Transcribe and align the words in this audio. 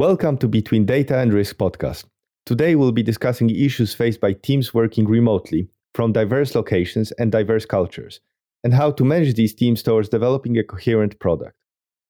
Welcome 0.00 0.38
to 0.38 0.46
Between 0.46 0.86
Data 0.86 1.18
and 1.18 1.32
Risk 1.32 1.56
podcast. 1.56 2.04
Today 2.46 2.76
we'll 2.76 2.92
be 2.92 3.02
discussing 3.02 3.50
issues 3.50 3.96
faced 3.96 4.20
by 4.20 4.32
teams 4.32 4.72
working 4.72 5.08
remotely 5.08 5.70
from 5.92 6.12
diverse 6.12 6.54
locations 6.54 7.10
and 7.18 7.32
diverse 7.32 7.66
cultures, 7.66 8.20
and 8.62 8.72
how 8.72 8.92
to 8.92 9.04
manage 9.04 9.34
these 9.34 9.52
teams 9.52 9.82
towards 9.82 10.08
developing 10.08 10.56
a 10.56 10.62
coherent 10.62 11.18
product. 11.18 11.56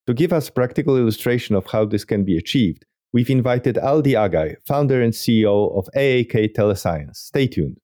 To 0.07 0.13
give 0.13 0.35
us 0.35 0.51
practical 0.51 0.99
illustration 0.99 1.55
of 1.55 1.65
how 1.69 1.87
this 1.87 2.05
can 2.05 2.27
be 2.27 2.37
achieved, 2.37 2.85
we've 3.15 3.31
invited 3.31 3.77
Aldi 3.77 4.13
Agaj, 4.13 4.57
founder 4.67 5.01
and 5.01 5.15
CEO 5.15 5.75
of 5.75 5.89
AAK 5.97 6.53
Telescience. 6.53 7.17
Stay 7.17 7.47
tuned. 7.47 7.79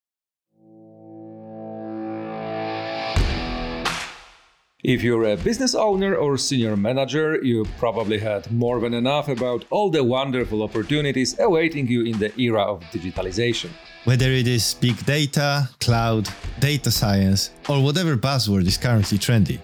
If 4.87 5.01
you're 5.01 5.23
a 5.23 5.35
business 5.35 5.73
owner 5.73 6.13
or 6.13 6.37
senior 6.37 6.77
manager, 6.77 7.43
you 7.43 7.65
probably 7.79 8.19
had 8.19 8.51
more 8.51 8.79
than 8.79 8.93
enough 8.93 9.29
about 9.29 9.65
all 9.71 9.89
the 9.89 10.03
wonderful 10.03 10.61
opportunities 10.61 11.39
awaiting 11.39 11.87
you 11.87 12.03
in 12.03 12.19
the 12.19 12.31
era 12.39 12.61
of 12.61 12.81
digitalization. 12.91 13.71
Whether 14.03 14.29
it 14.29 14.47
is 14.47 14.75
big 14.75 15.03
data, 15.03 15.67
cloud, 15.79 16.29
data 16.59 16.91
science, 16.91 17.49
or 17.67 17.81
whatever 17.83 18.15
buzzword 18.15 18.67
is 18.67 18.77
currently 18.77 19.17
trendy. 19.17 19.57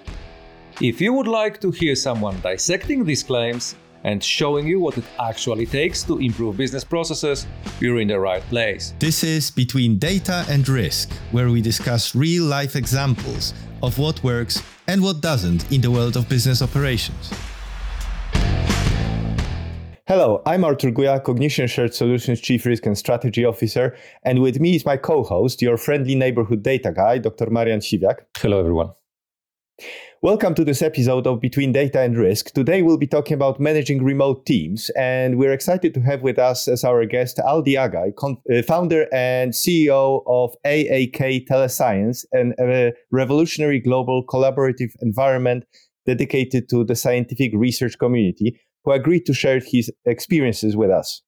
If 0.82 1.00
you 1.00 1.14
would 1.14 1.28
like 1.28 1.62
to 1.62 1.70
hear 1.70 1.94
someone 1.94 2.42
dissecting 2.42 3.06
these 3.06 3.22
claims 3.22 3.76
and 4.04 4.24
showing 4.24 4.66
you 4.66 4.80
what 4.80 4.98
it 4.98 5.06
actually 5.20 5.68
takes 5.68 6.02
to 6.06 6.18
improve 6.18 6.58
business 6.58 6.84
processes, 6.84 7.46
you're 7.80 8.00
in 8.00 8.08
the 8.08 8.20
right 8.20 8.42
place. 8.50 8.96
This 8.98 9.24
is 9.24 9.52
Between 9.52 10.00
Data 10.00 10.44
and 10.50 10.68
Risk, 10.68 11.12
where 11.32 11.52
we 11.52 11.62
discuss 11.62 12.16
real 12.16 12.46
life 12.46 12.76
examples 12.76 13.54
of 13.84 14.00
what 14.00 14.24
works 14.24 14.64
and 14.88 15.02
what 15.02 15.22
doesn't 15.22 15.72
in 15.72 15.82
the 15.82 15.92
world 15.92 16.16
of 16.16 16.28
business 16.28 16.62
operations. 16.62 17.32
Hello, 20.08 20.42
I'm 20.46 20.64
Artur 20.66 20.92
Guja, 20.92 21.24
Cognition 21.24 21.68
Shared 21.68 21.94
Solutions 21.94 22.42
Chief 22.42 22.66
Risk 22.66 22.86
and 22.86 22.98
Strategy 22.98 23.46
Officer, 23.46 23.96
and 24.26 24.42
with 24.42 24.60
me 24.60 24.76
is 24.76 24.86
my 24.86 24.98
co-host, 24.98 25.62
your 25.62 25.78
friendly 25.78 26.16
neighborhood 26.16 26.64
data 26.64 26.92
guy, 26.92 27.18
Dr. 27.18 27.50
Marian 27.50 27.80
Siwiak. 27.80 28.26
Hello, 28.38 28.60
everyone. 28.60 28.92
Welcome 30.24 30.54
to 30.54 30.64
this 30.64 30.84
episode 30.84 31.26
of 31.26 31.42
Between 31.42 31.72
Data 31.72 32.00
and 32.00 32.16
Risk. 32.16 32.52
Today 32.52 32.84
we'll 32.84 33.00
be 33.00 33.08
talking 33.08 33.34
about 33.34 33.60
managing 33.60 34.04
remote 34.04 34.46
teams, 34.46 34.92
and 34.92 35.40
we're 35.40 35.52
excited 35.52 35.96
to 35.96 36.02
have 36.02 36.22
with 36.22 36.38
us 36.38 36.68
as 36.68 36.84
our 36.84 37.04
guest 37.08 37.38
Aldi 37.38 37.74
Agaj, 37.74 38.16
con- 38.18 38.38
uh, 38.54 38.62
founder 38.62 39.08
and 39.12 39.52
CEO 39.52 40.22
of 40.28 40.54
AAK 40.64 41.48
Telescience, 41.48 42.24
and 42.34 42.54
a 42.60 42.94
revolutionary 43.10 43.80
global 43.80 44.24
collaborative 44.24 44.92
environment 45.02 45.66
dedicated 46.06 46.70
to 46.70 46.84
the 46.84 46.96
scientific 46.96 47.52
research 47.56 47.98
community, 47.98 48.62
who 48.84 48.92
agreed 48.92 49.26
to 49.26 49.34
share 49.34 49.60
his 49.60 49.92
experiences 50.06 50.78
with 50.78 50.92
us. 50.92 51.24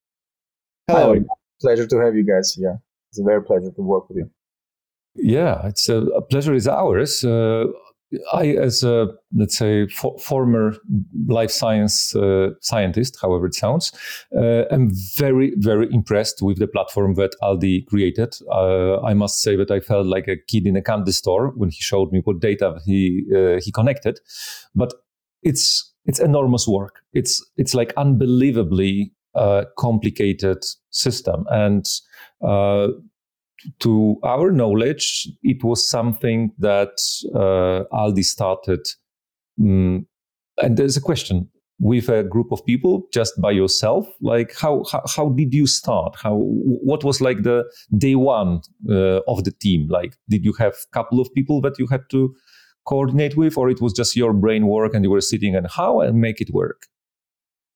Hello. 0.88 1.16
Hi, 1.16 1.22
pleasure 1.60 1.88
to 1.88 1.98
have 1.98 2.16
you 2.16 2.24
guys 2.24 2.54
here. 2.54 2.80
It's 3.10 3.20
a 3.20 3.24
very 3.24 3.44
pleasure 3.44 3.72
to 3.72 3.82
work 3.82 4.08
with 4.08 4.20
you. 4.20 4.30
Yeah, 5.16 5.66
it's 5.66 5.90
a, 5.90 5.98
a 5.98 6.22
pleasure 6.22 6.54
is 6.54 6.68
ours. 6.68 7.26
Uh, 7.26 7.66
I, 8.32 8.48
as 8.50 8.84
a 8.84 9.08
let's 9.36 9.58
say 9.58 9.88
for, 9.88 10.18
former 10.20 10.76
life 11.28 11.52
science 11.52 12.16
uh, 12.16 12.50
scientist, 12.62 13.18
however 13.22 13.48
it 13.48 13.56
sounds, 13.56 13.92
uh, 14.36 14.64
am 14.72 14.92
very 15.18 15.54
very 15.58 15.88
impressed 15.94 16.42
with 16.42 16.58
the 16.60 16.68
platform 16.68 17.16
that 17.16 17.36
Aldi 17.42 17.88
created. 17.88 18.36
Uh, 18.52 19.02
I 19.02 19.14
must 19.14 19.42
say 19.42 19.56
that 19.56 19.72
I 19.72 19.80
felt 19.80 20.08
like 20.08 20.28
a 20.28 20.38
kid 20.38 20.68
in 20.68 20.76
a 20.76 20.82
candy 20.82 21.12
store 21.12 21.54
when 21.56 21.70
he 21.70 21.80
showed 21.80 22.12
me 22.12 22.22
what 22.24 22.40
data 22.40 22.80
he 22.86 23.26
uh, 23.36 23.60
he 23.62 23.72
connected, 23.72 24.20
but 24.76 24.94
it's 25.42 25.94
it's 26.06 26.20
enormous 26.20 26.68
work. 26.68 27.02
It's 27.14 27.44
it's 27.58 27.74
like 27.74 27.94
unbelievably 27.98 29.14
uh, 29.36 29.66
complicated 29.78 30.64
system 30.90 31.46
and 31.50 31.86
uh, 32.46 32.90
to 33.80 34.18
our 34.24 34.52
knowledge, 34.52 35.28
it 35.42 35.64
was 35.64 35.88
something 35.88 36.52
that 36.60 37.00
uh, 37.36 37.84
Aldi 37.96 38.24
started. 38.24 38.86
Um, 39.62 40.08
and 40.62 40.78
there's 40.78 40.98
a 40.98 41.02
question 41.02 41.50
with 41.80 42.08
a 42.08 42.24
group 42.24 42.52
of 42.52 42.66
people, 42.66 43.08
just 43.12 43.40
by 43.42 43.52
yourself. 43.52 44.08
Like, 44.22 44.56
how 44.58 44.84
how, 44.92 45.02
how 45.08 45.30
did 45.30 45.54
you 45.54 45.68
start? 45.68 46.16
How 46.16 46.36
what 46.38 47.04
was 47.04 47.20
like 47.20 47.44
the 47.44 47.66
day 47.98 48.16
one 48.16 48.62
uh, 48.90 49.20
of 49.28 49.44
the 49.44 49.52
team? 49.52 49.88
Like, 49.90 50.16
did 50.30 50.46
you 50.46 50.54
have 50.54 50.74
a 50.74 50.94
couple 50.94 51.20
of 51.20 51.34
people 51.34 51.62
that 51.62 51.78
you 51.80 51.88
had 51.88 52.02
to 52.12 52.34
coordinate 52.86 53.36
with, 53.36 53.58
or 53.58 53.70
it 53.70 53.82
was 53.82 53.94
just 53.94 54.16
your 54.16 54.34
brain 54.34 54.68
work 54.68 54.94
and 54.94 55.04
you 55.04 55.12
were 55.12 55.22
sitting 55.22 55.56
and 55.56 55.68
how 55.70 56.02
and 56.02 56.20
make 56.20 56.42
it 56.42 56.54
work? 56.54 56.88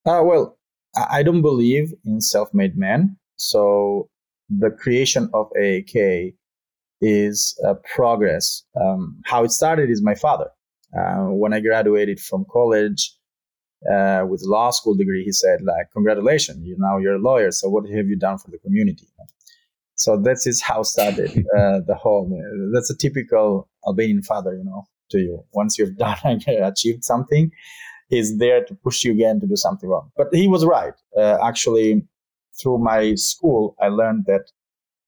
Uh, 0.05 0.21
well, 0.23 0.57
I 1.09 1.23
don't 1.23 1.41
believe 1.41 1.93
in 2.05 2.21
self-made 2.21 2.77
men. 2.77 3.17
So 3.35 4.09
the 4.49 4.71
creation 4.71 5.29
of 5.33 5.49
AAK 5.59 6.33
is 7.01 7.59
a 7.65 7.75
progress. 7.75 8.63
Um, 8.79 9.21
how 9.25 9.43
it 9.43 9.51
started 9.51 9.89
is 9.89 10.01
my 10.01 10.15
father. 10.15 10.49
Uh, 10.97 11.25
when 11.25 11.53
I 11.53 11.59
graduated 11.59 12.19
from 12.19 12.45
college 12.51 13.13
uh, 13.91 14.25
with 14.27 14.41
law 14.43 14.71
school 14.71 14.95
degree, 14.95 15.23
he 15.23 15.31
said, 15.31 15.61
"like, 15.61 15.91
congratulations, 15.93 16.65
you 16.65 16.75
now 16.79 16.97
you're 16.97 17.15
a 17.15 17.19
lawyer. 17.19 17.51
So 17.51 17.69
what 17.69 17.87
have 17.89 18.07
you 18.07 18.17
done 18.17 18.37
for 18.37 18.49
the 18.49 18.57
community?" 18.59 19.07
So 19.95 20.15
that's 20.17 20.47
is 20.47 20.61
how 20.61 20.83
started 20.83 21.31
uh, 21.57 21.81
the 21.85 21.95
whole. 21.95 22.29
That's 22.73 22.89
a 22.89 22.97
typical 22.97 23.69
Albanian 23.85 24.23
father, 24.23 24.55
you 24.55 24.63
know. 24.63 24.87
To 25.11 25.19
you, 25.19 25.43
once 25.53 25.77
you've 25.77 25.95
done 26.05 26.17
and 26.25 26.43
achieved 26.47 27.05
something, 27.05 27.51
he's 28.09 28.37
there 28.39 28.65
to 28.65 28.75
push 28.75 29.05
you 29.05 29.13
again 29.13 29.39
to 29.39 29.47
do 29.47 29.55
something 29.55 29.89
wrong. 29.89 30.11
But 30.17 30.27
he 30.33 30.47
was 30.47 30.65
right. 30.65 30.93
Uh, 31.17 31.37
actually, 31.41 32.05
through 32.61 32.79
my 32.79 33.15
school, 33.15 33.75
I 33.81 33.87
learned 33.87 34.25
that 34.27 34.51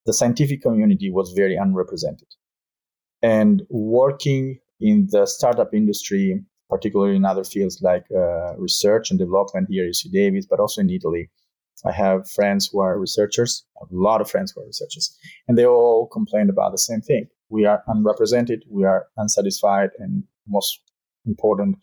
the 0.05 0.13
scientific 0.13 0.61
community 0.61 1.11
was 1.11 1.33
very 1.35 1.55
unrepresented. 1.55 2.27
And 3.21 3.63
working 3.69 4.59
in 4.79 5.07
the 5.11 5.25
startup 5.25 5.73
industry, 5.73 6.41
particularly 6.69 7.15
in 7.15 7.25
other 7.25 7.43
fields 7.43 7.81
like 7.81 8.05
uh, 8.15 8.55
research 8.57 9.09
and 9.09 9.19
development 9.19 9.67
here 9.69 9.85
at 9.85 9.91
UC 9.91 10.11
Davis, 10.11 10.45
but 10.49 10.59
also 10.59 10.81
in 10.81 10.89
Italy, 10.89 11.29
I 11.85 11.91
have 11.91 12.29
friends 12.29 12.69
who 12.71 12.81
are 12.81 12.99
researchers, 12.99 13.65
a 13.81 13.85
lot 13.91 14.21
of 14.21 14.29
friends 14.29 14.51
who 14.51 14.61
are 14.61 14.65
researchers, 14.65 15.15
and 15.47 15.57
they 15.57 15.65
all 15.65 16.07
complained 16.07 16.49
about 16.49 16.71
the 16.71 16.77
same 16.77 17.01
thing. 17.01 17.27
We 17.49 17.65
are 17.65 17.83
unrepresented, 17.87 18.63
we 18.69 18.83
are 18.85 19.07
unsatisfied, 19.17 19.89
and 19.97 20.23
most 20.47 20.79
important, 21.25 21.77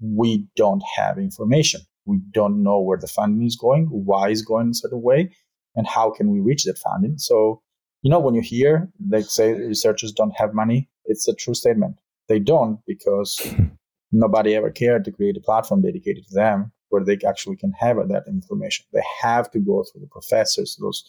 we 0.00 0.46
don't 0.56 0.82
have 0.96 1.18
information 1.18 1.80
we 2.06 2.18
don't 2.32 2.62
know 2.62 2.80
where 2.80 2.98
the 2.98 3.06
funding 3.06 3.46
is 3.46 3.56
going, 3.56 3.86
why 3.86 4.28
it's 4.30 4.42
going 4.42 4.70
a 4.70 4.74
certain 4.74 5.02
way, 5.02 5.30
and 5.74 5.86
how 5.86 6.10
can 6.10 6.30
we 6.30 6.40
reach 6.40 6.64
that 6.64 6.78
funding. 6.78 7.18
So, 7.18 7.62
you 8.02 8.10
know, 8.10 8.18
when 8.18 8.34
you 8.34 8.40
hear 8.40 8.90
they 8.98 9.22
say 9.22 9.52
researchers 9.52 10.12
don't 10.12 10.36
have 10.36 10.54
money, 10.54 10.88
it's 11.04 11.28
a 11.28 11.34
true 11.34 11.54
statement. 11.54 11.96
They 12.28 12.38
don't 12.38 12.80
because 12.86 13.54
nobody 14.12 14.54
ever 14.54 14.70
cared 14.70 15.04
to 15.04 15.12
create 15.12 15.36
a 15.36 15.40
platform 15.40 15.82
dedicated 15.82 16.26
to 16.28 16.34
them 16.34 16.72
where 16.88 17.04
they 17.04 17.18
actually 17.26 17.56
can 17.56 17.72
have 17.72 17.96
that 18.08 18.24
information. 18.26 18.84
They 18.92 19.02
have 19.22 19.50
to 19.52 19.60
go 19.60 19.84
through 19.84 20.02
the 20.02 20.08
professors, 20.08 20.76
those 20.80 21.04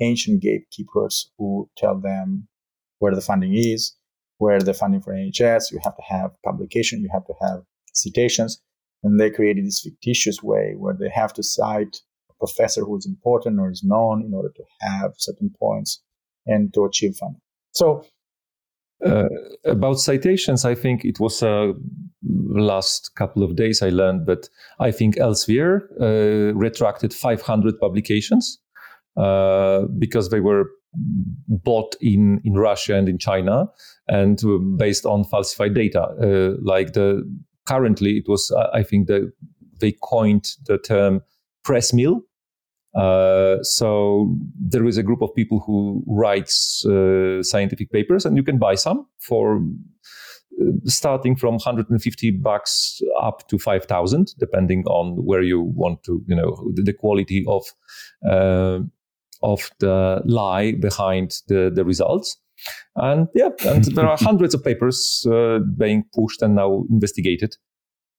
ancient 0.00 0.42
gatekeepers 0.42 1.30
who 1.38 1.68
tell 1.76 1.98
them 1.98 2.48
where 2.98 3.14
the 3.14 3.20
funding 3.20 3.54
is, 3.54 3.94
where 4.38 4.60
the 4.60 4.74
funding 4.74 5.00
for 5.00 5.12
NHS. 5.12 5.70
You 5.72 5.78
have 5.82 5.96
to 5.96 6.02
have 6.02 6.30
publication, 6.44 7.02
you 7.02 7.10
have 7.12 7.26
to 7.26 7.34
have 7.40 7.62
citations. 7.92 8.60
And 9.06 9.20
they 9.20 9.30
created 9.30 9.64
this 9.64 9.80
fictitious 9.80 10.42
way 10.42 10.74
where 10.76 10.94
they 10.98 11.08
have 11.08 11.32
to 11.34 11.42
cite 11.42 12.00
a 12.28 12.34
professor 12.44 12.84
who 12.84 12.96
is 12.96 13.06
important 13.06 13.60
or 13.60 13.70
is 13.70 13.84
known 13.84 14.24
in 14.24 14.34
order 14.34 14.50
to 14.56 14.64
have 14.80 15.12
certain 15.16 15.50
points 15.60 16.02
and 16.44 16.74
to 16.74 16.84
achieve 16.84 17.14
funding. 17.16 17.40
So, 17.70 18.04
uh, 19.04 19.28
about 19.64 20.00
citations, 20.00 20.64
I 20.64 20.74
think 20.74 21.04
it 21.04 21.20
was 21.20 21.40
uh, 21.40 21.72
last 22.24 23.14
couple 23.14 23.44
of 23.44 23.54
days 23.54 23.80
I 23.80 23.90
learned 23.90 24.26
that 24.26 24.48
I 24.80 24.90
think 24.90 25.16
Elsevier 25.16 25.82
uh, 26.00 26.54
retracted 26.54 27.14
500 27.14 27.78
publications 27.78 28.58
uh, 29.16 29.82
because 29.98 30.30
they 30.30 30.40
were 30.40 30.70
bought 31.48 31.94
in, 32.00 32.40
in 32.44 32.54
Russia 32.54 32.96
and 32.96 33.08
in 33.08 33.18
China 33.18 33.66
and 34.08 34.40
based 34.78 35.06
on 35.06 35.24
falsified 35.24 35.74
data. 35.74 36.02
Uh, 36.02 36.56
like 36.62 36.94
the 36.94 37.22
currently 37.66 38.18
it 38.18 38.28
was 38.28 38.50
uh, 38.50 38.68
i 38.72 38.82
think 38.82 39.06
that 39.06 39.32
they 39.80 39.92
coined 40.02 40.48
the 40.66 40.78
term 40.78 41.20
press 41.66 41.92
mill. 41.92 42.22
Uh, 42.94 43.62
so 43.62 44.34
there 44.58 44.86
is 44.86 44.96
a 44.96 45.02
group 45.02 45.20
of 45.20 45.34
people 45.34 45.60
who 45.66 46.02
writes 46.06 46.84
uh, 46.86 47.42
scientific 47.42 47.90
papers 47.92 48.24
and 48.24 48.36
you 48.36 48.42
can 48.42 48.58
buy 48.58 48.74
some 48.74 49.06
for 49.18 49.60
uh, 50.62 50.70
starting 50.84 51.36
from 51.36 51.54
150 51.54 52.30
bucks 52.30 53.02
up 53.20 53.46
to 53.48 53.58
5000 53.58 54.34
depending 54.38 54.82
on 54.84 55.14
where 55.26 55.42
you 55.42 55.60
want 55.60 56.02
to 56.04 56.22
you 56.26 56.34
know 56.34 56.56
the, 56.72 56.82
the 56.82 56.94
quality 56.94 57.44
of 57.46 57.66
uh, 58.26 58.78
of 59.42 59.70
the 59.80 60.22
lie 60.24 60.72
behind 60.72 61.42
the, 61.48 61.70
the 61.74 61.84
results 61.84 62.38
and 62.96 63.28
yeah, 63.34 63.50
and 63.64 63.84
there 63.94 64.08
are 64.08 64.16
hundreds 64.18 64.54
of 64.54 64.64
papers 64.64 65.26
uh, 65.30 65.58
being 65.76 66.04
pushed 66.14 66.42
and 66.42 66.54
now 66.54 66.84
investigated. 66.90 67.56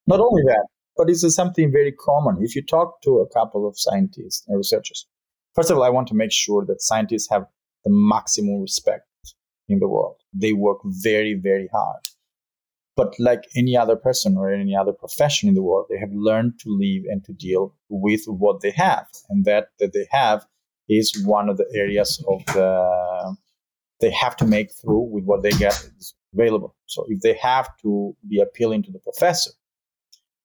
Not 0.06 0.20
only 0.20 0.42
that, 0.46 0.66
but 0.96 1.10
it's 1.10 1.34
something 1.34 1.70
very 1.70 1.92
common. 1.92 2.38
If 2.40 2.56
you 2.56 2.62
talk 2.62 3.02
to 3.02 3.18
a 3.18 3.28
couple 3.28 3.68
of 3.68 3.78
scientists 3.78 4.44
and 4.48 4.56
researchers, 4.56 5.06
first 5.54 5.70
of 5.70 5.76
all, 5.76 5.84
I 5.84 5.90
want 5.90 6.08
to 6.08 6.14
make 6.14 6.32
sure 6.32 6.64
that 6.66 6.82
scientists 6.82 7.28
have 7.30 7.46
the 7.84 7.90
maximum 7.90 8.60
respect 8.60 9.04
in 9.68 9.78
the 9.78 9.88
world. 9.88 10.16
They 10.32 10.52
work 10.52 10.78
very, 10.84 11.34
very 11.34 11.68
hard. 11.72 12.00
But 12.96 13.14
like 13.20 13.44
any 13.54 13.76
other 13.76 13.94
person 13.94 14.36
or 14.36 14.52
any 14.52 14.74
other 14.74 14.92
profession 14.92 15.48
in 15.48 15.54
the 15.54 15.62
world, 15.62 15.86
they 15.88 15.98
have 15.98 16.12
learned 16.12 16.58
to 16.60 16.68
live 16.68 17.04
and 17.08 17.24
to 17.26 17.32
deal 17.32 17.76
with 17.88 18.24
what 18.26 18.60
they 18.60 18.72
have. 18.72 19.06
And 19.28 19.44
that 19.44 19.68
that 19.78 19.92
they 19.92 20.06
have 20.10 20.44
is 20.88 21.24
one 21.24 21.48
of 21.48 21.58
the 21.58 21.70
areas 21.74 22.24
of 22.26 22.44
the 22.46 23.36
they 24.00 24.10
have 24.10 24.36
to 24.36 24.46
make 24.46 24.70
through 24.72 25.08
with 25.10 25.24
what 25.24 25.42
they 25.42 25.50
get 25.50 25.74
available. 26.34 26.74
So 26.86 27.04
if 27.08 27.20
they 27.20 27.34
have 27.34 27.68
to 27.82 28.16
be 28.28 28.40
appealing 28.40 28.82
to 28.84 28.92
the 28.92 28.98
professor, 28.98 29.50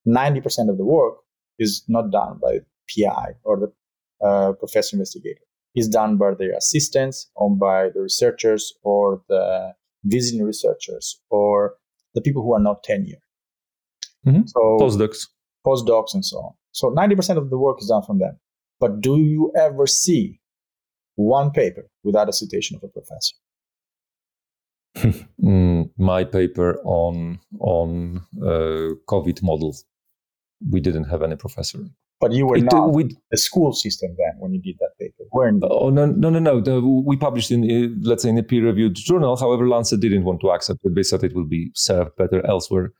90% 0.06 0.68
of 0.68 0.76
the 0.76 0.84
work 0.84 1.16
is 1.58 1.84
not 1.88 2.10
done 2.10 2.38
by 2.42 2.58
PI 2.88 3.34
or 3.44 3.58
the 3.58 4.26
uh, 4.26 4.52
professor 4.52 4.96
investigator. 4.96 5.40
It's 5.74 5.88
done 5.88 6.16
by 6.16 6.34
their 6.34 6.52
assistants 6.52 7.30
or 7.34 7.56
by 7.56 7.90
the 7.94 8.00
researchers 8.00 8.72
or 8.82 9.22
the 9.28 9.74
visiting 10.04 10.44
researchers 10.44 11.20
or 11.30 11.74
the 12.14 12.20
people 12.20 12.42
who 12.42 12.54
are 12.54 12.60
not 12.60 12.82
tenure. 12.84 13.18
Mm-hmm. 14.26 14.46
So 14.46 14.78
postdocs, 14.80 15.28
postdocs, 15.66 16.14
and 16.14 16.24
so 16.24 16.38
on. 16.38 16.52
So 16.72 16.90
90% 16.90 17.36
of 17.36 17.50
the 17.50 17.58
work 17.58 17.78
is 17.80 17.88
done 17.88 18.02
from 18.02 18.18
them. 18.18 18.38
But 18.80 19.00
do 19.00 19.18
you 19.18 19.52
ever 19.58 19.86
see 19.86 20.40
one 21.16 21.50
paper 21.50 21.88
without 22.02 22.28
a 22.28 22.32
citation 22.32 22.76
of 22.76 22.82
a 22.82 22.88
professor? 22.88 23.34
mm, 25.42 25.90
my 25.98 26.24
paper 26.24 26.78
on 26.84 27.40
on 27.60 28.22
uh, 28.42 28.94
COVID 29.08 29.42
models. 29.42 29.84
We 30.70 30.80
didn't 30.80 31.04
have 31.04 31.22
any 31.22 31.36
professor. 31.36 31.80
But 32.20 32.32
you 32.32 32.46
were 32.46 32.56
it, 32.56 32.64
not 32.72 32.94
we, 32.94 33.14
the 33.30 33.36
school 33.36 33.72
system 33.72 34.14
then 34.16 34.38
when 34.38 34.54
you 34.54 34.60
did 34.60 34.76
that 34.80 34.96
paper, 34.98 35.24
weren't? 35.32 35.62
Oh 35.68 35.90
no, 35.90 36.06
no, 36.06 36.30
no, 36.30 36.38
no. 36.38 36.60
The, 36.60 36.80
we 36.80 37.16
published 37.16 37.50
in 37.50 37.64
uh, 37.64 38.08
let's 38.08 38.22
say 38.22 38.30
in 38.30 38.38
a 38.38 38.42
peer-reviewed 38.42 38.94
journal. 38.94 39.36
However, 39.36 39.68
Lancet 39.68 40.00
didn't 40.00 40.24
want 40.24 40.40
to 40.40 40.50
accept 40.50 40.80
it. 40.84 40.94
They 40.94 41.02
said 41.02 41.24
it 41.24 41.34
will 41.34 41.46
be 41.46 41.70
served 41.74 42.16
better 42.16 42.44
elsewhere, 42.46 42.92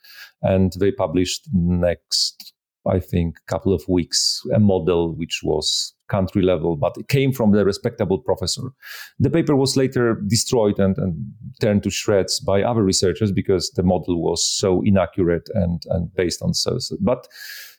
and 0.43 0.73
they 0.79 0.91
published 0.91 1.49
next, 1.55 2.53
I 2.87 2.99
think, 2.99 3.37
couple 3.47 3.73
of 3.73 3.83
weeks 3.89 4.43
a 4.53 4.59
model 4.59 5.15
which 5.15 5.41
was 5.43 5.94
country 6.09 6.43
level, 6.43 6.77
but 6.77 6.97
it 6.99 7.09
came 7.09 7.33
from 7.33 7.53
the 7.53 7.65
respectable 7.65 8.19
professor. 8.19 8.73
The 9.19 9.31
paper 9.31 9.57
was 9.57 9.77
later 9.77 10.21
destroyed 10.27 10.79
and, 10.79 10.97
and 10.99 11.33
turned 11.61 11.83
to 11.85 11.91
shreds 11.91 12.41
by 12.41 12.63
other 12.63 12.83
researchers 12.83 13.33
because 13.33 13.71
the 13.71 13.83
model 13.83 14.23
was 14.23 14.47
so 14.47 14.83
inaccurate 14.85 15.49
and, 15.55 15.83
and 15.91 16.15
based 16.15 16.43
on 16.43 16.55
so. 16.55 16.79
But 17.01 17.29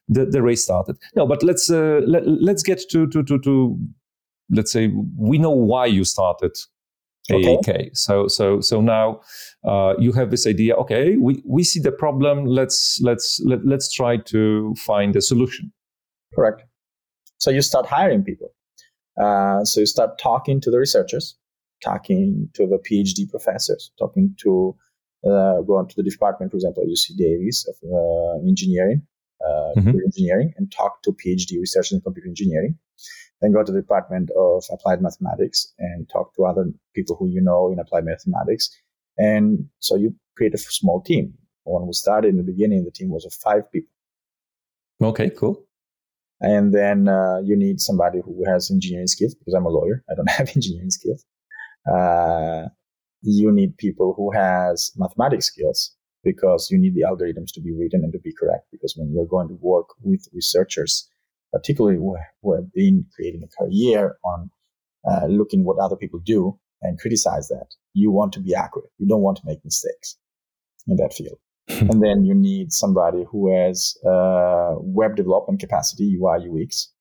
the, 0.07 0.25
the 0.25 0.41
race 0.41 0.63
started. 0.63 0.97
No, 1.15 1.25
but 1.25 1.43
let's 1.43 1.69
uh, 1.69 2.01
let, 2.05 2.27
let's 2.27 2.63
get 2.63 2.81
to, 2.91 3.07
to 3.07 3.23
to 3.23 3.39
to 3.39 3.79
let's 4.51 4.71
say 4.71 4.91
we 5.17 5.37
know 5.37 5.49
why 5.51 5.87
you 5.87 6.03
started 6.03 6.51
AAK. 7.31 7.57
Okay. 7.57 7.89
So 7.93 8.27
so 8.27 8.61
so 8.61 8.81
now 8.81 9.21
uh, 9.63 9.95
you 9.97 10.11
have 10.11 10.29
this 10.31 10.45
idea. 10.45 10.75
Okay, 10.75 11.17
we, 11.17 11.41
we 11.45 11.63
see 11.63 11.79
the 11.79 11.91
problem. 11.91 12.45
Let's 12.45 12.99
let's 13.01 13.41
let, 13.43 13.65
let's 13.65 13.91
try 13.91 14.17
to 14.17 14.75
find 14.77 15.15
a 15.15 15.21
solution. 15.21 15.71
Correct. 16.35 16.63
So 17.37 17.51
you 17.51 17.61
start 17.61 17.85
hiring 17.85 18.23
people. 18.23 18.53
Uh, 19.21 19.63
so 19.63 19.79
you 19.79 19.85
start 19.85 20.17
talking 20.19 20.59
to 20.61 20.71
the 20.71 20.79
researchers, 20.79 21.37
talking 21.83 22.49
to 22.53 22.67
the 22.67 22.77
PhD 22.77 23.29
professors, 23.29 23.91
talking 23.97 24.35
to 24.41 24.75
uh, 25.25 25.61
going 25.61 25.87
to 25.87 25.95
the 25.95 26.03
department, 26.03 26.51
for 26.51 26.57
example, 26.57 26.83
UC 26.83 27.17
Davis 27.17 27.67
of 27.67 27.75
uh, 27.89 28.47
engineering, 28.47 29.01
uh, 29.43 29.79
mm-hmm. 29.79 29.97
engineering, 30.05 30.53
and 30.57 30.71
talk 30.71 31.01
to 31.03 31.11
PhD 31.11 31.59
researchers 31.59 31.93
in 31.93 32.01
computer 32.01 32.27
engineering. 32.27 32.77
Then 33.41 33.51
go 33.51 33.63
to 33.63 33.71
the 33.71 33.81
department 33.81 34.29
of 34.37 34.63
applied 34.71 35.01
mathematics 35.01 35.73
and 35.79 36.07
talk 36.09 36.35
to 36.35 36.45
other 36.45 36.65
people 36.93 37.15
who 37.15 37.27
you 37.27 37.41
know 37.41 37.71
in 37.71 37.79
applied 37.79 38.05
mathematics. 38.05 38.69
And 39.17 39.67
so 39.79 39.95
you 39.95 40.15
create 40.37 40.53
a 40.53 40.57
small 40.57 41.01
team. 41.01 41.33
When 41.63 41.87
we 41.87 41.93
started 41.93 42.29
in 42.29 42.37
the 42.37 42.43
beginning, 42.43 42.85
the 42.85 42.91
team 42.91 43.09
was 43.09 43.25
of 43.25 43.33
five 43.33 43.71
people. 43.71 43.89
Okay, 45.01 45.31
cool 45.31 45.64
and 46.45 46.75
then 46.75 47.07
uh, 47.07 47.39
you 47.43 47.55
need 47.55 47.81
somebody 47.81 48.19
who 48.23 48.43
has 48.45 48.69
engineering 48.69 49.07
skills 49.07 49.33
because 49.33 49.55
I'm 49.55 49.65
a 49.65 49.69
lawyer. 49.69 50.03
I 50.09 50.13
don't 50.13 50.29
have 50.37 50.47
engineering 50.55 50.91
skills. 50.91 51.25
Uh, 51.91 52.67
you 53.23 53.51
need 53.51 53.75
people 53.77 54.13
who 54.15 54.31
has 54.31 54.91
mathematics 54.95 55.47
skills 55.47 55.95
because 56.23 56.69
you 56.69 56.77
need 56.77 56.93
the 56.93 57.01
algorithms 57.01 57.51
to 57.53 57.61
be 57.61 57.71
written 57.71 58.03
and 58.03 58.13
to 58.13 58.19
be 58.19 58.31
correct. 58.39 58.67
Because 58.71 58.93
when 58.95 59.11
you're 59.11 59.25
going 59.25 59.47
to 59.47 59.57
work 59.59 59.87
with 60.03 60.27
researchers, 60.33 61.09
particularly 61.51 61.97
who, 61.97 62.15
have 62.53 62.71
been 62.73 63.05
creating 63.15 63.41
a 63.43 63.63
career 63.63 64.17
on 64.23 64.51
uh, 65.09 65.25
looking 65.25 65.63
what 65.63 65.79
other 65.79 65.95
people 65.95 66.19
do 66.19 66.59
and 66.83 66.99
criticize 66.99 67.47
that, 67.47 67.69
you 67.93 68.11
want 68.11 68.33
to 68.33 68.39
be 68.39 68.53
accurate. 68.53 68.91
You 68.99 69.07
don't 69.07 69.21
want 69.21 69.37
to 69.37 69.43
make 69.47 69.65
mistakes 69.65 70.15
in 70.87 70.97
that 70.97 71.13
field. 71.13 71.39
and 71.79 72.01
then 72.03 72.25
you 72.25 72.35
need 72.35 72.71
somebody 72.71 73.25
who 73.29 73.51
has 73.51 73.97
uh, 74.05 74.75
web 74.79 75.15
development 75.15 75.59
capacity, 75.59 76.17
UI, 76.19 76.47
UX. 76.47 76.91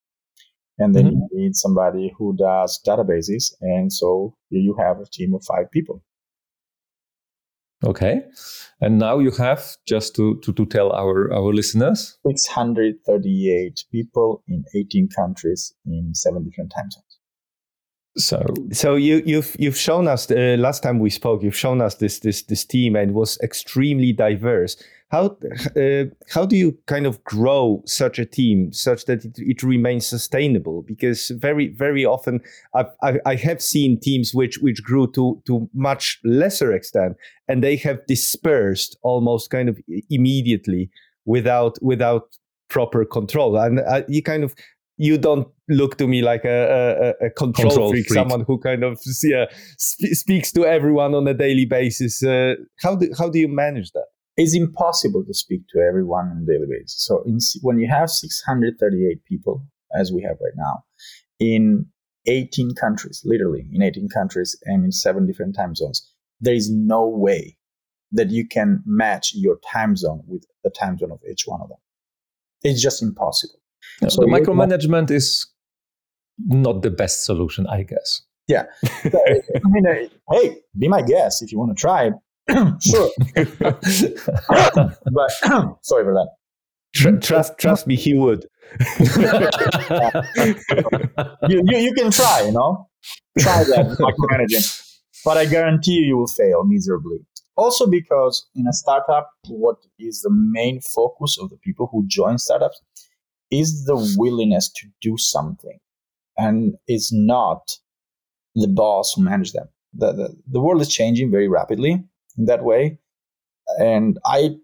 And 0.79 0.95
then 0.95 1.07
mm-hmm. 1.07 1.17
you 1.17 1.29
need 1.33 1.55
somebody 1.55 2.13
who 2.19 2.35
does 2.37 2.81
databases. 2.85 3.55
And 3.61 3.93
so 3.93 4.35
you 4.51 4.75
have 4.79 4.99
a 5.01 5.07
team 5.07 5.35
of 5.35 5.45
five 5.45 5.71
people. 5.71 6.03
Okay. 7.85 8.23
And 8.81 8.99
now 8.99 9.19
you 9.19 9.31
have, 9.33 9.77
just 9.87 10.17
to, 10.17 10.41
to, 10.41 10.53
to 10.55 10.67
tell 10.67 10.93
our, 10.93 11.33
our 11.33 11.53
listeners 11.53 12.19
638 12.27 13.85
people 13.93 14.43
in 14.49 14.65
18 14.75 15.09
countries 15.09 15.75
in 15.87 16.15
seven 16.15 16.45
different 16.45 16.73
time 16.75 16.91
zones. 16.91 17.14
So, 18.17 18.45
so 18.71 18.95
you, 18.95 19.23
you've 19.27 19.57
you've 19.59 19.77
shown 19.77 20.07
us 20.07 20.31
uh, 20.31 20.57
last 20.59 20.83
time 20.83 21.01
we 21.01 21.11
spoke. 21.11 21.43
You've 21.43 21.57
shown 21.57 21.81
us 21.81 21.97
this 21.97 22.21
this 22.21 22.43
this 22.43 22.65
team 22.65 22.95
and 22.95 23.13
was 23.13 23.39
extremely 23.43 24.13
diverse. 24.13 24.77
How 25.09 25.37
uh, 25.77 26.05
how 26.29 26.47
do 26.47 26.57
you 26.57 26.79
kind 26.87 27.07
of 27.07 27.23
grow 27.25 27.83
such 27.87 28.21
a 28.21 28.25
team 28.25 28.73
such 28.73 29.07
that 29.07 29.25
it, 29.25 29.39
it 29.39 29.63
remains 29.65 30.07
sustainable? 30.07 30.83
Because 30.83 31.31
very 31.31 31.69
very 31.69 32.05
often 32.05 32.41
I've, 32.75 32.87
I, 33.03 33.19
I 33.27 33.35
have 33.35 33.61
seen 33.61 33.99
teams 33.99 34.33
which 34.33 34.59
which 34.59 34.83
grew 34.83 35.11
to 35.13 35.43
to 35.47 35.69
much 35.75 36.21
lesser 36.25 36.73
extent 36.73 37.17
and 37.49 37.65
they 37.65 37.77
have 37.77 38.07
dispersed 38.07 38.97
almost 39.03 39.51
kind 39.51 39.69
of 39.69 39.81
immediately 40.09 40.89
without 41.25 41.83
without 41.83 42.39
proper 42.69 43.05
control 43.05 43.57
and 43.57 43.81
uh, 43.81 44.03
you 44.09 44.23
kind 44.23 44.43
of 44.43 44.55
you 44.97 45.19
don't 45.19 45.49
look 45.69 45.97
to 45.99 46.07
me 46.07 46.23
like 46.23 46.45
a, 46.45 47.15
a, 47.21 47.27
a 47.27 47.31
control, 47.31 47.71
control 47.71 47.91
freak, 47.91 48.07
freak, 48.07 48.19
someone 48.19 48.45
who 48.47 48.59
kind 48.59 48.85
of 48.85 49.01
yeah, 49.25 49.47
sp- 49.79 50.15
speaks 50.15 50.53
to 50.53 50.65
everyone 50.65 51.15
on 51.15 51.27
a 51.27 51.35
daily 51.35 51.65
basis. 51.65 52.23
Uh, 52.23 52.55
how 52.81 52.95
do 52.95 53.11
how 53.19 53.29
do 53.29 53.39
you 53.39 53.49
manage 53.49 53.91
that? 53.93 54.07
It's 54.37 54.55
impossible 54.55 55.25
to 55.25 55.35
speak 55.35 55.63
to 55.73 55.81
everyone 55.81 56.27
on 56.29 56.43
a 56.43 56.53
daily 56.53 56.67
basis. 56.69 57.05
So 57.05 57.23
in, 57.25 57.39
when 57.63 57.79
you 57.79 57.89
have 57.89 58.11
638 58.11 59.25
people, 59.25 59.65
as 59.97 60.13
we 60.13 60.23
have 60.23 60.37
right 60.41 60.57
now, 60.57 60.85
in 61.39 61.87
18 62.27 62.75
countries, 62.75 63.23
literally 63.25 63.69
in 63.73 63.83
18 63.83 64.09
countries 64.09 64.57
and 64.65 64.85
in 64.85 64.93
seven 64.93 65.27
different 65.27 65.55
time 65.55 65.75
zones, 65.75 66.11
there 66.41 66.55
is 66.55 66.71
no 66.71 67.07
way 67.07 67.57
that 68.13 68.31
you 68.31 68.47
can 68.47 68.83
match 68.87 69.33
your 69.35 69.59
time 69.73 69.97
zone 69.97 70.23
with 70.27 70.45
the 70.63 70.71
time 70.71 70.99
zone 70.99 71.13
of 71.13 71.21
each 71.31 71.45
one 71.47 71.61
of 71.61 71.69
them. 71.69 71.79
It's 72.63 72.83
just 72.83 73.03
impossible. 73.03 73.61
So 74.09 74.23
the 74.23 74.27
micromanagement 74.27 75.11
is 75.11 75.47
not 76.39 76.83
the 76.83 76.91
best 76.91 77.25
solution, 77.25 77.67
I 77.67 77.83
guess. 77.83 78.23
Yeah. 78.47 78.65
I 79.05 79.41
mean, 79.67 79.87
uh, 79.87 80.09
hey, 80.33 80.57
be 80.77 80.89
my 80.89 81.03
guest 81.03 81.43
if 81.43 81.53
you 81.53 81.59
want 81.59 81.77
to 81.77 81.81
try 81.81 82.09
it. 82.09 82.15
sure. 82.83 83.11
but 85.13 85.31
sorry 85.83 86.05
for 86.05 86.13
that. 86.13 86.29
Tr- 86.95 87.17
trust, 87.17 87.59
trust 87.59 87.87
me, 87.87 87.97
he 87.97 88.15
would. 88.15 88.47
you, 91.49 91.63
you, 91.67 91.79
you 91.79 91.95
can 91.95 92.11
try, 92.11 92.43
you 92.47 92.53
know, 92.53 92.89
try 93.39 93.65
that 93.65 93.97
micromanaging, 93.99 94.97
but 95.25 95.37
I 95.37 95.47
guarantee 95.47 95.93
you, 95.93 96.07
you 96.07 96.17
will 96.17 96.29
fail 96.29 96.65
miserably. 96.65 97.19
Also, 97.57 97.87
because 97.87 98.47
in 98.55 98.67
a 98.67 98.73
startup, 98.73 99.31
what 99.49 99.77
is 99.99 100.23
the 100.23 100.31
main 100.31 100.81
focus 100.81 101.37
of 101.41 101.51
the 101.51 101.57
people 101.59 101.89
who 101.91 102.05
join 102.07 102.39
startups 102.39 102.81
is 103.59 103.85
the 103.85 103.97
willingness 104.19 104.71
to 104.73 104.87
do 105.01 105.17
something 105.17 105.79
and 106.37 106.75
it's 106.87 107.13
not 107.13 107.71
the 108.55 108.69
boss 108.69 109.15
who 109.15 109.23
manages 109.23 109.53
them. 109.53 109.69
The, 109.95 110.13
the, 110.13 110.37
the 110.51 110.61
world 110.61 110.81
is 110.81 110.89
changing 110.89 111.31
very 111.31 111.49
rapidly 111.49 112.05
in 112.37 112.45
that 112.47 112.65
way. 112.65 112.99
And 113.79 114.19
I, 114.25 114.57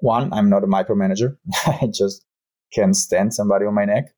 one, 0.00 0.32
I'm 0.32 0.48
not 0.48 0.64
a 0.64 0.66
micromanager. 0.66 1.36
I 1.66 1.88
just 1.92 2.24
can't 2.72 2.96
stand 2.96 3.34
somebody 3.34 3.66
on 3.66 3.74
my 3.74 3.84
neck. 3.84 4.06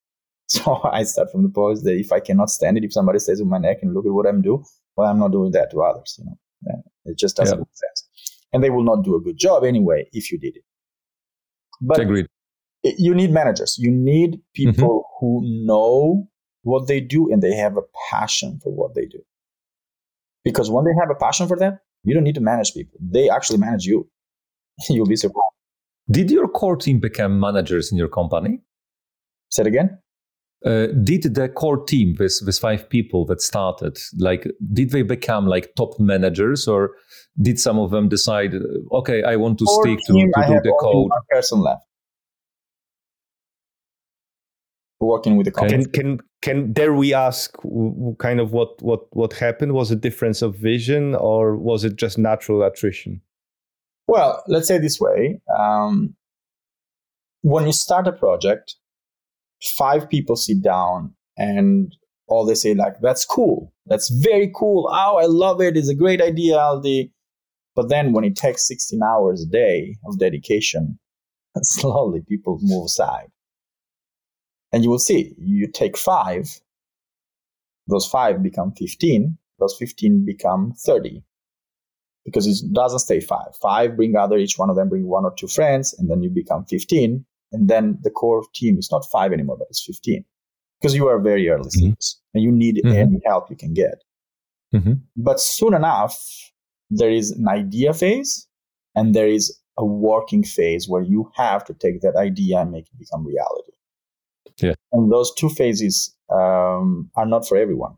So 0.49 0.81
I 0.85 1.03
start 1.03 1.33
from 1.33 1.43
the 1.43 1.49
point 1.49 1.83
that 1.83 1.99
if 1.99 2.13
I 2.13 2.21
cannot 2.21 2.51
stand 2.51 2.79
it, 2.79 2.85
if 2.85 2.93
somebody 2.93 3.19
stays 3.19 3.41
on 3.41 3.49
my 3.49 3.59
neck 3.59 3.79
and 3.83 3.93
look 3.93 4.07
at 4.07 4.13
what 4.13 4.29
I'm 4.29 4.43
doing, 4.43 4.63
well, 4.97 5.11
I'm 5.11 5.19
not 5.19 5.33
doing 5.33 5.51
that 5.51 5.73
to 5.73 5.83
others. 5.83 6.21
You 6.21 6.27
know, 6.27 6.83
it 7.05 7.19
just 7.19 7.37
doesn't 7.37 7.59
yeah. 7.59 7.63
make 7.63 7.75
sense. 7.75 8.45
And 8.53 8.63
they 8.63 8.71
will 8.71 8.85
not 8.85 9.03
do 9.03 9.17
a 9.17 9.21
good 9.21 9.39
job 9.39 9.65
anyway 9.65 10.09
if 10.13 10.31
you 10.31 10.39
did 10.39 10.55
it. 10.55 10.63
But 11.81 11.99
Agreed 11.99 12.29
you 12.99 13.15
need 13.15 13.31
managers. 13.31 13.77
You 13.79 13.91
need 13.91 14.41
people 14.55 15.05
mm-hmm. 15.05 15.27
who 15.27 15.65
know 15.67 16.29
what 16.63 16.89
they 16.89 17.01
do 17.01 17.33
and 17.33 17.43
they 17.43 17.55
have 17.55 17.77
a 17.77 17.83
passion 18.11 18.61
for 18.63 18.73
what 18.73 18.95
they 18.95 19.07
do. 19.07 19.21
Because 20.45 20.71
when 20.71 20.85
they 20.85 20.95
have 20.99 21.11
a 21.11 21.15
passion 21.15 21.49
for 21.49 21.57
that, 21.59 21.81
you 22.05 22.15
don't 22.15 22.25
need 22.25 22.35
to 22.35 22.41
manage 22.41 22.75
people. 22.75 22.99
They 23.01 23.29
actually 23.29 23.59
manage 23.59 23.85
you. 23.85 24.09
You'll 24.89 25.07
be 25.07 25.17
surprised. 25.17 25.43
Did 26.11 26.31
your 26.31 26.49
core 26.49 26.77
team 26.77 27.01
become 27.01 27.41
managers 27.41 27.91
in 27.91 27.99
your 27.99 28.09
company? 28.09 28.61
Say 29.51 29.63
it 29.63 29.67
again. 29.67 29.99
Uh, 30.65 30.87
did 31.03 31.35
the 31.35 31.49
core 31.49 31.85
team 31.85 32.17
with, 32.19 32.41
with 32.45 32.59
five 32.59 32.89
people 32.89 33.27
that 33.27 33.43
started 33.43 33.99
like 34.19 34.49
did 34.73 34.91
they 34.91 35.03
become 35.03 35.47
like 35.47 35.73
top 35.77 36.01
managers 36.01 36.67
or 36.67 36.93
did 37.43 37.61
some 37.61 37.79
of 37.79 37.91
them 37.91 38.09
decide 38.09 38.53
okay 38.91 39.23
i 39.25 39.37
want 39.37 39.59
to 39.59 39.67
core 39.67 39.85
stick 39.85 39.99
to, 40.07 40.15
to 40.15 40.45
do 40.49 40.61
the 40.65 40.75
code 40.81 41.11
one 41.11 41.21
person 41.31 41.61
left 41.61 41.83
working 45.01 45.37
with 45.37 45.47
the 45.47 45.53
company. 45.53 45.85
Can, 45.85 45.93
can 45.93 46.21
can 46.43 46.73
dare 46.73 46.95
we 46.95 47.13
ask 47.13 47.55
kind 48.19 48.41
of 48.41 48.53
what 48.53 48.81
what 48.83 49.01
what 49.15 49.33
happened? 49.33 49.73
Was 49.73 49.91
a 49.91 49.97
difference 49.97 50.43
of 50.43 50.57
vision 50.57 51.15
or 51.15 51.57
was 51.57 51.85
it 51.85 51.97
just 51.97 52.19
natural 52.19 52.63
attrition? 52.63 53.21
Well, 54.09 54.43
let's 54.47 54.69
say 54.69 54.79
this 54.79 55.01
way: 55.01 55.41
um, 55.59 56.15
when 57.43 57.67
you 57.67 57.73
start 57.73 58.07
a 58.07 58.13
project, 58.13 58.77
five 59.77 60.09
people 60.09 60.37
sit 60.37 60.63
down 60.63 61.15
and 61.37 61.95
all 62.29 62.47
they 62.47 62.55
say 62.55 62.75
like, 62.75 62.95
"That's 63.01 63.25
cool. 63.25 63.73
That's 63.87 64.09
very 64.11 64.51
cool. 64.55 64.89
Oh, 64.91 65.17
I 65.17 65.27
love 65.27 65.61
it. 65.61 65.77
It's 65.77 65.89
a 65.89 65.95
great 65.95 66.21
idea, 66.21 66.57
Aldi." 66.57 67.11
But 67.75 67.91
then 67.91 68.15
when 68.15 68.25
it 68.25 68.37
takes 68.37 68.67
16 68.67 69.01
hours 69.03 69.43
a 69.43 69.51
day 69.51 69.97
of 70.07 70.19
dedication, 70.19 70.99
slowly 71.63 72.23
people 72.27 72.59
move 72.63 72.87
aside 72.87 73.29
and 74.73 74.85
you 74.85 74.91
will 74.91 74.99
see, 74.99 75.35
you 75.39 75.69
take 75.69 75.97
five, 75.97 76.61
those 77.87 78.07
five 78.07 78.43
become 78.43 78.73
15, 78.73 79.37
those 79.59 79.77
15 79.79 80.25
become 80.25 80.73
30. 80.85 81.23
Because 82.25 82.47
it 82.47 82.73
doesn't 82.73 82.99
stay 82.99 83.21
five. 83.21 83.55
Five 83.61 83.97
bring 83.97 84.17
other, 84.17 84.37
each 84.37 84.59
one 84.59 84.69
of 84.69 84.77
them 84.77 84.89
bring 84.89 85.07
one 85.07 85.25
or 85.25 85.33
two 85.39 85.47
friends, 85.47 85.95
and 85.97 86.11
then 86.11 86.23
you 86.23 86.31
become 86.31 86.65
15. 86.65 87.25
And 87.53 87.69
then 87.69 87.99
the 88.03 88.11
core 88.11 88.43
team 88.53 88.79
is 88.79 88.91
not 88.91 89.07
five 89.13 89.33
anymore, 89.33 89.57
but 89.57 89.69
it's 89.71 89.85
15. 89.85 90.25
Because 90.81 90.95
you 90.95 91.07
are 91.07 91.21
very 91.21 91.49
early 91.49 91.71
mm-hmm. 91.71 91.93
stage 91.93 92.17
and 92.35 92.43
you 92.43 92.51
need 92.51 92.81
mm-hmm. 92.85 92.97
any 92.97 93.21
help 93.25 93.49
you 93.49 93.57
can 93.57 93.73
get. 93.73 94.03
Mm-hmm. 94.75 94.95
But 95.17 95.41
soon 95.41 95.73
enough, 95.73 96.21
there 96.91 97.11
is 97.11 97.31
an 97.31 97.49
idea 97.49 97.95
phase 97.95 98.47
and 98.95 99.15
there 99.15 99.29
is 99.29 99.57
a 99.79 99.85
working 99.85 100.43
phase 100.43 100.89
where 100.89 101.03
you 101.03 101.31
have 101.37 101.65
to 101.67 101.75
take 101.75 102.01
that 102.01 102.17
idea 102.17 102.59
and 102.59 102.73
make 102.73 102.87
it 102.87 102.99
become 102.99 103.25
reality. 103.25 103.73
Yeah. 104.59 104.75
And 104.93 105.13
those 105.13 105.35
two 105.35 105.49
phases 105.49 106.15
um, 106.31 107.11
are 107.17 107.27
not 107.27 107.47
for 107.47 107.57
everyone. 107.57 107.97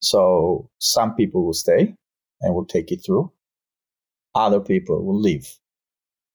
So 0.00 0.70
some 0.78 1.14
people 1.14 1.46
will 1.46 1.54
stay 1.54 1.94
and 2.40 2.54
will 2.54 2.66
take 2.66 2.92
it 2.92 3.00
through. 3.04 3.32
Other 4.34 4.60
people 4.60 5.04
will 5.04 5.18
leave 5.18 5.48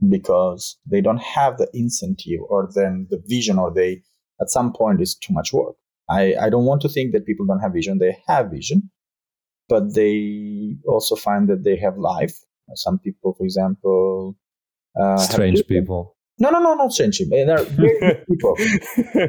because 0.07 0.77
they 0.89 1.01
don't 1.01 1.21
have 1.21 1.57
the 1.57 1.67
incentive 1.73 2.39
or 2.49 2.69
then 2.73 3.07
the 3.09 3.21
vision 3.27 3.59
or 3.59 3.71
they 3.73 4.01
at 4.41 4.49
some 4.49 4.71
point 4.73 5.01
is 5.01 5.15
too 5.15 5.33
much 5.33 5.51
work. 5.53 5.75
I, 6.09 6.35
I 6.41 6.49
don't 6.49 6.65
want 6.65 6.81
to 6.81 6.89
think 6.89 7.11
that 7.13 7.25
people 7.25 7.45
don't 7.45 7.59
have 7.59 7.73
vision. 7.73 7.99
They 7.99 8.17
have 8.27 8.49
vision, 8.49 8.89
but 9.67 9.93
they 9.93 10.75
also 10.87 11.15
find 11.15 11.47
that 11.49 11.63
they 11.63 11.75
have 11.77 11.97
life. 11.97 12.35
Some 12.75 12.99
people, 12.99 13.33
for 13.33 13.43
example, 13.43 14.35
uh, 14.99 15.17
strange 15.17 15.65
people. 15.67 16.15
No, 16.39 16.49
no, 16.49 16.59
no, 16.59 16.73
not 16.73 16.95
friendship. 16.95 17.27
They're 17.29 17.63
very 17.63 18.15
people. 18.29 18.55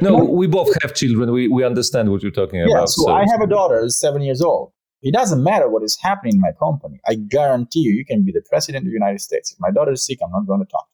no, 0.01 0.25
we 0.25 0.47
both 0.47 0.71
have 0.83 0.95
children. 0.95 1.33
We, 1.33 1.49
we 1.49 1.65
understand 1.65 2.11
what 2.11 2.23
you're 2.23 2.31
talking 2.31 2.61
yeah, 2.61 2.71
about. 2.71 2.89
So, 2.89 3.03
so 3.03 3.13
I 3.13 3.25
have 3.31 3.41
a 3.41 3.47
daughter 3.47 3.81
who's 3.81 3.99
seven 3.99 4.23
years 4.23 4.41
old. 4.41 4.73
It 5.03 5.13
doesn't 5.15 5.43
matter 5.43 5.69
what 5.69 5.83
is 5.83 5.99
happening 6.01 6.35
in 6.35 6.41
my 6.41 6.53
company. 6.59 7.01
I 7.09 7.15
guarantee 7.15 7.81
you, 7.81 7.93
you 7.93 8.05
can 8.05 8.25
be 8.25 8.33
the 8.33 8.43
president 8.49 8.85
of 8.85 8.91
the 8.91 8.93
United 8.93 9.21
States. 9.21 9.53
If 9.53 9.59
my 9.59 9.71
daughter 9.71 9.93
is 9.93 10.05
sick, 10.05 10.19
I'm 10.23 10.31
not 10.31 10.47
going 10.47 10.61
to 10.61 10.67
talk. 10.67 10.89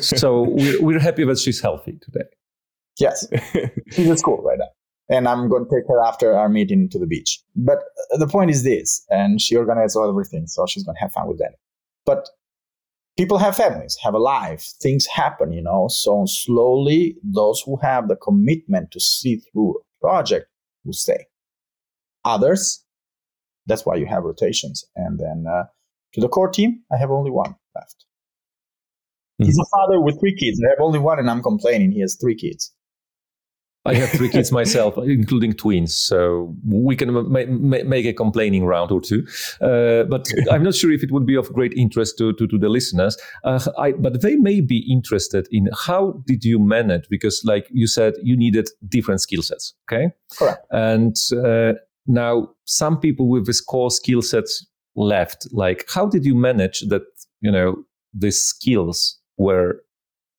so 0.00 0.42
we're, 0.42 0.80
we're 0.82 1.00
happy 1.00 1.24
that 1.24 1.38
she's 1.38 1.60
healthy 1.60 1.98
today. 2.00 2.26
Yes, 3.00 3.26
she's 3.90 4.08
at 4.08 4.18
school 4.20 4.40
right 4.42 4.58
now. 4.58 4.68
And 5.08 5.28
I'm 5.28 5.48
going 5.50 5.64
to 5.64 5.70
take 5.70 5.86
her 5.88 6.02
after 6.02 6.34
our 6.34 6.48
meeting 6.48 6.88
to 6.90 6.98
the 6.98 7.06
beach. 7.06 7.40
But 7.56 7.78
uh, 8.12 8.18
the 8.18 8.26
point 8.26 8.50
is 8.50 8.62
this, 8.62 9.04
and 9.10 9.40
she 9.40 9.56
organized 9.56 9.96
all 9.96 10.08
everything, 10.08 10.46
so 10.46 10.64
she's 10.66 10.84
going 10.84 10.94
to 10.94 11.00
have 11.00 11.12
fun 11.12 11.26
with 11.28 11.38
that. 11.38 11.56
But 12.06 12.28
people 13.16 13.38
have 13.38 13.56
families, 13.56 13.96
have 14.02 14.14
a 14.14 14.18
life, 14.18 14.64
things 14.82 15.06
happen, 15.06 15.52
you 15.52 15.62
know. 15.62 15.88
So 15.88 16.24
slowly, 16.26 17.16
those 17.22 17.62
who 17.64 17.76
have 17.76 18.08
the 18.08 18.16
commitment 18.16 18.90
to 18.92 19.00
see 19.00 19.36
through 19.36 19.76
a 19.78 20.06
project 20.06 20.46
will 20.84 20.92
stay. 20.92 21.26
Others, 22.24 22.84
that's 23.66 23.86
why 23.86 23.96
you 23.96 24.06
have 24.06 24.24
rotations. 24.24 24.84
And 24.96 25.18
then 25.18 25.44
uh, 25.48 25.64
to 26.14 26.20
the 26.20 26.28
core 26.28 26.50
team, 26.50 26.82
I 26.92 26.96
have 26.96 27.10
only 27.10 27.30
one 27.30 27.54
left. 27.74 28.06
Mm-hmm. 29.40 29.46
He's 29.46 29.58
a 29.58 29.76
father 29.76 30.00
with 30.00 30.18
three 30.20 30.34
kids. 30.34 30.60
I 30.64 30.70
have 30.70 30.80
only 30.80 30.98
one, 30.98 31.18
and 31.18 31.30
I'm 31.30 31.42
complaining. 31.42 31.92
He 31.92 32.00
has 32.00 32.16
three 32.20 32.36
kids. 32.36 32.72
I 33.86 33.94
have 33.94 34.10
three 34.10 34.30
kids 34.30 34.50
myself, 34.60 34.96
including 34.98 35.52
twins, 35.52 35.94
so 35.94 36.54
we 36.66 36.96
can 36.96 37.12
ma- 37.12 37.44
ma- 37.46 37.84
make 37.84 38.06
a 38.06 38.12
complaining 38.12 38.64
round 38.64 38.90
or 38.90 39.00
two. 39.00 39.26
Uh, 39.60 40.04
but 40.04 40.26
I'm 40.50 40.62
not 40.62 40.74
sure 40.74 40.90
if 40.90 41.02
it 41.02 41.10
would 41.10 41.26
be 41.26 41.34
of 41.34 41.52
great 41.52 41.74
interest 41.74 42.16
to, 42.18 42.32
to, 42.34 42.46
to 42.46 42.58
the 42.58 42.68
listeners. 42.68 43.16
Uh, 43.44 43.60
I, 43.78 43.92
but 43.92 44.22
they 44.22 44.36
may 44.36 44.60
be 44.60 44.78
interested 44.90 45.46
in 45.50 45.68
how 45.86 46.22
did 46.26 46.44
you 46.44 46.58
manage? 46.58 47.08
Because, 47.10 47.42
like 47.44 47.66
you 47.70 47.86
said, 47.86 48.14
you 48.22 48.36
needed 48.36 48.68
different 48.88 49.20
skill 49.20 49.42
sets. 49.42 49.74
Okay, 49.86 50.10
correct. 50.38 50.66
And 50.70 51.16
uh, 51.44 51.74
now 52.06 52.50
some 52.64 52.98
people 52.98 53.28
with 53.28 53.46
this 53.46 53.60
core 53.60 53.90
skill 53.90 54.22
sets 54.22 54.66
left. 54.96 55.46
Like, 55.52 55.84
how 55.92 56.06
did 56.06 56.24
you 56.24 56.34
manage 56.34 56.80
that? 56.88 57.02
You 57.40 57.50
know, 57.50 57.84
the 58.14 58.30
skills 58.30 59.18
were 59.36 59.82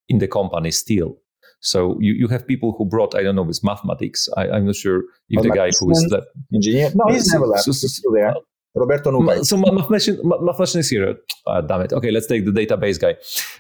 in 0.10 0.18
the 0.18 0.28
company 0.28 0.72
still 0.72 1.20
so 1.66 1.98
you, 2.00 2.14
you 2.14 2.28
have 2.28 2.46
people 2.46 2.76
who 2.78 2.86
brought, 2.86 3.16
I 3.16 3.24
don't 3.24 3.36
know, 3.36 3.42
with 3.42 3.64
mathematics. 3.64 4.30
I, 4.38 4.58
am 4.58 4.68
not 4.68 4.76
sure 4.76 5.04
if 5.30 5.42
the 5.42 5.50
guy 5.50 5.72
who 5.80 5.92
is 5.92 6.08
left. 6.12 6.28
Engineer? 6.54 6.92
No, 6.94 7.12
he's 7.12 7.32
never 7.34 7.48
left. 7.48 7.64
So, 7.64 7.72
he's 7.72 7.96
still 7.96 8.12
there. 8.12 8.36
Roberto 8.76 9.10
Nuba. 9.10 9.44
So 9.44 9.58
mathematician, 9.58 10.20
mathematician 10.24 10.82
is 10.82 10.90
here. 10.90 11.16
Uh, 11.48 11.62
damn 11.62 11.82
it. 11.82 11.94
Okay, 11.94 12.12
let's 12.12 12.28
take 12.28 12.46
the 12.46 12.52
database 12.52 13.00
guy. 13.00 13.16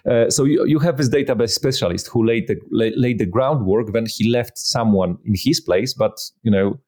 Uh, 0.10 0.30
so 0.30 0.44
you, 0.44 0.66
you 0.66 0.78
have 0.78 0.98
this 0.98 1.10
database 1.10 1.52
specialist 1.52 2.08
who 2.08 2.24
laid 2.24 2.48
the 2.48 2.58
laid 2.72 3.18
the 3.18 3.26
groundwork. 3.26 3.92
Then 3.94 4.06
he 4.08 4.30
left 4.30 4.58
someone 4.58 5.18
in 5.26 5.34
his 5.36 5.60
place, 5.62 5.94
but 5.94 6.20
you 6.44 6.52
know 6.52 6.80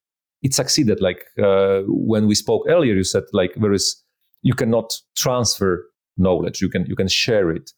it 0.43 0.53
succeeded. 0.53 1.01
Like 1.01 1.23
uh, 1.41 1.83
when 1.87 2.27
we 2.27 2.35
spoke 2.35 2.65
earlier, 2.67 2.93
you 2.93 3.05
said 3.05 3.23
like 3.31 3.55
there 3.55 3.73
is 3.73 4.03
you 4.41 4.53
cannot 4.53 4.93
transfer 5.15 5.89
knowledge. 6.17 6.61
You 6.61 6.69
can 6.69 6.85
you 6.85 6.95
can 6.95 7.07
share 7.07 7.51
it. 7.51 7.71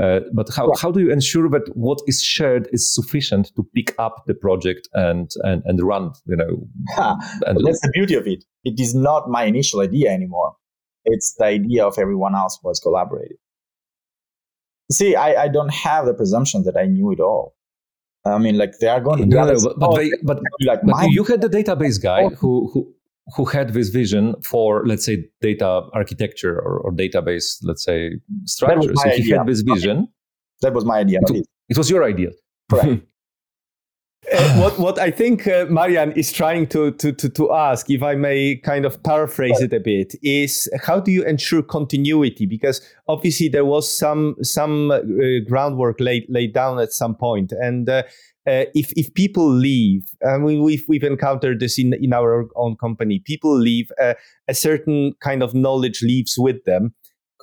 Uh, 0.00 0.20
but 0.32 0.48
how, 0.54 0.66
yeah. 0.66 0.80
how 0.80 0.90
do 0.90 1.00
you 1.00 1.10
ensure 1.10 1.48
that 1.50 1.68
what 1.74 1.98
is 2.06 2.22
shared 2.22 2.68
is 2.72 2.94
sufficient 2.94 3.50
to 3.56 3.64
pick 3.74 3.94
up 3.98 4.24
the 4.26 4.34
project 4.34 4.88
and 4.94 5.30
and, 5.42 5.62
and 5.64 5.82
run? 5.82 6.12
You 6.26 6.36
know, 6.36 6.68
and 7.46 7.58
that's 7.64 7.80
the 7.80 7.90
beauty 7.92 8.14
of 8.14 8.26
it. 8.26 8.44
It 8.64 8.78
is 8.78 8.94
not 8.94 9.28
my 9.28 9.44
initial 9.44 9.80
idea 9.80 10.10
anymore. 10.10 10.54
It's 11.04 11.34
the 11.38 11.46
idea 11.46 11.86
of 11.86 11.98
everyone 11.98 12.34
else 12.34 12.58
who 12.62 12.68
has 12.68 12.78
collaborated. 12.78 13.38
See, 14.92 15.14
I, 15.14 15.44
I 15.44 15.48
don't 15.48 15.72
have 15.72 16.06
the 16.06 16.14
presumption 16.14 16.64
that 16.64 16.76
I 16.76 16.86
knew 16.86 17.12
it 17.12 17.20
all. 17.20 17.54
I 18.24 18.38
mean, 18.38 18.58
like 18.58 18.72
they 18.80 18.88
are 18.88 19.00
going 19.00 19.18
to. 19.18 19.26
No, 19.26 19.44
no, 19.46 19.54
but, 19.62 19.78
but, 19.78 19.96
they, 19.96 20.10
but, 20.22 20.40
like 20.66 20.80
but 20.82 21.10
you 21.10 21.24
had 21.24 21.40
the 21.40 21.48
database 21.48 22.02
guy 22.02 22.28
who, 22.28 22.70
who 22.72 22.94
who 23.36 23.44
had 23.44 23.72
this 23.72 23.88
vision 23.88 24.34
for 24.42 24.84
let's 24.86 25.04
say 25.04 25.24
data 25.40 25.82
architecture 25.92 26.58
or, 26.58 26.78
or 26.78 26.92
database 26.92 27.58
let's 27.62 27.84
say 27.84 28.12
structure 28.44 28.94
so 28.94 29.08
he 29.08 29.22
idea. 29.22 29.38
had 29.38 29.46
this 29.46 29.60
vision 29.62 29.98
okay. 29.98 30.08
that 30.62 30.72
was 30.72 30.84
my 30.84 30.98
idea 30.98 31.18
it, 31.28 31.46
it 31.68 31.78
was 31.78 31.90
your 31.90 32.04
idea 32.04 32.30
correct 32.70 33.02
uh, 34.32 34.54
what 34.60 34.78
what 34.78 34.98
I 34.98 35.10
think 35.10 35.46
uh, 35.46 35.66
Marian 35.68 36.12
is 36.12 36.32
trying 36.32 36.66
to, 36.68 36.92
to 36.92 37.12
to 37.12 37.28
to 37.30 37.52
ask, 37.52 37.90
if 37.90 38.02
I 38.02 38.14
may 38.14 38.56
kind 38.56 38.84
of 38.84 39.02
paraphrase 39.02 39.60
it 39.60 39.72
a 39.72 39.80
bit, 39.80 40.14
is 40.22 40.68
how 40.84 41.00
do 41.00 41.10
you 41.10 41.24
ensure 41.24 41.62
continuity? 41.62 42.46
Because 42.46 42.80
obviously 43.08 43.48
there 43.48 43.64
was 43.64 43.92
some 43.92 44.36
some 44.42 44.90
uh, 44.90 45.00
groundwork 45.48 46.00
laid 46.00 46.26
laid 46.28 46.52
down 46.52 46.78
at 46.78 46.92
some 46.92 47.14
point, 47.14 47.52
and 47.52 47.88
uh, 48.46 48.64
if 48.74 48.92
if 48.96 49.12
people 49.14 49.48
leave, 49.48 50.10
I 50.26 50.38
mean, 50.38 50.62
we've 50.62 50.84
we've 50.88 51.04
encountered 51.04 51.60
this 51.60 51.78
in 51.78 51.92
in 51.94 52.12
our 52.12 52.48
own 52.56 52.76
company. 52.76 53.22
People 53.24 53.56
leave, 53.56 53.92
uh, 54.00 54.14
a 54.48 54.54
certain 54.54 55.12
kind 55.20 55.42
of 55.42 55.54
knowledge 55.54 56.02
leaves 56.02 56.36
with 56.38 56.64
them, 56.64 56.94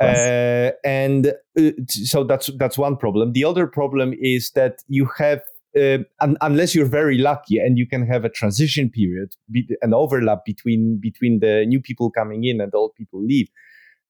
uh, 0.02 0.72
and 0.84 1.34
uh, 1.60 1.72
so 1.88 2.24
that's 2.24 2.50
that's 2.58 2.78
one 2.78 2.98
problem. 2.98 3.34
The 3.34 3.44
other 3.44 3.68
problem 3.68 4.14
is 4.20 4.52
that 4.52 4.84
you 4.88 5.10
have. 5.18 5.42
Uh, 5.78 6.00
un- 6.22 6.38
unless 6.42 6.74
you're 6.74 6.88
very 6.88 7.20
lucky 7.20 7.60
and 7.60 7.78
you 7.78 7.86
can 7.86 8.08
have 8.08 8.26
a 8.26 8.30
transition 8.30 8.90
period, 8.90 9.36
be- 9.52 9.68
an 9.84 9.94
overlap 9.94 10.44
between 10.44 10.98
between 11.00 11.40
the 11.40 11.66
new 11.68 11.80
people 11.80 12.10
coming 12.10 12.46
in 12.46 12.60
and 12.60 12.74
old 12.74 12.96
people 12.96 13.24
leave, 13.24 13.48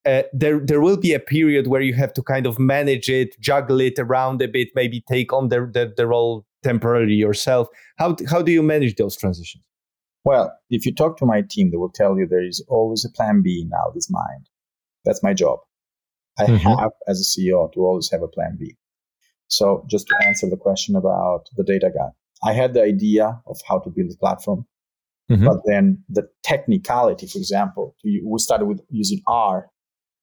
uh, 0.05 0.21
there 0.31 0.61
there 0.63 0.79
will 0.79 0.95
be 0.95 1.13
a 1.13 1.19
period 1.19 1.67
where 1.67 1.81
you 1.81 1.93
have 1.93 2.13
to 2.13 2.23
kind 2.23 2.45
of 2.45 2.57
manage 2.57 3.09
it, 3.09 3.35
juggle 3.41 3.81
it 3.81 3.99
around 3.99 4.41
a 4.41 4.47
bit, 4.47 4.69
maybe 4.75 5.03
take 5.09 5.33
on 5.33 5.49
the 5.49 5.69
the, 5.73 5.91
the 5.97 6.07
role 6.07 6.45
temporarily 6.63 7.13
yourself. 7.13 7.67
How 7.97 8.15
how 8.29 8.41
do 8.41 8.51
you 8.51 8.63
manage 8.63 8.95
those 8.95 9.17
transitions? 9.17 9.63
Well, 10.23 10.51
if 10.69 10.85
you 10.85 10.93
talk 10.93 11.17
to 11.17 11.25
my 11.25 11.41
team, 11.41 11.71
they 11.71 11.77
will 11.77 11.91
tell 11.91 12.17
you 12.17 12.27
there 12.27 12.45
is 12.45 12.63
always 12.67 13.05
a 13.05 13.09
plan 13.09 13.41
B 13.41 13.61
in 13.63 13.69
Aldi's 13.69 14.09
mind. 14.09 14.49
That's 15.05 15.23
my 15.23 15.33
job. 15.33 15.59
I 16.37 16.43
mm-hmm. 16.43 16.67
have, 16.67 16.91
as 17.07 17.21
a 17.21 17.23
CEO, 17.23 17.71
to 17.73 17.79
always 17.79 18.11
have 18.11 18.21
a 18.21 18.27
plan 18.27 18.57
B. 18.59 18.75
So, 19.47 19.85
just 19.89 20.07
to 20.07 20.15
answer 20.27 20.49
the 20.49 20.57
question 20.57 20.95
about 20.95 21.45
the 21.55 21.63
data 21.63 21.89
guy, 21.97 22.09
I 22.43 22.53
had 22.53 22.73
the 22.73 22.83
idea 22.83 23.41
of 23.47 23.57
how 23.67 23.79
to 23.79 23.89
build 23.89 24.11
the 24.11 24.17
platform, 24.17 24.65
mm-hmm. 25.31 25.45
but 25.45 25.61
then 25.65 26.03
the 26.09 26.27
technicality, 26.43 27.25
for 27.27 27.37
example, 27.37 27.95
we 28.03 28.21
started 28.37 28.65
with 28.65 28.81
using 28.89 29.21
R 29.27 29.69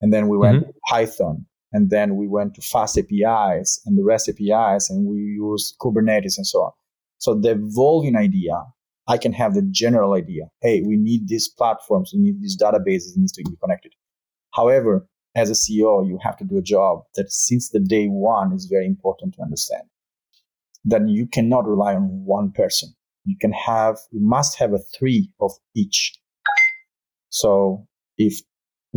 and 0.03 0.13
then 0.13 0.29
we 0.29 0.37
went 0.37 0.65
mm-hmm. 0.65 0.71
Python, 0.89 1.47
and 1.75 1.91
then 1.91 2.17
we 2.17 2.29
went 2.29 2.55
to 2.55 2.63
fast 2.63 2.97
APIs 2.97 3.83
and 3.85 3.99
the 3.99 4.05
REST 4.05 4.31
APIs, 4.31 4.89
and 4.89 5.07
we 5.07 5.19
used 5.19 5.77
Kubernetes 5.81 6.39
and 6.39 6.47
so 6.47 6.61
on. 6.61 6.73
So 7.19 7.35
the 7.35 7.51
evolving 7.51 8.15
idea, 8.17 8.63
I 9.09 9.19
can 9.19 9.33
have 9.33 9.55
the 9.55 9.69
general 9.71 10.15
idea. 10.15 10.45
Hey, 10.63 10.83
we 10.87 10.97
need 10.97 11.27
these 11.27 11.49
platforms, 11.49 12.13
we 12.15 12.21
need 12.21 12.41
these 12.41 12.57
databases, 12.57 13.17
it 13.17 13.19
needs 13.19 13.33
to 13.33 13.43
be 13.43 13.57
connected. 13.61 13.93
However, 14.53 15.09
as 15.35 15.51
a 15.51 15.55
CEO, 15.55 16.07
you 16.07 16.17
have 16.23 16.37
to 16.37 16.45
do 16.45 16.59
a 16.59 16.63
job 16.63 17.01
that 17.17 17.33
since 17.33 17.71
the 17.71 17.81
day 17.81 18.07
one 18.07 18.53
is 18.53 18.67
very 18.67 18.87
important 18.87 19.35
to 19.35 19.43
understand. 19.43 19.83
That 20.85 21.09
you 21.09 21.27
cannot 21.27 21.67
rely 21.67 21.97
on 21.97 22.25
one 22.25 22.53
person. 22.53 22.95
You 23.25 23.37
can 23.41 23.53
have, 23.53 23.99
you 24.13 24.21
must 24.21 24.57
have 24.59 24.73
a 24.75 24.79
three 24.97 25.33
of 25.41 25.51
each. 25.75 26.13
So 27.31 27.89
if 28.17 28.43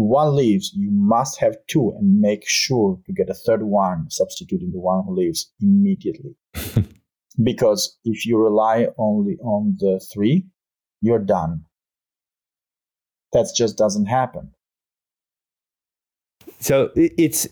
one 0.04 0.36
leaves, 0.36 0.72
you 0.76 0.90
must 0.92 1.40
have 1.40 1.56
two 1.68 1.92
and 1.98 2.22
make 2.22 2.44
sure 2.46 3.00
to 3.06 3.14
get 3.14 3.30
a 3.30 3.34
third 3.34 3.64
one 3.64 4.10
substituting 4.10 4.72
the 4.72 4.80
one 4.80 5.04
who 5.06 5.16
leaves 5.16 5.52
immediately. 5.60 6.36
because 7.44 7.98
if 8.04 8.26
you 8.26 8.38
rely 8.38 8.88
only 8.98 9.38
on 9.42 9.76
the 9.80 10.00
three, 10.14 10.46
you're 11.02 11.24
done. 11.24 11.64
That 13.34 13.50
just 13.58 13.78
doesn't 13.78 14.06
happen. 14.06 14.52
So 16.60 16.92
it's 16.96 17.48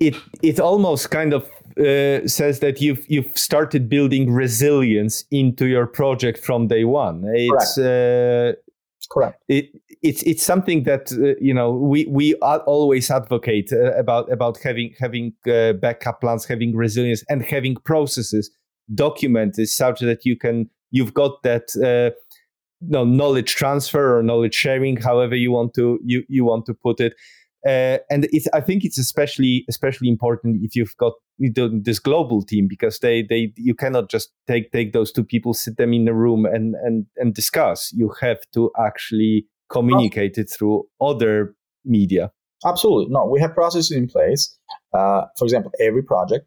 it 0.00 0.16
it 0.42 0.60
almost 0.60 1.10
kind 1.10 1.32
of 1.32 1.48
uh, 1.78 2.26
says 2.26 2.60
that 2.60 2.80
you've 2.80 3.04
you've 3.08 3.36
started 3.36 3.88
building 3.88 4.32
resilience 4.32 5.24
into 5.30 5.66
your 5.66 5.86
project 5.86 6.38
from 6.44 6.68
day 6.68 6.84
one. 6.84 7.24
It's 7.34 7.78
uh, 7.78 8.52
correct. 9.06 9.42
It, 9.48 9.70
it's 10.02 10.22
it's 10.22 10.42
something 10.42 10.84
that 10.84 11.12
uh, 11.12 11.38
you 11.40 11.54
know 11.54 11.72
we 11.72 12.06
we 12.06 12.34
always 12.34 13.10
advocate 13.10 13.72
uh, 13.72 13.92
about 13.92 14.30
about 14.30 14.58
having 14.62 14.94
having 14.98 15.32
uh, 15.48 15.74
backup 15.74 16.20
plans, 16.20 16.44
having 16.44 16.76
resilience, 16.76 17.24
and 17.28 17.42
having 17.42 17.76
processes 17.84 18.50
documented 18.94 19.68
such 19.68 20.00
that 20.00 20.24
you 20.24 20.36
can 20.36 20.68
you've 20.90 21.14
got 21.14 21.42
that 21.42 21.74
uh, 21.76 22.14
no 22.80 23.04
knowledge 23.04 23.54
transfer 23.54 24.18
or 24.18 24.22
knowledge 24.22 24.54
sharing, 24.54 24.96
however 24.96 25.34
you 25.34 25.50
want 25.50 25.74
to 25.74 25.98
you 26.04 26.22
you 26.28 26.44
want 26.44 26.66
to 26.66 26.74
put 26.74 27.00
it. 27.00 27.14
Uh, 27.66 27.96
and 28.10 28.28
it's, 28.30 28.46
I 28.52 28.60
think 28.60 28.84
it's 28.84 28.98
especially 28.98 29.64
especially 29.68 30.08
important 30.08 30.60
if 30.62 30.76
you've 30.76 30.96
got 30.98 31.14
this 31.38 31.98
global 31.98 32.42
team 32.42 32.66
because 32.68 32.98
they 33.00 33.22
they 33.22 33.52
you 33.56 33.74
cannot 33.74 34.10
just 34.10 34.32
take 34.46 34.70
take 34.72 34.92
those 34.92 35.10
two 35.12 35.24
people 35.24 35.54
sit 35.54 35.76
them 35.76 35.92
in 35.92 36.06
a 36.08 36.14
room 36.14 36.46
and 36.46 36.74
and 36.82 37.06
and 37.16 37.34
discuss. 37.34 37.92
You 37.92 38.12
have 38.20 38.38
to 38.54 38.70
actually 38.78 39.46
communicate 39.70 40.38
it 40.38 40.50
through 40.50 40.84
other 41.00 41.54
media. 41.84 42.30
Absolutely. 42.64 43.12
No 43.12 43.26
we 43.26 43.40
have 43.40 43.54
processes 43.54 43.90
in 43.90 44.08
place. 44.08 44.56
Uh, 44.92 45.22
for 45.38 45.44
example 45.44 45.72
every 45.80 46.02
project 46.02 46.46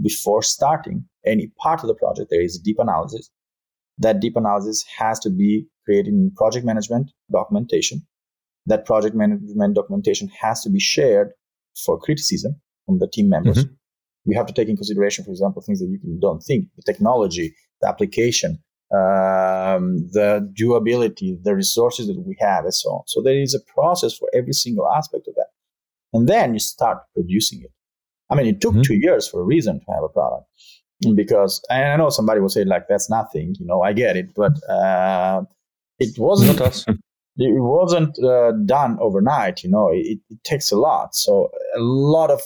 before 0.00 0.42
starting 0.42 1.04
any 1.26 1.50
part 1.58 1.82
of 1.82 1.88
the 1.88 1.94
project 1.94 2.30
there 2.30 2.42
is 2.42 2.56
a 2.56 2.62
deep 2.62 2.78
analysis. 2.78 3.30
That 3.98 4.20
deep 4.20 4.36
analysis 4.36 4.84
has 4.96 5.18
to 5.20 5.30
be 5.30 5.66
created 5.84 6.14
in 6.14 6.30
project 6.36 6.64
management 6.64 7.10
documentation. 7.32 8.06
That 8.66 8.84
project 8.84 9.16
management 9.16 9.74
documentation 9.74 10.28
has 10.40 10.62
to 10.62 10.70
be 10.70 10.78
shared 10.78 11.30
for 11.84 11.98
criticism 11.98 12.60
from 12.86 13.00
the 13.00 13.08
team 13.08 13.28
members. 13.28 13.64
Mm-hmm 13.64 13.74
you 14.24 14.36
have 14.36 14.46
to 14.46 14.52
take 14.52 14.68
in 14.68 14.76
consideration, 14.76 15.24
for 15.24 15.30
example, 15.30 15.62
things 15.62 15.80
that 15.80 15.86
you 15.86 16.18
don't 16.20 16.42
think, 16.42 16.66
the 16.76 16.82
technology, 16.82 17.54
the 17.80 17.88
application, 17.88 18.58
um, 18.92 20.08
the 20.12 20.48
durability, 20.54 21.38
the 21.42 21.54
resources 21.54 22.06
that 22.06 22.18
we 22.26 22.36
have, 22.40 22.64
and 22.64 22.74
so 22.74 22.90
on. 22.90 23.02
So 23.06 23.22
there 23.22 23.38
is 23.38 23.54
a 23.54 23.60
process 23.72 24.16
for 24.16 24.28
every 24.34 24.52
single 24.52 24.88
aspect 24.88 25.28
of 25.28 25.34
that. 25.34 25.48
And 26.12 26.28
then 26.28 26.54
you 26.54 26.58
start 26.58 26.98
producing 27.14 27.62
it. 27.62 27.72
I 28.30 28.34
mean, 28.34 28.46
it 28.46 28.60
took 28.60 28.72
mm-hmm. 28.72 28.82
two 28.82 28.96
years 28.96 29.28
for 29.28 29.40
a 29.40 29.44
reason 29.44 29.80
to 29.80 29.92
have 29.92 30.04
a 30.04 30.08
product 30.08 30.46
because 31.14 31.62
and 31.70 31.92
I 31.92 31.96
know 31.96 32.10
somebody 32.10 32.40
will 32.40 32.48
say 32.48 32.64
like 32.64 32.88
that's 32.88 33.08
nothing, 33.08 33.54
you 33.58 33.66
know, 33.66 33.82
I 33.82 33.92
get 33.92 34.16
it, 34.16 34.34
but 34.34 34.52
uh, 34.68 35.42
it 35.98 36.18
wasn't. 36.18 36.60
it 37.40 37.62
wasn't 37.62 38.18
uh, 38.18 38.52
done 38.64 38.98
overnight, 39.00 39.62
you 39.62 39.70
know. 39.70 39.90
It, 39.92 40.18
it 40.28 40.42
takes 40.42 40.72
a 40.72 40.76
lot. 40.76 41.14
So 41.14 41.50
a 41.76 41.80
lot 41.80 42.30
of 42.30 42.42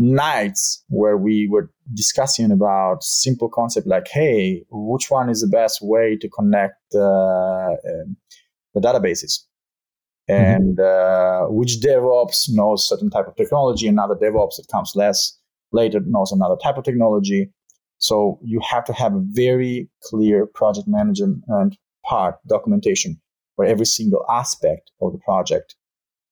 nights 0.00 0.82
where 0.88 1.18
we 1.18 1.46
were 1.48 1.70
discussing 1.94 2.50
about 2.50 3.04
simple 3.04 3.48
concept 3.48 3.86
like, 3.86 4.08
hey, 4.08 4.64
which 4.70 5.10
one 5.10 5.28
is 5.28 5.42
the 5.42 5.46
best 5.46 5.80
way 5.82 6.16
to 6.16 6.28
connect 6.28 6.80
uh, 6.94 6.98
uh, 6.98 8.06
the 8.74 8.80
databases? 8.80 9.44
Mm-hmm. 10.28 10.32
And 10.32 10.80
uh, 10.80 11.46
which 11.48 11.80
DevOps 11.80 12.46
knows 12.48 12.88
certain 12.88 13.10
type 13.10 13.28
of 13.28 13.36
technology, 13.36 13.86
another 13.86 14.14
DevOps 14.14 14.56
that 14.56 14.68
comes 14.72 14.92
less 14.96 15.38
later 15.72 16.00
knows 16.00 16.32
another 16.32 16.56
type 16.62 16.78
of 16.78 16.84
technology. 16.84 17.52
So 17.98 18.38
you 18.42 18.60
have 18.68 18.84
to 18.86 18.94
have 18.94 19.14
a 19.14 19.22
very 19.22 19.90
clear 20.04 20.46
project 20.46 20.88
management 20.88 21.44
part 22.06 22.36
documentation 22.48 23.20
where 23.56 23.68
every 23.68 23.84
single 23.84 24.24
aspect 24.30 24.90
of 25.02 25.12
the 25.12 25.18
project 25.18 25.74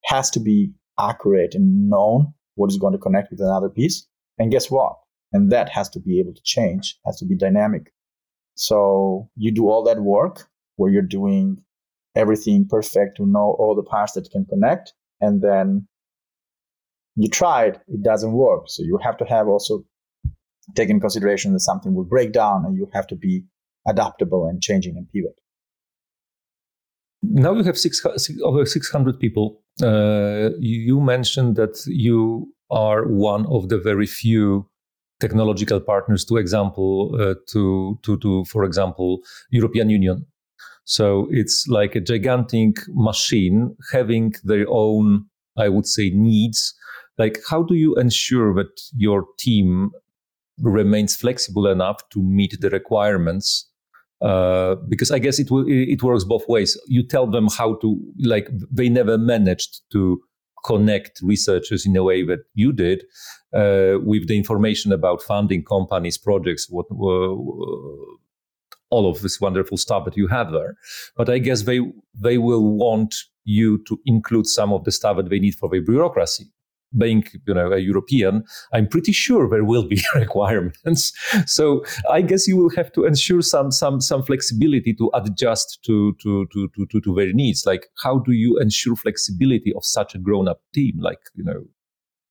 has 0.04 0.30
to 0.30 0.40
be 0.40 0.72
accurate 0.98 1.54
and 1.54 1.90
known 1.90 2.32
what 2.58 2.70
is 2.70 2.76
going 2.76 2.92
to 2.92 2.98
connect 2.98 3.30
with 3.30 3.40
another 3.40 3.68
piece. 3.68 4.06
And 4.38 4.50
guess 4.50 4.70
what? 4.70 4.96
And 5.32 5.52
that 5.52 5.68
has 5.68 5.88
to 5.90 6.00
be 6.00 6.20
able 6.20 6.34
to 6.34 6.42
change, 6.42 6.98
has 7.06 7.18
to 7.18 7.26
be 7.26 7.36
dynamic. 7.36 7.92
So 8.54 9.30
you 9.36 9.52
do 9.52 9.68
all 9.68 9.84
that 9.84 10.00
work 10.00 10.48
where 10.76 10.90
you're 10.90 11.02
doing 11.02 11.62
everything 12.14 12.66
perfect 12.68 13.16
to 13.18 13.26
know 13.26 13.56
all 13.58 13.74
the 13.76 13.82
parts 13.82 14.12
that 14.12 14.30
can 14.30 14.44
connect. 14.44 14.92
And 15.20 15.42
then 15.42 15.86
you 17.16 17.28
tried, 17.28 17.80
it 17.88 18.02
doesn't 18.02 18.32
work. 18.32 18.64
So 18.66 18.82
you 18.82 18.98
have 19.02 19.16
to 19.18 19.24
have 19.24 19.48
also 19.48 19.84
taken 20.74 21.00
consideration 21.00 21.52
that 21.52 21.60
something 21.60 21.94
will 21.94 22.04
break 22.04 22.32
down 22.32 22.64
and 22.64 22.76
you 22.76 22.88
have 22.92 23.06
to 23.08 23.16
be 23.16 23.44
adaptable 23.86 24.46
and 24.46 24.60
changing 24.62 24.96
and 24.96 25.10
pivot. 25.12 25.38
Now 27.22 27.54
you 27.54 27.64
have 27.64 27.78
six, 27.78 28.04
over 28.42 28.64
600 28.64 29.18
people 29.18 29.60
uh, 29.82 30.50
you 30.58 31.00
mentioned 31.00 31.56
that 31.56 31.82
you 31.86 32.52
are 32.70 33.06
one 33.06 33.46
of 33.46 33.68
the 33.68 33.78
very 33.78 34.06
few 34.06 34.68
technological 35.20 35.80
partners 35.80 36.24
to 36.24 36.36
example 36.36 37.16
uh, 37.18 37.34
to, 37.48 37.98
to 38.02 38.18
to 38.18 38.44
for 38.44 38.64
example 38.64 39.20
European 39.50 39.90
Union. 39.90 40.26
So 40.84 41.28
it's 41.30 41.66
like 41.68 41.94
a 41.94 42.00
gigantic 42.00 42.76
machine 42.88 43.76
having 43.92 44.34
their 44.42 44.64
own, 44.68 45.26
I 45.56 45.68
would 45.68 45.86
say, 45.86 46.10
needs. 46.10 46.74
Like, 47.18 47.40
how 47.50 47.62
do 47.62 47.74
you 47.74 47.94
ensure 47.96 48.54
that 48.54 48.80
your 48.96 49.26
team 49.38 49.90
remains 50.58 51.14
flexible 51.14 51.66
enough 51.66 52.08
to 52.10 52.22
meet 52.22 52.56
the 52.60 52.70
requirements 52.70 53.68
uh, 54.20 54.74
because 54.88 55.10
I 55.10 55.18
guess 55.18 55.38
it 55.38 55.50
will 55.50 55.64
it 55.66 56.02
works 56.02 56.24
both 56.24 56.48
ways. 56.48 56.78
You 56.86 57.02
tell 57.02 57.26
them 57.26 57.48
how 57.48 57.76
to 57.76 57.96
like 58.24 58.48
they 58.70 58.88
never 58.88 59.16
managed 59.18 59.80
to 59.92 60.20
connect 60.64 61.20
researchers 61.22 61.86
in 61.86 61.96
a 61.96 62.02
way 62.02 62.24
that 62.24 62.40
you 62.54 62.72
did 62.72 63.04
uh, 63.54 63.98
with 64.02 64.26
the 64.26 64.36
information 64.36 64.92
about 64.92 65.22
funding 65.22 65.64
companies, 65.64 66.18
projects, 66.18 66.66
what 66.68 66.86
uh, 66.90 67.36
all 68.90 69.08
of 69.08 69.20
this 69.20 69.40
wonderful 69.40 69.76
stuff 69.76 70.04
that 70.04 70.16
you 70.16 70.26
have 70.26 70.50
there. 70.50 70.76
But 71.16 71.30
I 71.30 71.38
guess 71.38 71.62
they 71.62 71.80
they 72.14 72.38
will 72.38 72.76
want 72.76 73.14
you 73.44 73.82
to 73.84 73.98
include 74.04 74.46
some 74.46 74.72
of 74.72 74.84
the 74.84 74.92
stuff 74.92 75.16
that 75.16 75.30
they 75.30 75.38
need 75.38 75.54
for 75.54 75.68
their 75.68 75.80
bureaucracy 75.80 76.50
being 76.96 77.24
you 77.46 77.54
know 77.54 77.72
a 77.72 77.78
European, 77.78 78.44
I'm 78.72 78.86
pretty 78.86 79.12
sure 79.12 79.48
there 79.48 79.64
will 79.64 79.86
be 79.86 80.00
requirements. 80.14 81.12
So 81.46 81.84
I 82.10 82.22
guess 82.22 82.48
you 82.48 82.56
will 82.56 82.70
have 82.70 82.92
to 82.92 83.04
ensure 83.04 83.42
some 83.42 83.70
some 83.70 84.00
some 84.00 84.22
flexibility 84.22 84.94
to 84.94 85.10
adjust 85.14 85.80
to 85.86 86.14
to 86.22 86.46
to 86.52 86.68
to 86.74 86.86
to, 86.86 87.00
to 87.00 87.14
their 87.14 87.32
needs. 87.32 87.66
Like 87.66 87.88
how 88.02 88.18
do 88.18 88.32
you 88.32 88.58
ensure 88.58 88.96
flexibility 88.96 89.72
of 89.74 89.84
such 89.84 90.14
a 90.14 90.18
grown 90.18 90.48
up 90.48 90.60
team? 90.74 90.98
Like 91.00 91.20
you 91.34 91.44
know. 91.44 91.64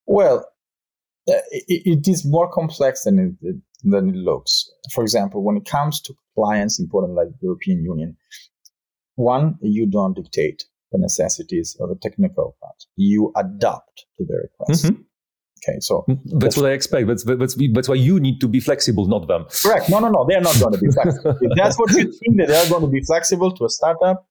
Well, 0.05 0.45
it, 1.27 1.81
it 1.85 2.07
is 2.07 2.25
more 2.25 2.49
complex 2.51 3.03
than 3.03 3.37
it, 3.41 3.55
than 3.83 4.09
it 4.09 4.15
looks. 4.15 4.69
For 4.93 5.03
example, 5.03 5.43
when 5.43 5.57
it 5.57 5.65
comes 5.65 6.01
to 6.01 6.13
clients 6.35 6.79
important 6.79 7.13
like 7.13 7.27
European 7.41 7.83
Union, 7.83 8.17
one, 9.15 9.57
you 9.61 9.85
don't 9.85 10.15
dictate 10.15 10.65
the 10.91 10.97
necessities 10.97 11.75
or 11.79 11.87
the 11.87 11.95
technical 12.01 12.55
part. 12.61 12.75
You 12.95 13.31
adapt 13.35 14.05
to 14.17 14.25
the 14.25 14.35
request. 14.43 14.85
Mm-hmm. 14.85 15.01
Okay, 15.67 15.79
so 15.79 16.05
mm, 16.07 16.19
that's, 16.25 16.43
that's, 16.43 16.57
what 16.57 16.69
I 16.69 16.73
expect. 16.73 17.07
That's, 17.07 17.23
that's, 17.23 17.57
that's 17.73 17.89
why 17.89 17.95
you 17.95 18.19
need 18.19 18.39
to 18.41 18.47
be 18.47 18.59
flexible, 18.59 19.07
not 19.07 19.27
them. 19.27 19.45
Correct. 19.63 19.89
No, 19.89 19.99
no, 19.99 20.09
no. 20.09 20.25
They're 20.27 20.39
not 20.39 20.59
going 20.59 20.73
to 20.73 20.79
be 20.79 20.87
flexible. 20.91 21.35
if 21.41 21.51
that's 21.55 21.77
what 21.79 21.91
you 21.91 22.03
think 22.03 22.37
that 22.37 22.47
they're 22.47 22.69
going 22.69 22.83
to 22.83 22.87
be 22.87 23.01
flexible 23.01 23.51
to 23.51 23.65
a 23.65 23.69
startup, 23.69 24.27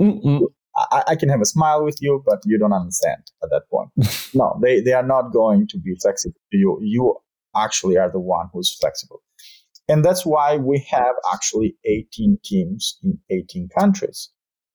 I, 0.00 1.02
I, 1.08 1.16
can 1.16 1.28
have 1.28 1.40
a 1.40 1.44
smile 1.44 1.84
with 1.84 1.98
you, 2.00 2.22
but 2.24 2.38
you 2.44 2.56
don't 2.58 2.72
understand 2.72 3.22
at 3.42 3.50
that 3.50 3.62
point. 3.68 3.90
no, 4.34 4.56
they, 4.62 4.80
they 4.80 4.92
are 4.92 5.02
not 5.02 5.32
going 5.32 5.66
to 5.68 5.78
be 5.78 5.96
flexible 6.00 6.38
you. 6.52 6.78
You 6.82 7.16
actually 7.56 7.96
are 7.98 8.10
the 8.10 8.20
one 8.20 8.48
who's 8.52 8.76
flexible. 8.80 9.22
And 9.88 10.04
that's 10.04 10.26
why 10.26 10.58
we 10.58 10.86
have 10.90 11.14
actually 11.32 11.76
18 11.84 12.38
teams 12.44 12.98
in 13.02 13.18
18 13.30 13.70
countries. 13.76 14.30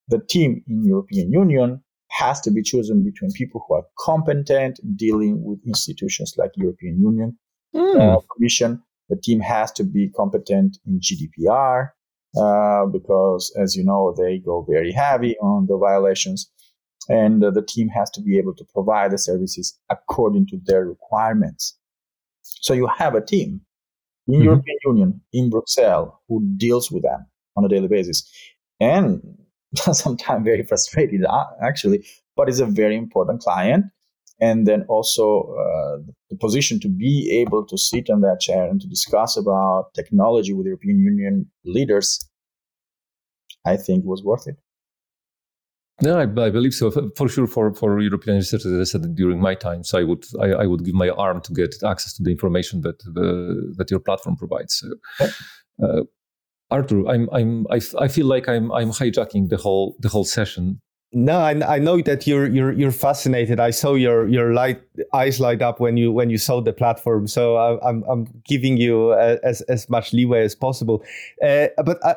The 0.08 0.20
team 0.30 0.64
in 0.68 0.84
European 0.86 1.32
Union 1.32 1.84
has 2.10 2.40
to 2.42 2.52
be 2.52 2.62
chosen 2.62 3.04
between 3.04 3.32
people 3.32 3.66
who 3.68 3.76
are 3.76 3.86
competent 4.00 4.80
dealing 4.96 5.44
with 5.44 5.60
institutions 5.66 6.36
like 6.38 6.52
European 6.56 7.02
Union 7.02 7.38
mm. 7.76 8.00
uh, 8.00 8.20
Commission. 8.36 8.82
The 9.10 9.18
team 9.18 9.40
has 9.40 9.72
to 9.74 9.84
be 9.84 10.10
competent 10.10 10.78
in 10.86 11.00
GDPR 11.00 11.90
uh, 12.38 12.86
because, 12.86 13.54
as 13.60 13.76
you 13.76 13.84
know, 13.84 14.14
they 14.18 14.40
go 14.40 14.66
very 14.70 14.92
heavy 14.92 15.36
on 15.40 15.68
the 15.68 15.78
violations, 15.78 16.50
and 17.10 17.44
uh, 17.44 17.52
the 17.52 17.62
team 17.62 17.90
has 17.90 18.10
to 18.12 18.22
be 18.22 18.38
able 18.38 18.56
to 18.56 18.66
provide 18.74 19.12
the 19.12 19.18
services 19.18 19.78
according 19.90 20.48
to 20.48 20.60
their 20.66 20.86
requirements. 20.86 21.78
So 22.42 22.74
you 22.74 22.88
have 22.88 23.16
a 23.16 23.22
team 23.22 23.62
in 24.28 24.36
mm-hmm. 24.36 24.44
European 24.44 24.78
Union, 24.86 25.22
in 25.34 25.50
Brussels, 25.50 26.12
who 26.28 26.44
deals 26.58 26.92
with 26.92 27.04
them 27.04 27.26
on 27.58 27.66
a 27.66 27.68
daily 27.68 27.88
basis. 27.88 28.30
And 28.80 29.38
sometimes 29.94 30.44
very 30.44 30.64
frustrated, 30.64 31.26
uh, 31.26 31.46
actually, 31.62 32.06
but 32.36 32.50
it's 32.50 32.60
a 32.60 32.66
very 32.66 32.96
important 32.96 33.42
client. 33.42 33.86
And 34.40 34.68
then 34.68 34.84
also 34.90 35.56
uh, 35.58 35.98
the 36.30 36.36
position 36.38 36.80
to 36.82 36.90
be 36.90 37.46
able 37.46 37.66
to 37.66 37.78
sit 37.78 38.10
on 38.10 38.22
that 38.22 38.40
chair 38.42 38.66
and 38.66 38.82
to 38.82 38.88
discuss 38.88 39.38
about 39.38 39.94
technology 39.94 40.54
with 40.54 40.66
European 40.66 41.00
Union 41.00 41.50
leaders, 41.64 42.20
I 43.66 43.78
think 43.78 44.04
was 44.06 44.24
worth 44.24 44.48
it. 44.48 44.58
Yeah, 46.02 46.16
I, 46.16 46.24
I, 46.24 46.50
believe 46.50 46.74
so. 46.74 46.90
For 47.16 47.30
sure, 47.30 47.48
for, 47.48 47.74
for 47.74 48.02
European 48.02 48.38
researchers, 48.38 48.66
as 48.66 48.90
I 48.90 48.92
said 48.92 49.16
during 49.16 49.40
my 49.40 49.54
times, 49.54 49.94
I 49.94 50.04
would 50.04 50.26
I, 50.42 50.48
I, 50.48 50.66
would 50.66 50.84
give 50.84 50.96
my 50.96 51.10
arm 51.10 51.40
to 51.42 51.54
get 51.54 51.76
access 51.84 52.14
to 52.16 52.24
the 52.24 52.32
information 52.32 52.82
that 52.82 53.00
the, 53.00 53.74
that 53.78 53.92
your 53.92 54.00
platform 54.00 54.36
provides. 54.36 54.84
So, 55.20 55.28
uh, 55.84 56.04
Artur, 56.74 57.08
I'm 57.08 57.30
I'm 57.32 57.68
I, 57.70 57.80
I 58.00 58.08
feel 58.08 58.26
like 58.26 58.50
I'm 58.50 58.72
I'm 58.72 58.90
hijacking 58.90 59.50
the 59.50 59.58
whole 59.58 59.96
the 60.00 60.10
whole 60.10 60.26
session. 60.26 60.82
No, 61.16 61.38
I, 61.38 61.76
I 61.76 61.80
know 61.80 62.02
that 62.02 62.26
you're 62.26 62.48
you're 62.48 62.72
you're 62.72 62.92
fascinated. 62.92 63.60
I 63.60 63.70
saw 63.70 63.94
your 63.94 64.28
your 64.28 64.54
light 64.54 64.82
eyes 65.14 65.40
light 65.40 65.62
up 65.62 65.80
when 65.80 65.96
you 65.96 66.12
when 66.12 66.32
you 66.32 66.40
saw 66.40 66.62
the 66.62 66.74
platform. 66.74 67.28
So 67.28 67.56
I, 67.56 67.74
am 67.74 67.80
I'm, 67.84 68.04
I'm 68.10 68.42
giving 68.46 68.78
you 68.78 69.14
as 69.14 69.62
as 69.62 69.88
much 69.90 70.12
leeway 70.14 70.44
as 70.44 70.56
possible. 70.56 71.04
Uh, 71.46 71.68
but 71.86 72.04
I, 72.04 72.16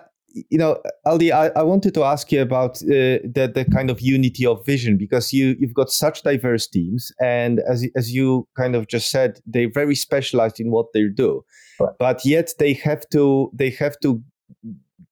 you 0.50 0.58
know, 0.58 0.80
Aldi, 1.06 1.30
I, 1.32 1.48
I, 1.58 1.62
wanted 1.62 1.94
to 1.94 2.04
ask 2.04 2.32
you 2.32 2.40
about 2.40 2.76
uh, 2.82 3.20
the 3.36 3.50
the 3.54 3.66
kind 3.70 3.90
of 3.90 4.00
unity 4.00 4.46
of 4.46 4.64
vision 4.64 4.96
because 4.96 5.32
you 5.32 5.56
you've 5.58 5.74
got 5.74 5.90
such 5.90 6.22
diverse 6.22 6.66
teams, 6.66 7.12
and 7.20 7.60
as 7.68 7.86
as 7.96 8.14
you 8.14 8.48
kind 8.56 8.74
of 8.74 8.86
just 8.86 9.10
said, 9.10 9.40
they're 9.46 9.70
very 9.70 9.94
specialized 9.94 10.58
in 10.58 10.70
what 10.70 10.86
they 10.94 11.04
do, 11.14 11.44
right. 11.80 11.92
but 11.98 12.24
yet 12.24 12.54
they 12.58 12.72
have 12.72 13.06
to 13.10 13.50
they 13.54 13.70
have 13.70 14.00
to 14.00 14.22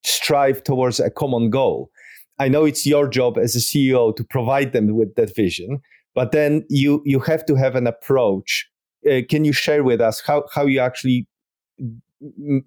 strive 0.03 0.63
towards 0.63 0.99
a 0.99 1.09
common 1.09 1.49
goal. 1.49 1.89
I 2.37 2.47
know 2.47 2.65
it's 2.65 2.85
your 2.85 3.07
job 3.07 3.37
as 3.37 3.55
a 3.55 3.59
CEO 3.59 4.15
to 4.15 4.23
provide 4.23 4.73
them 4.73 4.93
with 4.95 5.15
that 5.15 5.35
vision, 5.35 5.79
but 6.13 6.31
then 6.31 6.65
you 6.69 7.01
you 7.05 7.19
have 7.19 7.45
to 7.45 7.55
have 7.55 7.75
an 7.75 7.87
approach. 7.87 8.69
Uh, 9.09 9.21
can 9.29 9.45
you 9.45 9.53
share 9.53 9.83
with 9.83 10.01
us 10.01 10.21
how 10.25 10.43
how 10.53 10.65
you 10.65 10.79
actually 10.79 11.27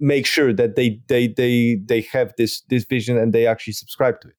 make 0.01 0.27
sure 0.27 0.53
that 0.53 0.77
they 0.77 1.01
they 1.09 1.29
they 1.29 1.77
they 1.85 2.01
have 2.13 2.33
this 2.37 2.63
this 2.69 2.85
vision 2.85 3.17
and 3.17 3.33
they 3.33 3.47
actually 3.47 3.73
subscribe 3.73 4.21
to 4.21 4.29
it. 4.29 4.35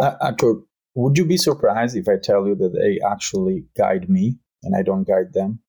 Uh, 0.00 0.14
Artur, 0.20 0.60
would 0.94 1.16
you 1.16 1.24
be 1.24 1.36
surprised 1.36 1.96
if 1.96 2.08
I 2.08 2.16
tell 2.22 2.46
you 2.46 2.54
that 2.56 2.72
they 2.74 2.98
actually 3.06 3.64
guide 3.76 4.08
me 4.08 4.38
and 4.62 4.74
I 4.76 4.82
don't 4.82 5.06
guide 5.06 5.32
them? 5.32 5.60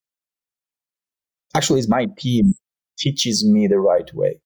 Actually, 1.56 1.80
it's 1.80 1.90
my 1.90 2.08
team 2.18 2.54
teaches 2.98 3.46
me 3.46 3.68
the 3.68 3.80
right 3.80 4.14
way. 4.14 4.42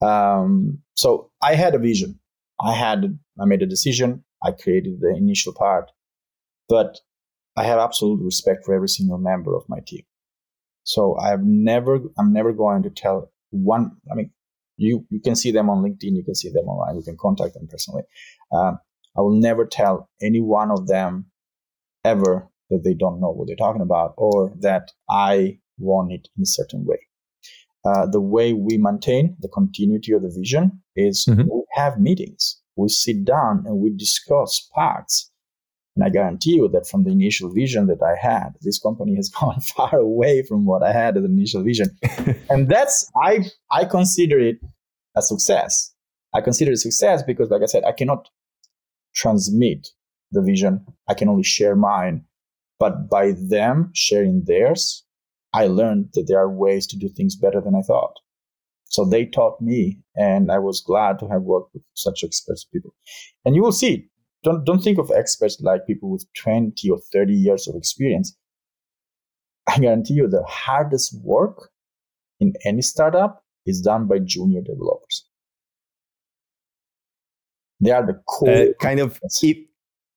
Um, 0.00 0.78
so 0.94 1.30
I 1.42 1.54
had 1.54 1.74
a 1.74 1.78
vision. 1.78 2.18
I 2.60 2.72
had 2.72 3.18
I 3.40 3.44
made 3.44 3.62
a 3.62 3.66
decision. 3.66 4.24
I 4.42 4.52
created 4.52 5.00
the 5.00 5.14
initial 5.16 5.52
part, 5.52 5.90
but 6.68 6.98
I 7.56 7.64
have 7.64 7.78
absolute 7.78 8.22
respect 8.22 8.64
for 8.64 8.74
every 8.74 8.88
single 8.88 9.18
member 9.18 9.56
of 9.56 9.68
my 9.68 9.78
team. 9.86 10.02
So 10.84 11.16
I've 11.16 11.42
never, 11.42 11.98
I'm 12.18 12.32
never 12.32 12.52
going 12.52 12.82
to 12.84 12.90
tell 12.90 13.32
one. 13.50 13.96
I 14.10 14.14
mean, 14.14 14.30
you 14.76 15.06
you 15.10 15.20
can 15.20 15.34
see 15.34 15.50
them 15.50 15.70
on 15.70 15.82
LinkedIn, 15.82 16.16
you 16.16 16.22
can 16.22 16.34
see 16.34 16.50
them 16.50 16.66
online, 16.66 16.96
you 16.96 17.02
can 17.02 17.16
contact 17.18 17.54
them 17.54 17.66
personally. 17.66 18.02
Um, 18.52 18.78
I 19.16 19.22
will 19.22 19.40
never 19.40 19.64
tell 19.64 20.10
any 20.20 20.40
one 20.40 20.70
of 20.70 20.86
them 20.86 21.26
ever 22.04 22.48
that 22.70 22.82
they 22.84 22.94
don't 22.94 23.20
know 23.20 23.30
what 23.30 23.46
they're 23.46 23.56
talking 23.56 23.82
about 23.82 24.14
or 24.18 24.52
that 24.60 24.92
I 25.08 25.58
want 25.78 26.12
it 26.12 26.28
in 26.36 26.42
a 26.42 26.46
certain 26.46 26.84
way. 26.84 27.05
Uh, 27.86 28.06
the 28.06 28.20
way 28.20 28.52
we 28.52 28.76
maintain 28.76 29.36
the 29.38 29.48
continuity 29.48 30.12
of 30.12 30.22
the 30.22 30.32
vision 30.36 30.82
is 30.96 31.26
mm-hmm. 31.28 31.42
we 31.42 31.62
have 31.74 32.00
meetings. 32.00 32.60
We 32.74 32.88
sit 32.88 33.24
down 33.24 33.64
and 33.66 33.78
we 33.78 33.90
discuss 33.90 34.68
parts 34.74 35.30
and 35.96 36.04
I 36.04 36.10
guarantee 36.10 36.56
you 36.56 36.68
that 36.68 36.86
from 36.86 37.04
the 37.04 37.10
initial 37.10 37.50
vision 37.50 37.86
that 37.86 38.02
I 38.02 38.14
had, 38.20 38.50
this 38.60 38.78
company 38.78 39.16
has 39.16 39.28
gone 39.40 39.60
far 39.60 39.98
away 39.98 40.42
from 40.42 40.66
what 40.66 40.82
I 40.82 40.92
had 40.92 41.16
as 41.16 41.24
an 41.24 41.32
initial 41.32 41.64
vision. 41.64 41.96
and 42.50 42.68
that's, 42.68 43.10
I, 43.20 43.40
I 43.72 43.86
consider 43.86 44.38
it 44.38 44.58
a 45.16 45.22
success. 45.22 45.94
I 46.34 46.42
consider 46.42 46.70
it 46.72 46.74
a 46.74 46.78
success 46.78 47.22
because, 47.22 47.50
like 47.50 47.62
I 47.62 47.66
said, 47.66 47.84
I 47.84 47.92
cannot 47.92 48.28
transmit 49.14 49.88
the 50.32 50.42
vision. 50.42 50.84
I 51.08 51.14
can 51.14 51.30
only 51.30 51.44
share 51.44 51.74
mine. 51.74 52.26
But 52.78 53.08
by 53.08 53.32
them 53.32 53.90
sharing 53.94 54.44
theirs, 54.44 55.02
I 55.56 55.68
learned 55.68 56.10
that 56.12 56.26
there 56.28 56.38
are 56.38 56.50
ways 56.50 56.86
to 56.88 56.98
do 56.98 57.08
things 57.08 57.34
better 57.34 57.62
than 57.62 57.74
I 57.74 57.80
thought. 57.80 58.14
So 58.88 59.04
they 59.04 59.24
taught 59.24 59.60
me, 59.60 59.98
and 60.14 60.52
I 60.52 60.58
was 60.58 60.80
glad 60.80 61.18
to 61.18 61.28
have 61.28 61.42
worked 61.42 61.72
with 61.72 61.82
such 61.94 62.22
experts 62.22 62.64
people. 62.64 62.94
And 63.44 63.54
you 63.56 63.62
will 63.62 63.72
see 63.72 64.08
don't 64.44 64.64
don't 64.64 64.82
think 64.82 64.98
of 64.98 65.10
experts 65.10 65.60
like 65.60 65.86
people 65.86 66.10
with 66.10 66.26
20 66.34 66.90
or 66.90 66.98
30 67.12 67.32
years 67.34 67.66
of 67.66 67.74
experience. 67.74 68.36
I 69.66 69.78
guarantee 69.78 70.14
you 70.14 70.28
the 70.28 70.44
hardest 70.46 71.18
work 71.24 71.70
in 72.38 72.52
any 72.64 72.82
startup 72.82 73.42
is 73.64 73.80
done 73.80 74.06
by 74.06 74.18
junior 74.18 74.60
developers. 74.60 75.26
They 77.80 77.90
are 77.90 78.06
the 78.06 78.20
core. 78.26 78.50
Uh, 78.50 78.66
kind 78.80 79.00
of 79.00 79.18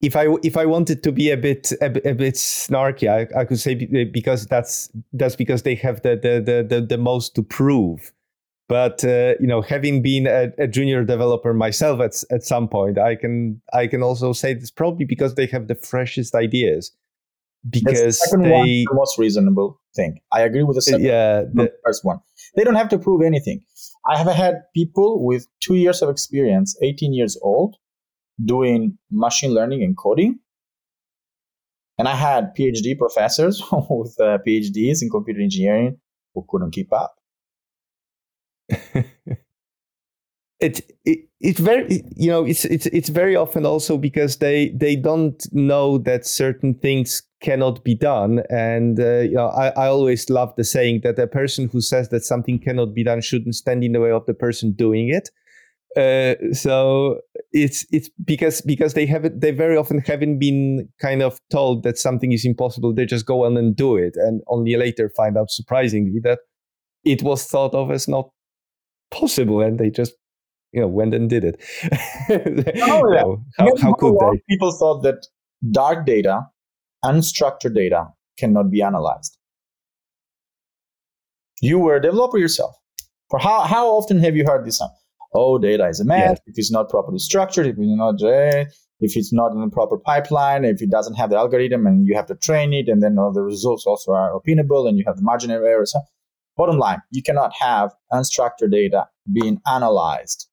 if 0.01 0.15
I 0.15 0.27
if 0.43 0.55
I 0.55 0.65
wanted 0.65 1.03
to 1.03 1.11
be 1.11 1.29
a 1.29 1.37
bit 1.37 1.71
a, 1.81 1.85
a 2.09 2.13
bit 2.13 2.35
snarky, 2.35 3.09
I, 3.09 3.39
I 3.39 3.45
could 3.45 3.59
say 3.59 3.75
because 4.05 4.45
that's 4.47 4.89
that's 5.13 5.35
because 5.35 5.63
they 5.63 5.75
have 5.75 6.01
the 6.01 6.15
the 6.15 6.41
the 6.41 6.63
the, 6.67 6.81
the 6.85 6.97
most 6.97 7.35
to 7.35 7.43
prove. 7.43 8.13
But 8.69 9.03
uh, 9.03 9.33
you 9.39 9.47
know 9.47 9.61
having 9.61 10.01
been 10.01 10.27
a, 10.27 10.51
a, 10.57 10.67
junior 10.67 11.03
developer 11.03 11.53
myself 11.53 11.99
at, 12.01 12.23
at 12.31 12.43
some 12.43 12.67
point 12.67 12.99
i 12.99 13.15
can 13.15 13.59
i 13.73 13.87
can 13.87 14.03
also 14.03 14.31
say 14.31 14.51
it's 14.51 14.69
probably 14.69 15.05
because 15.05 15.33
they 15.33 15.47
have 15.47 15.67
the 15.67 15.75
freshest 15.75 16.35
ideas. 16.35 16.91
Because 17.69 18.19
the 18.31 18.37
they 18.37 18.49
one, 18.51 18.65
the 18.65 18.87
most 18.93 19.17
reasonable 19.17 19.81
thing. 19.95 20.19
I 20.31 20.41
agree 20.41 20.63
with 20.63 20.75
the 20.75 20.81
second 20.81 21.03
yeah 21.03 21.41
the, 21.51 21.73
first 21.83 22.05
one. 22.05 22.19
They 22.55 22.63
don't 22.63 22.75
have 22.75 22.89
to 22.89 22.99
prove 22.99 23.21
anything. 23.21 23.65
I 24.07 24.17
have 24.17 24.27
had 24.27 24.61
people 24.73 25.25
with 25.25 25.47
two 25.59 25.75
years 25.75 26.01
of 26.01 26.09
experience 26.09 26.77
18 26.81 27.13
years 27.13 27.37
old 27.41 27.75
doing 28.43 28.97
machine 29.11 29.53
learning 29.53 29.83
and 29.83 29.97
coding. 29.97 30.39
And 31.97 32.07
i 32.07 32.15
had 32.15 32.55
phd 32.55 32.97
professors 32.97 33.61
with 33.71 34.15
uh, 34.21 34.37
phds 34.47 35.01
in 35.01 35.09
computer 35.09 35.41
engineering 35.41 35.99
who 36.33 36.45
couldn't 36.47 36.71
keep 36.71 36.93
up. 36.93 37.15
It, 40.61 40.81
it 41.05 41.19
it's 41.39 41.61
very 41.61 42.03
you 42.17 42.29
know 42.29 42.43
it's 42.43 42.65
it's 42.65 42.85
it's 42.87 43.07
very 43.07 43.33
often 43.33 43.65
also 43.65 43.97
because 43.97 44.39
they 44.39 44.71
they 44.71 44.97
don't 44.97 45.41
know 45.53 45.97
that 45.99 46.27
certain 46.27 46.73
things 46.73 47.23
cannot 47.39 47.81
be 47.85 47.95
done. 47.95 48.43
And 48.49 48.99
uh, 48.99 49.19
you 49.19 49.35
know 49.35 49.47
I, 49.47 49.69
I 49.69 49.87
always 49.87 50.29
love 50.29 50.53
the 50.57 50.65
saying 50.65 50.99
that 51.05 51.17
a 51.17 51.27
person 51.27 51.69
who 51.69 51.79
says 51.79 52.09
that 52.09 52.25
something 52.25 52.59
cannot 52.59 52.93
be 52.93 53.05
done 53.05 53.21
shouldn't 53.21 53.55
stand 53.55 53.85
in 53.85 53.93
the 53.93 54.01
way 54.01 54.11
of 54.11 54.25
the 54.25 54.33
person 54.33 54.73
doing 54.73 55.07
it 55.07 55.29
uh, 55.97 56.35
so 56.53 57.19
it's 57.51 57.85
it's 57.91 58.09
because 58.23 58.61
because 58.61 58.93
they 58.93 59.05
haven't 59.05 59.41
they 59.41 59.51
very 59.51 59.75
often 59.75 59.99
haven't 59.99 60.37
been 60.37 60.87
kind 61.01 61.21
of 61.21 61.39
told 61.49 61.83
that 61.83 61.97
something 61.97 62.31
is 62.31 62.45
impossible 62.45 62.93
they 62.93 63.05
just 63.05 63.25
go 63.25 63.43
on 63.43 63.57
and 63.57 63.75
do 63.75 63.97
it 63.97 64.13
and 64.15 64.41
only 64.47 64.75
later 64.75 65.11
find 65.17 65.35
out 65.35 65.49
surprisingly 65.49 66.19
that 66.23 66.39
it 67.03 67.23
was 67.23 67.45
thought 67.45 67.73
of 67.73 67.89
as 67.89 68.07
not 68.07 68.29
possible 69.11 69.61
and 69.61 69.79
they 69.79 69.89
just 69.89 70.13
you 70.71 70.81
know 70.81 70.87
went 70.87 71.13
and 71.13 71.29
did 71.29 71.43
it. 71.43 71.61
oh, 72.83 73.13
yeah. 73.13 73.23
how, 73.57 73.75
how 73.77 73.93
could 73.93 74.15
they? 74.19 74.41
People 74.49 74.71
thought 74.71 75.01
that 75.03 75.25
dark 75.71 76.05
data, 76.05 76.41
unstructured 77.03 77.75
data, 77.75 78.07
cannot 78.37 78.69
be 78.69 78.81
analyzed. 78.81 79.37
You 81.61 81.79
were 81.79 81.95
a 81.95 82.01
developer 82.01 82.37
yourself. 82.37 82.75
For 83.29 83.39
how 83.39 83.61
how 83.61 83.87
often 83.87 84.19
have 84.19 84.35
you 84.35 84.45
heard 84.45 84.65
this? 84.65 84.81
Oh, 85.33 85.57
data 85.57 85.87
is 85.87 85.99
a 85.99 86.05
mess. 86.05 86.39
Yeah. 86.45 86.51
If 86.51 86.57
it's 86.57 86.71
not 86.71 86.89
properly 86.89 87.19
structured, 87.19 87.67
if 87.67 87.75
it's 87.77 87.97
not 87.97 88.21
eh, 88.23 88.65
if 88.99 89.15
it's 89.15 89.31
not 89.31 89.51
in 89.51 89.61
a 89.61 89.69
proper 89.69 89.97
pipeline, 89.97 90.65
if 90.65 90.81
it 90.81 90.89
doesn't 90.89 91.15
have 91.15 91.29
the 91.29 91.37
algorithm 91.37 91.87
and 91.87 92.05
you 92.05 92.15
have 92.15 92.25
to 92.27 92.35
train 92.35 92.73
it, 92.73 92.89
and 92.89 93.01
then 93.01 93.17
all 93.17 93.31
the 93.31 93.41
results 93.41 93.85
also 93.85 94.11
are 94.11 94.33
opinable 94.33 94.87
and 94.87 94.97
you 94.97 95.03
have 95.07 95.15
the 95.15 95.21
margin 95.21 95.51
of 95.51 95.61
error. 95.61 95.85
So 95.85 96.01
bottom 96.57 96.77
line, 96.77 97.01
you 97.11 97.23
cannot 97.23 97.53
have 97.59 97.91
unstructured 98.11 98.71
data 98.71 99.07
being 99.31 99.61
analyzed. 99.71 100.47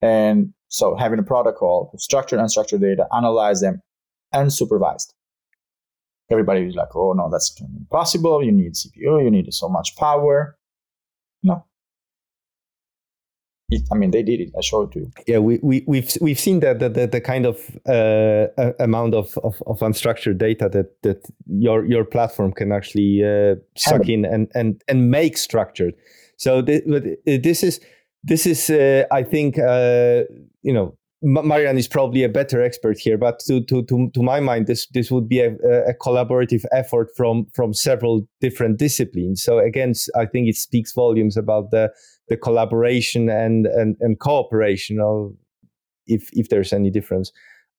And 0.00 0.54
so 0.68 0.96
having 0.96 1.18
a 1.18 1.22
protocol 1.22 1.90
to 1.92 1.98
structure 1.98 2.38
unstructured 2.38 2.80
data, 2.80 3.06
analyze 3.12 3.60
them 3.60 3.82
unsupervised. 4.34 5.12
Everybody 6.30 6.62
is 6.62 6.76
like, 6.76 6.94
oh 6.94 7.12
no, 7.12 7.28
that's 7.30 7.60
impossible. 7.60 8.42
You 8.42 8.52
need 8.52 8.74
CPU, 8.74 9.22
you 9.22 9.30
need 9.30 9.52
so 9.52 9.68
much 9.68 9.96
power. 9.96 10.56
No, 11.42 11.64
it, 13.70 13.82
I 13.92 13.94
mean, 13.94 14.10
they 14.10 14.22
did 14.22 14.40
it. 14.40 14.50
I 14.56 14.60
showed 14.60 14.88
it 14.88 14.92
to 14.92 14.98
you. 15.00 15.10
Yeah, 15.26 15.38
we, 15.38 15.58
we, 15.62 15.84
we've 15.86 16.16
we've 16.20 16.38
seen 16.38 16.60
that 16.60 16.78
the, 16.78 16.88
the, 16.88 17.06
the 17.06 17.20
kind 17.20 17.46
of 17.46 17.58
uh, 17.88 18.72
amount 18.78 19.14
of, 19.14 19.36
of, 19.38 19.62
of, 19.66 19.80
unstructured 19.80 20.38
data 20.38 20.68
that, 20.70 21.02
that 21.02 21.24
your 21.46 21.84
your 21.84 22.04
platform 22.04 22.52
can 22.52 22.72
actually 22.72 23.24
uh, 23.24 23.56
suck 23.76 24.08
in 24.08 24.24
and, 24.24 24.50
and, 24.54 24.82
and 24.88 25.10
make 25.10 25.38
structured. 25.38 25.94
So 26.36 26.62
th- 26.62 26.84
this 27.24 27.62
is 27.62 27.80
this 28.24 28.46
is 28.46 28.70
uh, 28.70 29.04
I 29.10 29.22
think 29.22 29.58
uh, 29.58 30.24
you 30.62 30.72
know 30.72 30.96
Marian 31.22 31.76
is 31.76 31.86
probably 31.86 32.24
a 32.24 32.30
better 32.30 32.62
expert 32.62 32.98
here, 32.98 33.18
but 33.18 33.40
to, 33.40 33.62
to, 33.64 33.82
to, 33.84 34.10
to 34.14 34.22
my 34.22 34.40
mind, 34.40 34.66
this, 34.66 34.86
this 34.94 35.10
would 35.10 35.28
be 35.28 35.40
a, 35.40 35.52
a, 35.86 35.92
collaborative 35.92 36.64
effort 36.72 37.10
from, 37.14 37.46
from 37.52 37.74
several 37.74 38.26
different 38.40 38.78
disciplines. 38.78 39.42
So 39.42 39.58
again, 39.58 39.92
I 40.16 40.24
think 40.24 40.48
it 40.48 40.56
speaks 40.56 40.94
volumes 40.94 41.36
about 41.36 41.72
the, 41.72 41.92
the 42.30 42.36
collaboration 42.36 43.28
and, 43.28 43.66
and, 43.66 43.96
and 44.00 44.18
cooperation 44.20 45.00
of, 45.00 45.34
if, 46.06 46.30
if 46.32 46.48
there's 46.48 46.72
any 46.72 46.88
difference, 46.88 47.32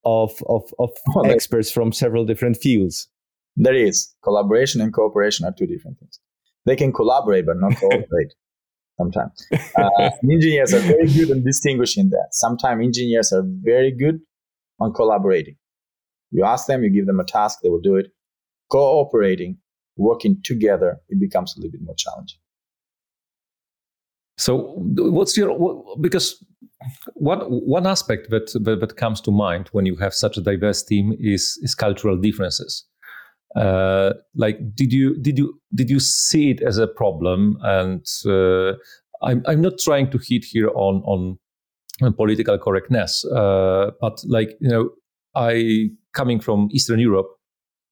of, 0.03 0.31
of, 0.47 0.63
of 0.77 0.89
well, 1.15 1.31
experts 1.31 1.71
from 1.71 1.93
several 1.93 2.25
different 2.25 2.57
fields. 2.57 3.07
There 3.55 3.73
is. 3.73 4.13
Collaboration 4.23 4.81
and 4.81 4.93
cooperation 4.93 5.45
are 5.45 5.53
two 5.57 5.65
different 5.65 5.99
things. 5.99 6.19
They 6.65 6.75
can 6.75 6.91
collaborate, 6.91 7.45
but 7.45 7.57
not 7.57 7.77
cooperate 7.77 8.33
sometimes. 8.97 9.47
Uh, 9.77 10.09
engineers 10.29 10.73
are 10.73 10.79
very 10.79 11.07
good 11.07 11.29
in 11.29 11.43
distinguishing 11.43 12.09
that. 12.09 12.27
Sometimes 12.31 12.83
engineers 12.83 13.31
are 13.31 13.43
very 13.45 13.91
good 13.91 14.19
on 14.81 14.93
collaborating. 14.93 15.55
You 16.31 16.43
ask 16.43 16.67
them, 16.67 16.83
you 16.83 16.91
give 16.91 17.07
them 17.07 17.21
a 17.21 17.25
task, 17.25 17.59
they 17.63 17.69
will 17.69 17.81
do 17.81 17.95
it. 17.95 18.07
Cooperating, 18.69 19.59
working 19.95 20.41
together, 20.43 20.97
it 21.07 21.19
becomes 21.21 21.55
a 21.55 21.59
little 21.59 21.71
bit 21.71 21.81
more 21.83 21.95
challenging. 21.97 22.39
So, 24.41 24.73
what's 24.75 25.37
your 25.37 25.83
because 26.01 26.43
one 27.13 27.41
one 27.41 27.85
aspect 27.85 28.31
that, 28.31 28.51
that, 28.63 28.79
that 28.79 28.97
comes 28.97 29.21
to 29.21 29.31
mind 29.31 29.69
when 29.71 29.85
you 29.85 29.95
have 29.97 30.15
such 30.15 30.35
a 30.35 30.41
diverse 30.41 30.81
team 30.81 31.13
is 31.19 31.59
is 31.61 31.75
cultural 31.75 32.17
differences. 32.17 32.83
Uh, 33.55 34.13
like, 34.33 34.57
did 34.73 34.91
you 34.91 35.15
did 35.21 35.37
you 35.37 35.61
did 35.75 35.91
you 35.91 35.99
see 35.99 36.49
it 36.49 36.61
as 36.63 36.79
a 36.79 36.87
problem? 36.87 37.59
And 37.61 38.03
uh, 38.25 38.73
I'm 39.21 39.43
I'm 39.45 39.61
not 39.61 39.73
trying 39.77 40.09
to 40.09 40.17
hit 40.17 40.43
here 40.43 40.69
on 40.69 41.03
on 41.05 41.37
political 42.13 42.57
correctness, 42.57 43.23
uh, 43.25 43.91
but 44.01 44.19
like 44.25 44.57
you 44.59 44.69
know, 44.69 44.89
I 45.35 45.89
coming 46.13 46.39
from 46.39 46.67
Eastern 46.71 46.99
Europe, 46.99 47.27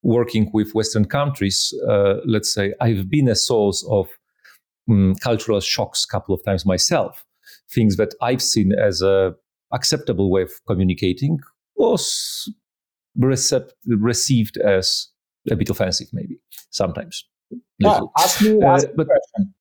working 0.02 0.50
with 0.52 0.74
Western 0.74 1.04
countries, 1.04 1.72
uh, 1.88 2.14
let's 2.26 2.52
say 2.52 2.74
I've 2.80 3.08
been 3.08 3.28
a 3.28 3.36
source 3.36 3.86
of 3.88 4.08
um, 4.90 5.14
cultural 5.16 5.60
shocks 5.60 6.06
a 6.08 6.12
couple 6.12 6.34
of 6.34 6.44
times 6.44 6.66
myself. 6.66 7.24
Things 7.72 7.96
that 7.96 8.14
I've 8.20 8.42
seen 8.42 8.72
as 8.72 9.02
a 9.02 9.34
acceptable 9.72 10.30
way 10.30 10.42
of 10.42 10.50
communicating 10.66 11.38
was 11.76 12.52
recept- 13.18 13.72
received 13.86 14.56
as 14.58 15.08
a 15.50 15.56
bit 15.56 15.70
offensive, 15.70 16.08
maybe 16.12 16.38
sometimes. 16.70 17.24
Yeah, 17.78 18.00
ask 18.18 18.42
me, 18.42 18.62
ask 18.62 18.86
uh, 18.86 18.92
but 18.96 19.06
question. 19.06 19.54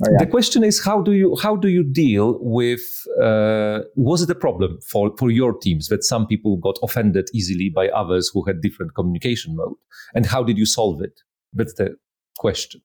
Oh, 0.00 0.10
yeah. 0.12 0.18
The 0.18 0.30
question 0.30 0.62
is 0.62 0.84
how 0.84 1.02
do 1.02 1.12
you 1.12 1.36
how 1.42 1.56
do 1.56 1.68
you 1.68 1.82
deal 1.82 2.38
with 2.40 3.04
uh, 3.20 3.80
was 3.96 4.22
it 4.22 4.30
a 4.30 4.34
problem 4.34 4.78
for, 4.80 5.12
for 5.18 5.28
your 5.30 5.52
teams 5.52 5.88
that 5.88 6.04
some 6.04 6.26
people 6.26 6.56
got 6.56 6.78
offended 6.82 7.28
easily 7.34 7.68
by 7.68 7.88
others 7.88 8.30
who 8.32 8.44
had 8.44 8.60
different 8.60 8.94
communication 8.94 9.56
mode 9.56 9.74
and 10.14 10.24
how 10.24 10.44
did 10.44 10.56
you 10.56 10.66
solve 10.66 11.02
it? 11.02 11.20
That's 11.52 11.74
the 11.74 11.96
question. 12.38 12.80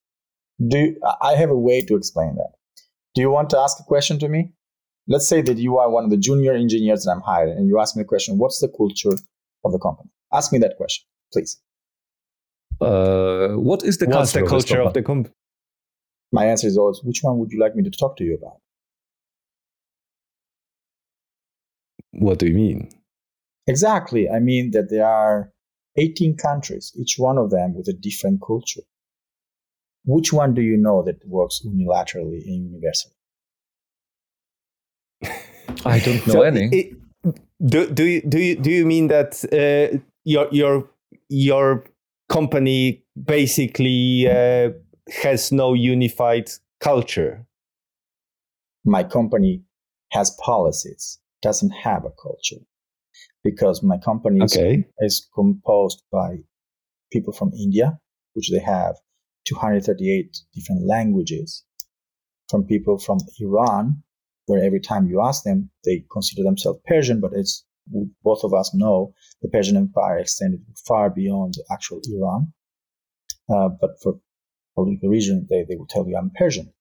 Do 0.67 0.77
you, 0.77 1.01
I 1.21 1.35
have 1.35 1.49
a 1.49 1.57
way 1.57 1.81
to 1.81 1.95
explain 1.95 2.35
that? 2.35 2.51
Do 3.15 3.21
you 3.21 3.29
want 3.29 3.49
to 3.51 3.59
ask 3.59 3.79
a 3.79 3.83
question 3.83 4.19
to 4.19 4.29
me? 4.29 4.51
Let's 5.07 5.27
say 5.27 5.41
that 5.41 5.57
you 5.57 5.77
are 5.77 5.89
one 5.89 6.05
of 6.05 6.09
the 6.09 6.17
junior 6.17 6.53
engineers 6.53 7.03
that 7.03 7.11
I'm 7.11 7.21
hiring 7.21 7.57
and 7.57 7.67
you 7.67 7.79
ask 7.79 7.95
me 7.95 8.03
a 8.03 8.05
question, 8.05 8.37
what's 8.37 8.59
the 8.59 8.69
culture 8.69 9.17
of 9.65 9.71
the 9.71 9.79
company? 9.79 10.09
Ask 10.31 10.51
me 10.53 10.59
that 10.59 10.77
question, 10.77 11.05
please. 11.31 11.59
Uh, 12.79 13.49
what 13.49 13.83
is 13.83 13.97
the 13.97 14.05
What's 14.05 14.31
culture, 14.31 14.45
the 14.45 14.49
culture 14.49 14.81
of, 14.81 14.87
of 14.87 14.93
the 14.93 15.03
company? 15.03 15.33
My 16.31 16.45
answer 16.45 16.67
is 16.67 16.77
always, 16.77 17.01
which 17.03 17.19
one 17.21 17.37
would 17.39 17.51
you 17.51 17.59
like 17.59 17.75
me 17.75 17.83
to 17.83 17.91
talk 17.91 18.17
to 18.17 18.23
you 18.23 18.35
about? 18.35 18.57
What 22.11 22.39
do 22.39 22.47
you 22.47 22.53
mean? 22.53 22.89
Exactly. 23.67 24.29
I 24.29 24.39
mean 24.39 24.71
that 24.71 24.89
there 24.89 25.05
are 25.05 25.51
18 25.97 26.37
countries, 26.37 26.93
each 26.95 27.15
one 27.17 27.37
of 27.37 27.51
them 27.51 27.75
with 27.75 27.87
a 27.87 27.93
different 27.93 28.41
culture. 28.45 28.81
Which 30.05 30.33
one 30.33 30.53
do 30.53 30.61
you 30.61 30.77
know 30.77 31.03
that 31.03 31.25
works 31.27 31.61
unilaterally 31.65 32.43
and 32.45 32.71
universally? 32.71 33.13
I 35.85 35.99
don't 35.99 36.27
know 36.27 36.33
so 36.33 36.41
any. 36.41 36.69
It, 36.71 36.93
do, 37.65 37.89
do, 37.89 38.03
you, 38.03 38.21
do, 38.21 38.39
you, 38.39 38.55
do 38.57 38.69
you 38.69 38.85
mean 38.85 39.07
that 39.07 39.43
uh, 39.53 39.97
your, 40.25 40.47
your, 40.51 40.89
your 41.29 41.85
company 42.29 43.03
basically 43.23 44.27
uh, 44.29 44.71
has 45.21 45.51
no 45.51 45.73
unified 45.73 46.49
culture. 46.79 47.45
My 48.85 49.03
company 49.03 49.63
has 50.11 50.31
policies, 50.31 51.19
doesn't 51.41 51.71
have 51.71 52.05
a 52.05 52.11
culture 52.21 52.61
because 53.43 53.83
my 53.83 53.97
company 53.97 54.41
okay. 54.43 54.85
is 54.99 55.27
composed 55.33 56.03
by 56.11 56.37
people 57.11 57.33
from 57.33 57.51
India, 57.53 57.99
which 58.33 58.51
they 58.51 58.59
have 58.59 58.95
238 59.45 60.37
different 60.53 60.85
languages, 60.85 61.63
from 62.49 62.65
people 62.65 62.97
from 62.97 63.17
Iran, 63.39 64.03
where 64.45 64.63
every 64.63 64.79
time 64.79 65.07
you 65.07 65.21
ask 65.21 65.43
them, 65.43 65.69
they 65.85 66.05
consider 66.11 66.43
themselves 66.43 66.79
Persian, 66.85 67.19
but 67.19 67.31
it's 67.33 67.65
both 68.23 68.43
of 68.43 68.53
us 68.53 68.73
know 68.73 69.13
the 69.41 69.49
Persian 69.49 69.77
Empire 69.77 70.19
extended 70.19 70.61
far 70.87 71.09
beyond 71.09 71.55
actual 71.71 71.99
Iran. 72.13 72.53
Uh, 73.49 73.69
but 73.81 73.91
for 74.01 74.19
political 74.75 75.09
reason, 75.09 75.47
they, 75.49 75.65
they 75.67 75.75
will 75.75 75.87
tell 75.87 76.07
you 76.07 76.15
I'm 76.15 76.31
Persian. 76.35 76.71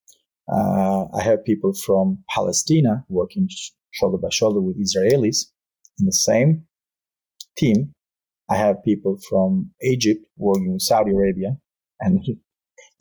Uh, 0.51 1.07
I 1.15 1.23
have 1.23 1.45
people 1.45 1.73
from 1.75 2.25
Palestine 2.29 3.05
working 3.09 3.49
shoulder 3.91 4.19
by 4.19 4.29
shoulder 4.31 4.61
with 4.61 4.77
Israelis 4.81 5.47
in 5.99 6.07
the 6.07 6.13
same 6.13 6.67
team. 7.57 7.93
I 8.51 8.57
have 8.57 8.85
people 8.85 9.19
from 9.29 9.71
Egypt 9.83 10.25
working 10.37 10.73
with 10.73 10.83
Saudi 10.83 11.13
Arabia. 11.13 11.57
And 12.01 12.25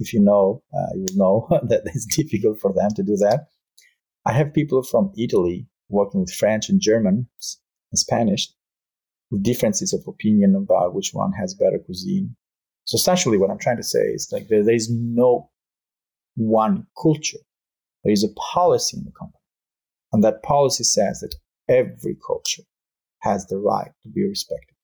if 0.02 0.14
you 0.14 0.20
know, 0.20 0.64
uh, 0.74 0.94
you 0.96 1.16
know 1.16 1.48
that 1.70 1.84
it's 1.86 2.06
difficult 2.06 2.60
for 2.60 2.74
them 2.74 2.90
to 2.96 3.04
do 3.04 3.16
that. 3.18 3.48
I 4.26 4.34
have 4.34 4.54
people 4.54 4.84
from 4.84 5.12
Italy 5.18 5.68
working 5.90 6.22
with 6.22 6.34
French 6.34 6.70
and 6.70 6.82
Germans 6.82 7.60
Spanish, 7.94 8.50
with 9.30 9.44
differences 9.44 9.94
of 9.94 10.02
opinion 10.08 10.56
about 10.56 10.94
which 10.94 11.12
one 11.14 11.32
has 11.34 11.54
better 11.54 11.80
cuisine. 11.80 12.36
So 12.86 12.96
essentially, 12.96 13.38
what 13.38 13.50
I'm 13.50 13.60
trying 13.60 13.78
to 13.78 13.84
say 13.84 14.00
is 14.00 14.30
like 14.32 14.48
there, 14.48 14.64
there 14.64 14.76
is 14.76 14.90
no 14.92 15.50
one 16.36 16.88
culture. 17.02 17.44
There 18.04 18.14
is 18.14 18.24
a 18.24 18.34
policy 18.54 18.98
in 18.98 19.04
the 19.04 19.12
company, 19.12 19.44
and 20.12 20.24
that 20.24 20.44
policy 20.44 20.84
says 20.84 21.20
that 21.20 21.36
every 21.70 22.18
culture 22.26 22.64
has 23.20 23.46
the 23.48 23.58
right 23.58 23.92
to 24.04 24.10
be 24.10 24.24
respected. 24.28 24.76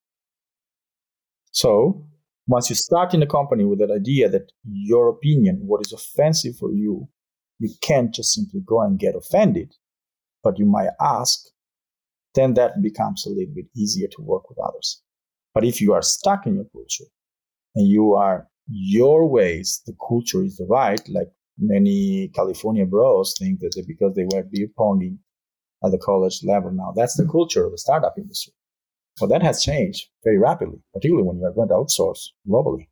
So 1.50 2.06
once 2.48 2.68
you 2.68 2.74
start 2.74 3.14
in 3.14 3.22
a 3.22 3.26
company 3.26 3.64
with 3.64 3.78
that 3.78 3.90
idea 3.90 4.28
that 4.28 4.50
your 4.64 5.08
opinion, 5.08 5.60
what 5.64 5.80
is 5.80 5.92
offensive 5.92 6.56
for 6.56 6.72
you, 6.72 7.08
you 7.60 7.70
can't 7.80 8.12
just 8.12 8.32
simply 8.32 8.60
go 8.66 8.80
and 8.80 8.98
get 8.98 9.14
offended, 9.14 9.72
but 10.42 10.58
you 10.58 10.64
might 10.64 10.90
ask 11.00 11.46
then 12.34 12.54
that 12.54 12.82
becomes 12.82 13.26
a 13.26 13.30
little 13.30 13.52
bit 13.54 13.66
easier 13.76 14.08
to 14.08 14.22
work 14.22 14.48
with 14.48 14.58
others. 14.58 15.02
But 15.54 15.64
if 15.64 15.80
you 15.80 15.92
are 15.92 16.02
stuck 16.02 16.46
in 16.46 16.54
your 16.54 16.66
culture 16.66 17.10
and 17.74 17.88
you 17.88 18.14
are 18.14 18.48
your 18.68 19.28
ways, 19.28 19.82
the 19.86 19.96
culture 20.06 20.44
is 20.44 20.56
the 20.56 20.66
right, 20.66 21.00
like 21.08 21.28
many 21.58 22.28
California 22.34 22.86
bros 22.86 23.34
think 23.38 23.60
that 23.60 23.82
because 23.88 24.14
they 24.14 24.26
were 24.30 24.44
beer 24.44 24.68
ponging 24.78 25.18
at 25.84 25.90
the 25.90 25.98
college 25.98 26.40
level 26.44 26.70
now. 26.70 26.92
That's 26.94 27.16
the 27.16 27.26
culture 27.26 27.64
of 27.64 27.72
the 27.72 27.78
startup 27.78 28.14
industry. 28.16 28.52
But 29.20 29.28
that 29.28 29.42
has 29.42 29.62
changed 29.62 30.08
very 30.24 30.38
rapidly, 30.38 30.80
particularly 30.94 31.26
when 31.26 31.38
you 31.38 31.46
are 31.46 31.52
going 31.52 31.68
to 31.68 31.74
outsource 31.74 32.28
globally. 32.48 32.88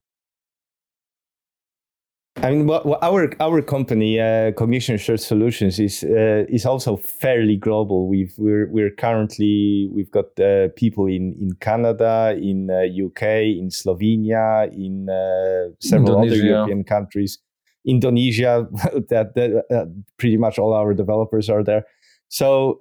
I 2.43 2.51
mean, 2.51 2.69
our 2.71 3.33
our 3.41 3.63
company, 3.63 4.21
uh, 4.21 4.53
Cognition 4.53 4.99
Shared 4.99 5.21
Solutions, 5.21 5.79
is 5.81 6.05
uh, 6.05 6.45
is 6.49 6.67
also 6.67 6.97
fairly 6.97 7.57
global. 7.57 8.09
We've 8.09 8.35
we're 8.37 8.69
we're 8.69 8.91
currently 8.91 9.89
we've 9.91 10.11
got 10.11 10.39
uh, 10.39 10.69
people 10.77 11.07
in 11.07 11.35
in 11.41 11.53
Canada, 11.61 12.37
in 12.39 12.71
UK, 12.71 13.23
uh, 13.23 13.61
in 13.63 13.71
Slovenia, 13.71 14.71
in 14.71 15.09
uh, 15.09 15.73
several 15.81 16.23
Indonesia. 16.23 16.35
other 16.35 16.47
European 16.47 16.85
countries, 16.85 17.39
Indonesia. 17.87 18.69
that, 19.09 19.35
that 19.35 19.65
uh, 19.75 19.87
pretty 20.19 20.37
much 20.37 20.59
all 20.59 20.75
our 20.75 20.93
developers 20.93 21.49
are 21.49 21.65
there. 21.65 21.87
So, 22.29 22.77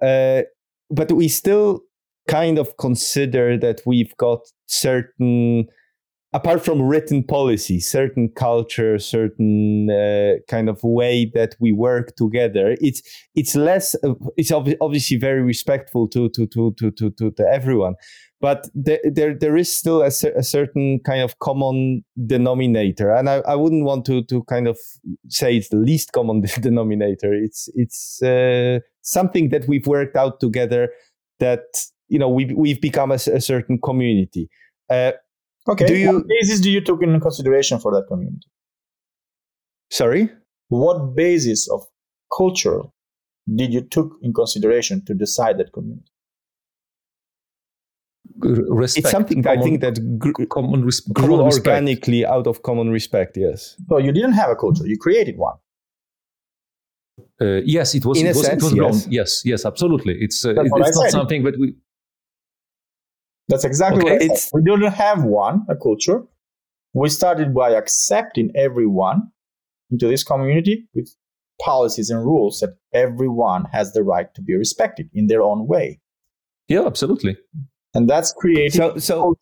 but 0.90 1.12
we 1.12 1.28
still 1.28 1.80
kind 2.28 2.58
of 2.58 2.76
consider 2.76 3.56
that 3.58 3.80
we've 3.86 4.16
got 4.16 4.40
certain 4.66 5.66
apart 6.36 6.62
from 6.62 6.82
written 6.82 7.24
policy, 7.24 7.80
certain 7.80 8.28
culture, 8.28 8.98
certain 8.98 9.88
uh, 9.90 10.34
kind 10.48 10.68
of 10.68 10.78
way 10.82 11.30
that 11.34 11.54
we 11.60 11.72
work 11.72 12.14
together, 12.16 12.76
it's 12.80 13.00
it's 13.34 13.56
less. 13.56 13.94
Uh, 14.04 14.14
it's 14.36 14.52
ob- 14.52 14.76
obviously 14.80 15.16
very 15.16 15.42
respectful 15.42 16.06
to 16.08 16.28
to 16.30 16.46
to 16.46 16.74
to 16.78 16.90
to 16.90 17.10
to, 17.10 17.30
to 17.30 17.42
everyone, 17.46 17.94
but 18.40 18.68
there, 18.74 19.00
there 19.04 19.34
there 19.34 19.56
is 19.56 19.74
still 19.74 20.02
a, 20.02 20.08
a, 20.36 20.42
certain 20.42 21.00
kind 21.06 21.22
of 21.22 21.38
common 21.38 22.04
denominator, 22.26 23.10
and 23.10 23.30
I, 23.30 23.36
I 23.48 23.54
wouldn't 23.54 23.84
want 23.84 24.04
to 24.06 24.22
to 24.24 24.44
kind 24.44 24.68
of 24.68 24.78
say 25.28 25.56
it's 25.56 25.70
the 25.70 25.78
least 25.78 26.12
common 26.12 26.42
denominator. 26.60 27.32
It's 27.32 27.68
it's 27.74 28.22
uh, 28.22 28.80
something 29.00 29.48
that 29.50 29.66
we've 29.66 29.86
worked 29.86 30.16
out 30.16 30.40
together. 30.40 30.90
That 31.38 31.66
you 32.08 32.18
know 32.18 32.28
we 32.28 32.46
we've 32.46 32.80
become 32.80 33.10
a, 33.10 33.14
a 33.14 33.40
certain 33.40 33.78
community. 33.80 34.48
Uh, 34.88 35.12
Okay. 35.68 35.86
Do 35.86 35.96
you, 35.96 36.12
what 36.12 36.28
basis 36.28 36.60
do 36.60 36.70
you 36.70 36.80
took 36.80 37.02
in 37.02 37.18
consideration 37.20 37.78
for 37.78 37.92
that 37.92 38.06
community? 38.08 38.46
Sorry? 39.90 40.30
What 40.68 41.14
basis 41.14 41.68
of 41.68 41.84
culture 42.36 42.82
did 43.54 43.72
you 43.72 43.82
took 43.82 44.16
in 44.22 44.32
consideration 44.32 45.04
to 45.06 45.14
decide 45.14 45.58
that 45.58 45.72
community? 45.72 46.10
Respect, 48.38 49.06
it's 49.06 49.10
something 49.10 49.42
common, 49.42 49.58
I 49.58 49.62
think 49.62 49.80
that 49.80 50.18
gr- 50.18 50.44
common 50.50 50.84
res- 50.84 51.00
grew 51.00 51.40
organically 51.40 52.18
respect. 52.18 52.32
out 52.32 52.46
of 52.46 52.62
common 52.62 52.90
respect. 52.90 53.36
Yes. 53.36 53.76
So 53.88 53.98
you 53.98 54.12
didn't 54.12 54.32
have 54.32 54.50
a 54.50 54.56
culture; 54.56 54.86
you 54.86 54.98
created 54.98 55.38
one. 55.38 55.54
Uh, 57.40 57.62
yes, 57.64 57.94
it 57.94 58.04
was. 58.04 58.20
In 58.20 58.26
it 58.26 58.36
was, 58.36 58.44
sense, 58.44 58.62
it 58.62 58.64
was 58.64 58.74
grown. 58.74 58.92
Yes. 58.92 59.08
yes, 59.08 59.42
yes, 59.44 59.64
absolutely. 59.64 60.16
It's 60.20 60.44
uh, 60.44 60.54
it's 60.58 60.70
not 60.70 60.94
said. 60.94 61.10
something 61.12 61.44
that 61.44 61.58
we 61.58 61.76
that's 63.48 63.64
exactly 63.64 64.02
okay, 64.02 64.12
what 64.12 64.22
it's. 64.22 64.50
We 64.52 64.62
don't 64.62 64.82
have 64.82 65.24
one, 65.24 65.64
a 65.68 65.76
culture. 65.76 66.22
We 66.94 67.08
started 67.08 67.54
by 67.54 67.70
accepting 67.70 68.50
everyone 68.54 69.30
into 69.90 70.08
this 70.08 70.24
community 70.24 70.88
with 70.94 71.14
policies 71.60 72.10
and 72.10 72.20
rules 72.20 72.60
that 72.60 72.76
everyone 72.92 73.66
has 73.72 73.92
the 73.92 74.02
right 74.02 74.32
to 74.34 74.42
be 74.42 74.54
respected 74.56 75.08
in 75.12 75.26
their 75.26 75.42
own 75.42 75.66
way. 75.66 76.00
Yeah, 76.68 76.86
absolutely. 76.86 77.36
And 77.94 78.08
that's 78.08 78.32
creating 78.32 78.80
so, 78.80 78.96
so 78.98 79.36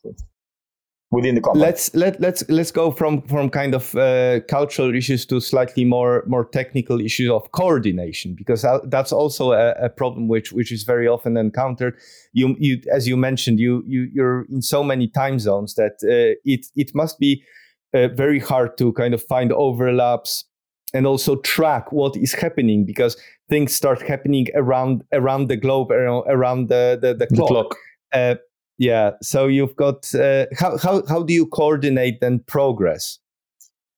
within 1.14 1.34
the 1.36 1.40
company. 1.40 1.64
Let's 1.64 1.94
let 1.94 2.20
let's 2.20 2.48
let's 2.48 2.72
go 2.72 2.90
from 2.90 3.22
from 3.22 3.48
kind 3.48 3.74
of 3.74 3.94
uh, 3.94 4.40
cultural 4.48 4.94
issues 4.94 5.24
to 5.26 5.40
slightly 5.40 5.84
more 5.84 6.24
more 6.26 6.44
technical 6.44 7.00
issues 7.00 7.30
of 7.30 7.50
coordination 7.52 8.34
because 8.34 8.66
that's 8.84 9.12
also 9.12 9.52
a, 9.52 9.70
a, 9.72 9.88
problem 9.88 10.28
which 10.28 10.52
which 10.52 10.72
is 10.72 10.82
very 10.82 11.06
often 11.06 11.36
encountered. 11.36 11.94
You 12.32 12.56
you 12.58 12.80
as 12.92 13.06
you 13.06 13.16
mentioned 13.16 13.60
you 13.60 13.82
you 13.86 14.08
you're 14.12 14.46
in 14.50 14.60
so 14.62 14.82
many 14.82 15.08
time 15.08 15.38
zones 15.38 15.74
that 15.74 15.94
uh, 16.02 16.34
it 16.44 16.66
it 16.74 16.94
must 16.94 17.18
be 17.18 17.42
uh, 17.94 18.08
very 18.08 18.40
hard 18.40 18.76
to 18.78 18.92
kind 18.92 19.14
of 19.14 19.22
find 19.22 19.52
overlaps 19.52 20.44
and 20.92 21.06
also 21.06 21.36
track 21.36 21.92
what 21.92 22.16
is 22.16 22.34
happening 22.34 22.84
because 22.84 23.16
things 23.48 23.74
start 23.74 24.02
happening 24.02 24.48
around 24.54 25.04
around 25.12 25.48
the 25.48 25.56
globe 25.56 25.90
around, 25.90 26.24
around 26.28 26.68
the 26.68 26.98
the, 27.00 27.14
the 27.14 27.26
clock. 27.26 27.48
The 27.48 27.54
clock. 27.54 27.76
Uh, 28.12 28.34
yeah 28.78 29.10
so 29.22 29.46
you've 29.46 29.76
got 29.76 30.14
uh, 30.14 30.46
how, 30.58 30.76
how 30.78 31.02
how 31.06 31.22
do 31.22 31.32
you 31.32 31.46
coordinate 31.46 32.20
then 32.20 32.40
progress? 32.46 33.18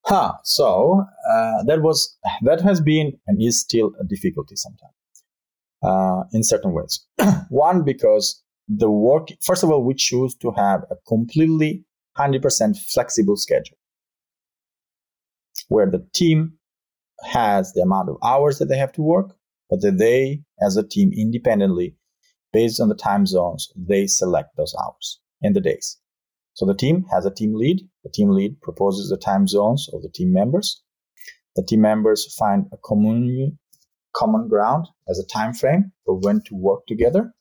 Huh 0.05 0.33
so 0.45 1.05
uh, 1.29 1.63
that 1.65 1.83
was 1.83 2.17
that 2.43 2.61
has 2.61 2.81
been 2.81 3.13
and 3.27 3.43
is 3.43 3.61
still 3.61 3.93
a 4.01 4.05
difficulty 4.05 4.57
sometimes 4.57 4.93
uh, 5.83 6.25
in 6.33 6.43
certain 6.43 6.73
ways. 6.73 7.05
One 7.49 7.85
because 7.85 8.43
the 8.69 8.91
work 8.91 9.29
first 9.41 9.63
of 9.63 9.71
all 9.71 9.85
we 9.85 9.95
choose 9.95 10.35
to 10.37 10.51
have 10.53 10.85
a 10.91 10.97
completely 11.07 11.85
100% 12.19 12.77
flexible 12.93 13.37
schedule 13.37 13.77
where 15.69 15.89
the 15.89 16.05
team 16.13 16.55
has 17.25 17.73
the 17.73 17.83
amount 17.83 18.09
of 18.09 18.17
hours 18.25 18.59
that 18.59 18.67
they 18.67 18.77
have 18.77 18.93
to 18.93 19.03
work 19.03 19.37
but 19.71 19.81
that 19.83 19.99
they 19.99 20.43
as 20.61 20.77
a 20.77 20.87
team 20.87 21.13
independently 21.17 21.95
based 22.57 22.81
on 22.81 22.89
the 22.89 22.95
time 22.95 23.27
zones, 23.27 23.71
they 23.77 24.07
select 24.07 24.57
those 24.57 24.75
hours 24.83 25.21
and 25.43 25.55
the 25.55 25.61
days. 25.61 25.99
So 26.55 26.65
the 26.65 26.81
team 26.83 27.05
has 27.13 27.27
a 27.27 27.35
team 27.41 27.53
lead. 27.55 27.87
The 28.03 28.09
team 28.09 28.31
lead 28.31 28.63
proposes 28.63 29.11
the 29.11 29.19
time 29.19 29.47
zones 29.47 29.91
of 29.93 30.01
the 30.01 30.09
team 30.09 30.33
members. 30.33 30.83
The 31.55 31.63
team 31.63 31.83
members 31.83 32.35
find 32.39 32.65
a 32.73 32.79
common, 32.83 33.59
common 34.15 34.49
ground 34.49 34.87
as 35.07 35.19
a 35.19 35.27
time 35.27 35.53
frame 35.53 35.93
for 36.07 36.15
when 36.19 36.41
to 36.47 36.55
work 36.55 36.87
together. 36.87 37.35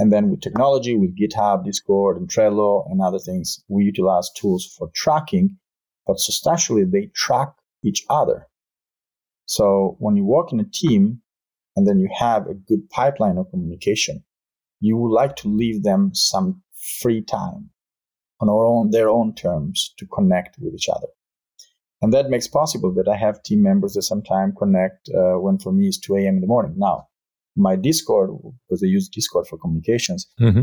And 0.00 0.12
then 0.12 0.28
with 0.28 0.40
technology, 0.40 0.96
with 0.96 1.16
GitHub, 1.16 1.64
Discord, 1.64 2.16
and 2.16 2.28
Trello, 2.28 2.90
and 2.90 3.00
other 3.00 3.20
things, 3.20 3.62
we 3.68 3.84
utilize 3.84 4.28
tools 4.36 4.74
for 4.76 4.90
tracking, 4.92 5.56
but 6.04 6.18
substantially 6.18 6.82
they 6.82 7.12
track 7.14 7.50
each 7.84 8.04
other. 8.10 8.48
So 9.46 9.96
when 10.00 10.16
you 10.16 10.24
work 10.24 10.52
in 10.52 10.58
a 10.58 10.72
team 10.82 11.22
and 11.76 11.86
then 11.86 12.00
you 12.00 12.08
have 12.18 12.48
a 12.48 12.54
good 12.54 12.90
pipeline 12.90 13.38
of 13.38 13.48
communication, 13.50 14.24
you 14.82 14.96
would 14.96 15.14
like 15.14 15.36
to 15.36 15.48
leave 15.48 15.84
them 15.84 16.10
some 16.12 16.60
free 17.00 17.22
time 17.22 17.70
on 18.40 18.48
own, 18.48 18.90
their 18.90 19.08
own 19.08 19.32
terms 19.34 19.94
to 19.98 20.06
connect 20.06 20.58
with 20.58 20.74
each 20.74 20.88
other. 20.88 21.06
And 22.02 22.12
that 22.12 22.30
makes 22.30 22.48
possible 22.48 22.92
that 22.94 23.06
I 23.06 23.16
have 23.16 23.44
team 23.44 23.62
members 23.62 23.94
that 23.94 24.02
sometimes 24.02 24.54
connect 24.58 25.08
uh, 25.10 25.38
when 25.38 25.58
for 25.58 25.72
me 25.72 25.86
it's 25.86 26.00
2 26.00 26.16
a.m. 26.16 26.34
in 26.34 26.40
the 26.40 26.48
morning. 26.48 26.74
Now, 26.76 27.06
my 27.54 27.76
Discord, 27.76 28.30
because 28.66 28.80
they 28.80 28.88
use 28.88 29.08
Discord 29.08 29.46
for 29.46 29.56
communications, 29.56 30.26
mm-hmm. 30.40 30.62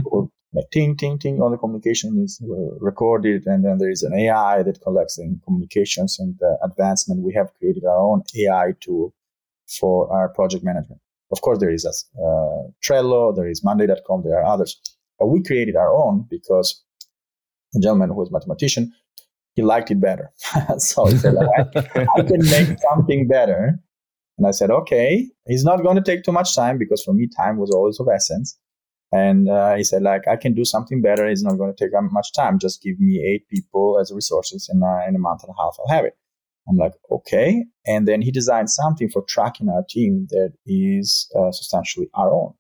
ting, 0.74 0.98
ting, 0.98 1.18
ting, 1.18 1.42
all 1.42 1.50
the 1.50 1.58
communication 1.58 2.22
is 2.22 2.42
uh, 2.44 2.76
recorded. 2.80 3.46
And 3.46 3.64
then 3.64 3.78
there 3.78 3.90
is 3.90 4.04
an 4.04 4.14
AI 4.14 4.64
that 4.64 4.82
collects 4.82 5.16
the 5.16 5.40
communications 5.46 6.20
and 6.20 6.36
the 6.40 6.58
advancement. 6.62 7.24
We 7.24 7.34
have 7.36 7.54
created 7.58 7.86
our 7.86 8.00
own 8.00 8.24
AI 8.36 8.74
tool 8.82 9.14
for 9.80 10.12
our 10.12 10.28
project 10.28 10.66
management. 10.66 11.00
Of 11.32 11.42
course, 11.42 11.60
there 11.60 11.72
is 11.72 11.86
a 11.86 11.90
uh, 12.22 12.70
Trello, 12.84 13.36
there 13.36 13.48
is 13.48 13.64
Monday.com, 13.64 14.24
there 14.24 14.40
are 14.40 14.46
others. 14.46 14.80
But 15.20 15.28
we 15.28 15.44
created 15.44 15.76
our 15.76 15.94
own 15.94 16.26
because 16.30 16.84
a 17.76 17.80
gentleman 17.80 18.10
who 18.10 18.22
is 18.24 18.30
a 18.30 18.32
mathematician, 18.32 18.92
he 19.54 19.62
liked 19.62 19.92
it 19.92 20.00
better. 20.00 20.32
so 20.78 21.06
he 21.06 21.18
said, 21.18 21.36
I 21.38 22.22
can 22.24 22.42
make 22.50 22.80
something 22.90 23.28
better. 23.28 23.80
And 24.38 24.48
I 24.48 24.52
said, 24.52 24.72
okay, 24.72 25.28
it's 25.46 25.66
not 25.66 25.84
going 25.84 25.98
to 25.98 26.02
take 26.02 26.24
too 26.24 26.32
much 26.32 26.56
time 26.56 26.78
because 26.78 27.04
for 27.04 27.14
me, 27.14 27.28
time 27.36 27.58
was 27.58 27.72
always 27.72 28.00
of 28.00 28.08
essence. 28.08 28.58
And 29.12 29.50
uh, 29.50 29.76
he 29.76 29.84
said, 29.84 30.04
like, 30.04 30.28
I 30.28 30.36
can 30.36 30.54
do 30.54 30.64
something 30.64 31.02
better. 31.02 31.28
It's 31.28 31.44
not 31.44 31.58
going 31.58 31.74
to 31.74 31.84
take 31.84 31.92
much 32.12 32.32
time. 32.34 32.60
Just 32.60 32.82
give 32.82 33.00
me 33.00 33.20
eight 33.26 33.48
people 33.50 34.00
as 34.00 34.12
resources, 34.12 34.70
and 34.70 34.84
uh, 34.84 35.08
in 35.08 35.16
a 35.16 35.20
month 35.20 35.44
and 35.44 35.52
a 35.52 35.62
half, 35.62 35.76
I'll 35.80 35.96
have 35.96 36.06
it. 36.06 36.16
I'm 36.70 36.78
like, 36.78 36.94
okay. 37.12 37.66
And 37.86 38.08
then 38.08 38.22
he 38.22 38.32
designed 38.32 38.70
something 38.70 39.10
for 39.10 39.24
tracking 39.28 39.70
our 39.70 39.84
team 39.90 40.28
that 40.30 40.54
is 40.66 41.30
uh, 41.36 41.52
substantially 41.52 42.10
our 42.14 42.32
own, 42.32 42.54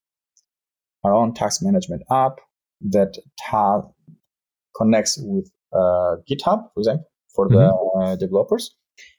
our 1.03 1.13
own 1.13 1.33
task 1.33 1.61
management 1.63 2.01
app 2.11 2.39
that 2.81 3.17
ta- 3.39 3.83
connects 4.75 5.19
with 5.21 5.51
uh, 5.73 6.15
GitHub, 6.29 6.69
for 6.73 6.79
example, 6.79 7.09
for 7.35 7.47
mm-hmm. 7.47 7.57
the 7.57 8.05
uh, 8.05 8.15
developers. 8.15 8.75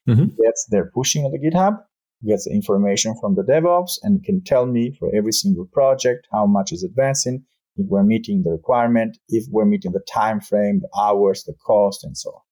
Mm-hmm. 0.09 0.43
Gets 0.43 0.67
their 0.71 0.91
pushing 0.93 1.25
on 1.25 1.31
the 1.31 1.39
GitHub, 1.39 1.79
gets 2.27 2.45
the 2.45 2.51
information 2.51 3.15
from 3.21 3.35
the 3.35 3.43
DevOps, 3.43 3.93
and 4.03 4.23
can 4.25 4.43
tell 4.43 4.67
me 4.67 4.95
for 4.99 5.11
every 5.15 5.33
single 5.33 5.67
project 5.73 6.27
how 6.33 6.47
much 6.47 6.73
is 6.73 6.83
advancing, 6.83 7.45
if 7.77 7.87
we're 7.89 8.03
meeting 8.03 8.43
the 8.43 8.51
requirement, 8.51 9.17
if 9.29 9.45
we're 9.51 9.65
meeting 9.65 9.93
the 9.93 10.05
time 10.13 10.41
frame, 10.41 10.81
the 10.81 11.01
hours, 11.01 11.45
the 11.45 11.55
cost, 11.65 12.05
and 12.05 12.17
so 12.17 12.31
on. 12.31 12.43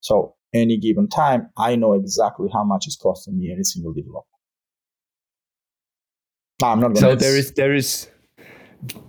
So 0.00 0.34
any 0.54 0.76
given 0.78 1.08
time, 1.08 1.48
I 1.56 1.76
know 1.76 1.94
exactly 1.94 2.48
how 2.52 2.64
much 2.64 2.86
it's 2.86 2.96
costing 2.96 3.38
me 3.38 3.50
every 3.50 3.64
single 3.64 3.92
developer. 3.92 4.26
I'm 6.62 6.80
not. 6.80 6.96
So 6.96 7.14
there 7.16 7.36
is 7.36 7.52
there 7.52 7.74
is. 7.74 8.08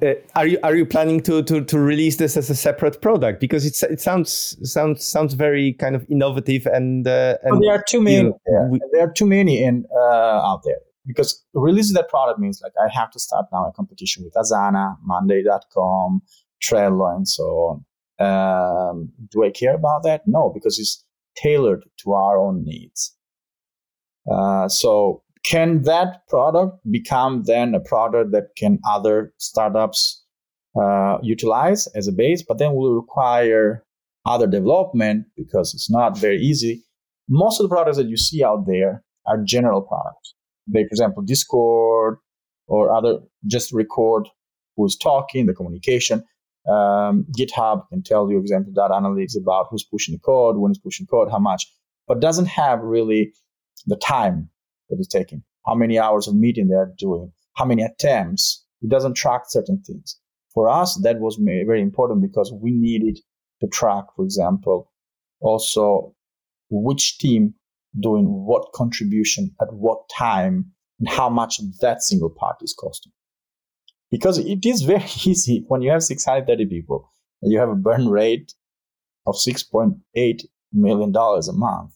Uh, 0.03 0.13
are 0.35 0.45
you 0.45 0.59
are 0.61 0.75
you 0.75 0.85
planning 0.85 1.19
to, 1.21 1.41
to 1.43 1.63
to 1.65 1.79
release 1.79 2.17
this 2.17 2.37
as 2.37 2.49
a 2.49 2.55
separate 2.55 3.01
product 3.01 3.39
because 3.39 3.65
it's 3.65 3.81
it 3.81 3.99
sounds 3.99 4.55
sounds 4.61 5.03
sounds 5.03 5.33
very 5.33 5.73
kind 5.73 5.95
of 5.95 6.05
innovative 6.11 6.67
and, 6.67 7.07
uh, 7.07 7.37
and 7.41 7.53
well, 7.53 7.61
there 7.61 7.71
are 7.71 7.83
too 7.87 7.99
many 7.99 8.17
you 8.17 8.23
know, 8.45 8.67
we, 8.69 8.79
there 8.91 9.07
are 9.07 9.11
too 9.11 9.25
many 9.25 9.63
in 9.63 9.83
uh, 9.91 10.47
out 10.47 10.61
there 10.63 10.77
because 11.07 11.43
releasing 11.55 11.95
that 11.95 12.07
product 12.07 12.39
means 12.39 12.61
like 12.61 12.73
I 12.79 12.87
have 12.93 13.09
to 13.11 13.19
start 13.19 13.47
now 13.51 13.67
a 13.67 13.71
competition 13.73 14.23
with 14.23 14.33
Asana, 14.33 14.97
Monday.com, 15.03 16.21
Trello, 16.61 17.15
and 17.15 17.27
so 17.27 17.43
on. 17.43 17.85
Um, 18.19 19.11
do 19.31 19.43
I 19.43 19.49
care 19.49 19.73
about 19.73 20.03
that? 20.03 20.21
No, 20.27 20.51
because 20.53 20.77
it's 20.77 21.03
tailored 21.35 21.83
to 22.03 22.13
our 22.13 22.37
own 22.37 22.63
needs. 22.63 23.15
Uh, 24.31 24.67
so 24.67 25.21
can 25.45 25.81
that 25.83 26.27
product 26.29 26.77
become 26.89 27.43
then 27.43 27.75
a 27.75 27.79
product 27.79 28.31
that 28.31 28.55
can 28.57 28.79
other 28.87 29.33
startups 29.37 30.23
uh, 30.81 31.17
utilize 31.21 31.87
as 31.95 32.07
a 32.07 32.11
base, 32.11 32.43
but 32.47 32.57
then 32.57 32.73
will 32.73 32.95
require 32.95 33.83
other 34.25 34.47
development 34.47 35.25
because 35.35 35.73
it's 35.73 35.89
not 35.89 36.17
very 36.17 36.39
easy. 36.39 36.83
Most 37.29 37.59
of 37.59 37.65
the 37.65 37.73
products 37.75 37.97
that 37.97 38.07
you 38.07 38.17
see 38.17 38.43
out 38.43 38.65
there 38.65 39.03
are 39.27 39.43
general 39.43 39.81
products. 39.81 40.33
They, 40.67 40.83
for 40.83 40.87
example, 40.87 41.23
Discord 41.23 42.17
or 42.67 42.95
other 42.95 43.19
just 43.45 43.73
record 43.73 44.27
who's 44.75 44.97
talking, 44.97 45.45
the 45.45 45.53
communication. 45.53 46.23
Um, 46.67 47.25
GitHub 47.37 47.89
can 47.89 48.03
tell 48.03 48.29
you, 48.29 48.37
for 48.37 48.41
example, 48.41 48.71
data 48.73 48.93
analytics 48.93 49.37
about 49.37 49.67
who's 49.69 49.83
pushing 49.83 50.13
the 50.13 50.19
code, 50.19 50.57
when 50.57 50.71
is 50.71 50.77
pushing 50.77 51.05
code, 51.07 51.29
how 51.29 51.39
much, 51.39 51.65
but 52.07 52.21
doesn't 52.21 52.45
have 52.45 52.79
really 52.81 53.33
the 53.85 53.97
time 53.97 54.49
that 54.89 54.97
it's 54.97 55.07
taking, 55.07 55.43
how 55.65 55.75
many 55.75 55.99
hours 55.99 56.27
of 56.27 56.35
meeting 56.35 56.67
they're 56.67 56.93
doing, 56.97 57.31
how 57.55 57.65
many 57.65 57.83
attempts. 57.83 58.65
It 58.81 58.89
doesn't 58.89 59.15
track 59.15 59.43
certain 59.47 59.81
things. 59.85 60.19
For 60.53 60.69
us, 60.69 60.99
that 61.03 61.19
was 61.19 61.39
very 61.41 61.81
important 61.81 62.21
because 62.21 62.53
we 62.53 62.71
needed 62.71 63.19
to 63.61 63.67
track, 63.67 64.05
for 64.15 64.23
example, 64.23 64.91
also 65.41 66.15
which 66.69 67.17
team 67.17 67.53
doing 67.99 68.25
what 68.25 68.71
contribution 68.73 69.55
at 69.61 69.73
what 69.73 70.09
time 70.09 70.71
and 70.99 71.09
how 71.09 71.29
much 71.29 71.59
that 71.81 72.01
single 72.01 72.29
part 72.29 72.57
is 72.61 72.75
costing. 72.77 73.11
Because 74.13 74.37
it 74.37 74.63
is 74.63 74.83
very 74.83 75.09
easy 75.25 75.65
when 75.67 75.81
you 75.81 75.89
have 75.89 76.03
630 76.03 76.67
people 76.67 77.11
and 77.41 77.51
you 77.51 77.59
have 77.59 77.69
a 77.69 77.75
burn 77.75 78.07
rate 78.07 78.53
of 79.25 79.33
$6.8 79.33 80.45
million 80.71 81.15
a 81.15 81.53
month. 81.53 81.93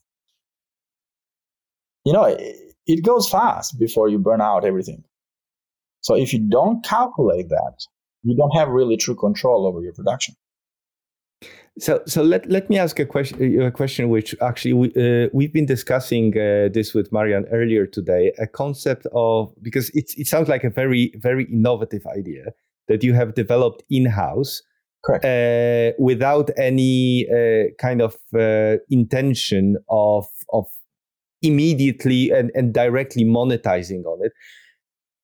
You 2.06 2.14
know, 2.14 2.24
it, 2.24 2.56
it 2.88 3.06
goes 3.06 3.30
fast 3.30 3.78
before 3.78 4.10
you 4.10 4.18
burn 4.18 4.42
out 4.42 4.66
everything. 4.66 5.04
So 6.02 6.16
if 6.16 6.34
you 6.34 6.40
don't 6.40 6.84
calculate 6.84 7.50
that, 7.50 7.86
you 8.24 8.36
don't 8.36 8.58
have 8.58 8.70
really 8.70 8.98
true 8.98 9.16
control 9.16 9.68
over 9.68 9.84
your 9.84 9.94
production. 9.94 10.34
So, 11.80 12.02
so 12.08 12.24
let, 12.24 12.50
let 12.50 12.70
me 12.70 12.80
ask 12.80 13.00
a 13.00 13.06
question, 13.06 13.62
a 13.62 13.70
question 13.70 14.10
which 14.10 14.36
actually 14.42 14.74
we, 14.74 14.88
uh, 14.96 15.30
we've 15.32 15.54
been 15.54 15.68
discussing 15.68 16.36
uh, 16.36 16.70
this 16.74 16.94
with 16.96 17.12
Marian 17.12 17.46
earlier 17.52 17.86
today. 17.86 18.34
A 18.40 18.48
concept 18.48 19.06
of 19.14 19.54
because 19.62 19.90
it 19.92 20.12
it 20.18 20.26
sounds 20.28 20.50
like 20.50 20.64
a 20.64 20.72
very 20.72 21.14
very 21.18 21.46
innovative 21.46 22.06
idea 22.08 22.46
that 22.88 23.04
you 23.04 23.14
have 23.14 23.36
developed 23.36 23.84
in 23.92 24.06
house, 24.06 24.64
correct, 25.06 25.26
uh, 25.26 25.92
without 26.00 26.50
any 26.58 27.28
uh, 27.30 27.70
kind 27.80 28.02
of 28.02 28.16
uh, 28.34 28.78
intention 28.90 29.78
of 29.90 30.26
of 30.52 30.66
immediately 31.44 32.32
and, 32.32 32.50
and 32.56 32.74
directly 32.74 33.24
monetizing 33.24 34.04
on 34.06 34.26
it. 34.26 34.32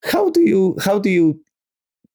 How 0.04 0.30
do 0.30 0.42
you 0.42 0.76
how 0.84 1.00
do 1.00 1.10
you 1.10 1.40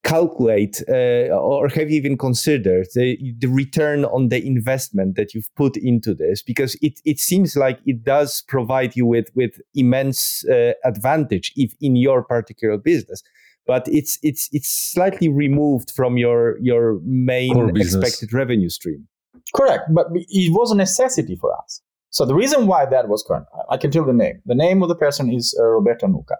calculate 0.03 0.81
uh, 0.87 1.27
or 1.35 1.67
have 1.67 1.89
you 1.91 1.97
even 1.97 2.17
considered 2.17 2.87
the, 2.95 3.17
the 3.39 3.47
return 3.47 4.05
on 4.05 4.29
the 4.29 4.45
investment 4.45 5.15
that 5.15 5.33
you've 5.33 5.53
put 5.55 5.75
into 5.77 6.13
this? 6.13 6.41
Because 6.41 6.75
it, 6.81 6.99
it 7.05 7.19
seems 7.19 7.55
like 7.55 7.79
it 7.85 8.03
does 8.03 8.43
provide 8.47 8.95
you 8.95 9.05
with 9.05 9.29
with 9.35 9.59
immense 9.75 10.45
uh, 10.47 10.73
advantage 10.85 11.51
if 11.55 11.73
in 11.81 11.95
your 11.95 12.23
particular 12.23 12.77
business 12.77 13.21
but 13.69 13.87
it's 13.87 14.17
it's 14.23 14.49
it's 14.51 14.71
slightly 14.93 15.29
removed 15.29 15.91
from 15.91 16.17
your 16.17 16.57
your 16.59 16.99
main 17.03 17.77
expected 17.77 18.33
revenue 18.33 18.69
stream. 18.69 19.07
Correct 19.55 19.83
but 19.93 20.07
it 20.13 20.51
was 20.59 20.71
a 20.71 20.75
necessity 20.75 21.35
for 21.35 21.55
us. 21.61 21.81
So 22.09 22.25
the 22.25 22.33
reason 22.33 22.65
why 22.65 22.87
that 22.87 23.07
was 23.07 23.23
current 23.27 23.45
i 23.69 23.77
can 23.77 23.91
tell 23.91 24.05
the 24.05 24.19
name. 24.25 24.37
The 24.51 24.55
name 24.65 24.81
of 24.81 24.89
the 24.89 24.95
person 24.95 25.31
is 25.31 25.45
uh, 25.59 25.63
roberto 25.63 26.07
nuca 26.07 26.37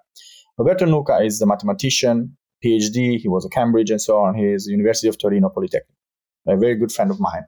roberto 0.58 0.86
nuca 0.86 1.24
is 1.24 1.38
the 1.38 1.46
mathematician 1.46 2.36
PhD. 2.64 3.20
He 3.20 3.28
was 3.28 3.46
at 3.46 3.52
Cambridge 3.52 3.92
and 3.92 4.02
so 4.02 4.18
on. 4.18 4.36
He 4.36 4.46
is 4.46 4.68
University 4.68 5.08
of 5.08 5.18
Torino 5.18 5.50
Polytechnic, 5.50 5.96
a 6.48 6.58
very 6.58 6.76
good 6.76 6.92
friend 6.92 7.12
of 7.12 7.20
mine. 7.20 7.44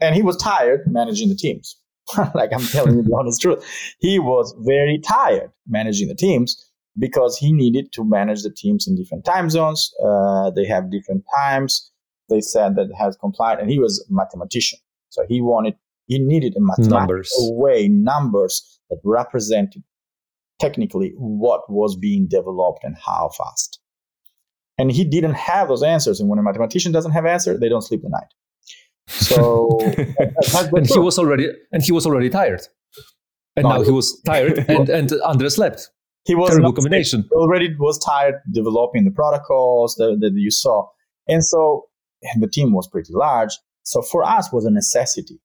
And 0.00 0.14
he 0.14 0.22
was 0.22 0.36
tired 0.36 0.80
managing 0.86 1.28
the 1.28 1.34
teams. 1.34 1.76
like 2.34 2.52
I'm 2.52 2.66
telling 2.66 2.96
you 2.96 3.02
the 3.02 3.16
honest 3.18 3.40
truth. 3.40 3.64
He 3.98 4.18
was 4.18 4.54
very 4.60 4.98
tired 4.98 5.50
managing 5.68 6.08
the 6.08 6.14
teams 6.14 6.70
because 6.98 7.36
he 7.36 7.52
needed 7.52 7.92
to 7.92 8.04
manage 8.04 8.42
the 8.42 8.50
teams 8.50 8.86
in 8.88 8.96
different 8.96 9.24
time 9.24 9.50
zones. 9.50 9.92
Uh, 10.04 10.50
they 10.50 10.66
have 10.66 10.90
different 10.90 11.24
times. 11.36 11.90
They 12.28 12.40
said 12.40 12.76
that 12.76 12.88
has 12.98 13.16
complied, 13.16 13.58
and 13.58 13.70
he 13.70 13.78
was 13.78 14.06
a 14.08 14.12
mathematician. 14.12 14.78
So 15.08 15.24
he 15.28 15.40
wanted, 15.40 15.74
he 16.06 16.18
needed 16.18 16.56
a 16.56 16.60
mathematical 16.60 16.98
numbers. 16.98 17.32
way, 17.38 17.88
numbers 17.88 18.80
that 18.88 19.00
represented 19.04 19.82
technically 20.60 21.12
what 21.16 21.62
was 21.68 21.96
being 21.96 22.28
developed 22.28 22.84
and 22.84 22.96
how 23.04 23.30
fast. 23.36 23.79
And 24.80 24.90
he 24.90 25.04
didn't 25.04 25.34
have 25.34 25.68
those 25.68 25.82
answers. 25.82 26.20
And 26.20 26.28
when 26.28 26.38
a 26.38 26.42
mathematician 26.42 26.92
doesn't 26.92 27.12
have 27.12 27.26
answer, 27.26 27.58
they 27.58 27.68
don't 27.68 27.82
sleep 27.82 28.02
at 28.04 28.10
night. 28.10 28.32
So 29.08 29.68
and 30.76 30.86
he 30.86 30.98
was 30.98 31.18
already 31.18 31.48
and 31.72 31.82
he 31.82 31.92
was 31.92 32.06
already 32.06 32.30
tired. 32.30 32.62
And 33.56 33.64
no, 33.64 33.70
now 33.70 33.82
he 33.82 33.90
was 33.90 34.20
tired 34.22 34.58
and, 34.68 34.88
and 34.88 35.10
underslept. 35.10 35.88
He 36.24 36.34
was 36.34 36.50
terrible 36.50 36.72
combination. 36.72 37.28
Already 37.32 37.74
was 37.78 37.98
tired 37.98 38.36
developing 38.52 39.04
the 39.04 39.10
protocols 39.10 39.96
that, 39.96 40.18
that 40.20 40.32
you 40.34 40.50
saw. 40.50 40.86
And 41.26 41.44
so 41.44 41.88
and 42.22 42.42
the 42.42 42.48
team 42.48 42.72
was 42.72 42.88
pretty 42.88 43.12
large. 43.12 43.52
So 43.82 44.02
for 44.02 44.22
us 44.24 44.52
was 44.52 44.64
a 44.64 44.70
necessity. 44.70 45.40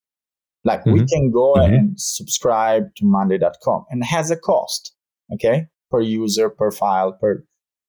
Like 0.64 0.80
mm-hmm. 0.80 0.92
we 0.92 1.06
can 1.06 1.30
go 1.30 1.54
mm-hmm. 1.54 1.74
and 1.74 2.00
subscribe 2.00 2.94
to 2.96 3.04
Monday.com 3.04 3.86
and 3.90 4.02
it 4.02 4.06
has 4.06 4.30
a 4.30 4.36
cost, 4.36 4.94
okay, 5.32 5.66
per 5.90 6.00
user, 6.00 6.50
per 6.50 6.70
file, 6.70 7.12
per 7.12 7.44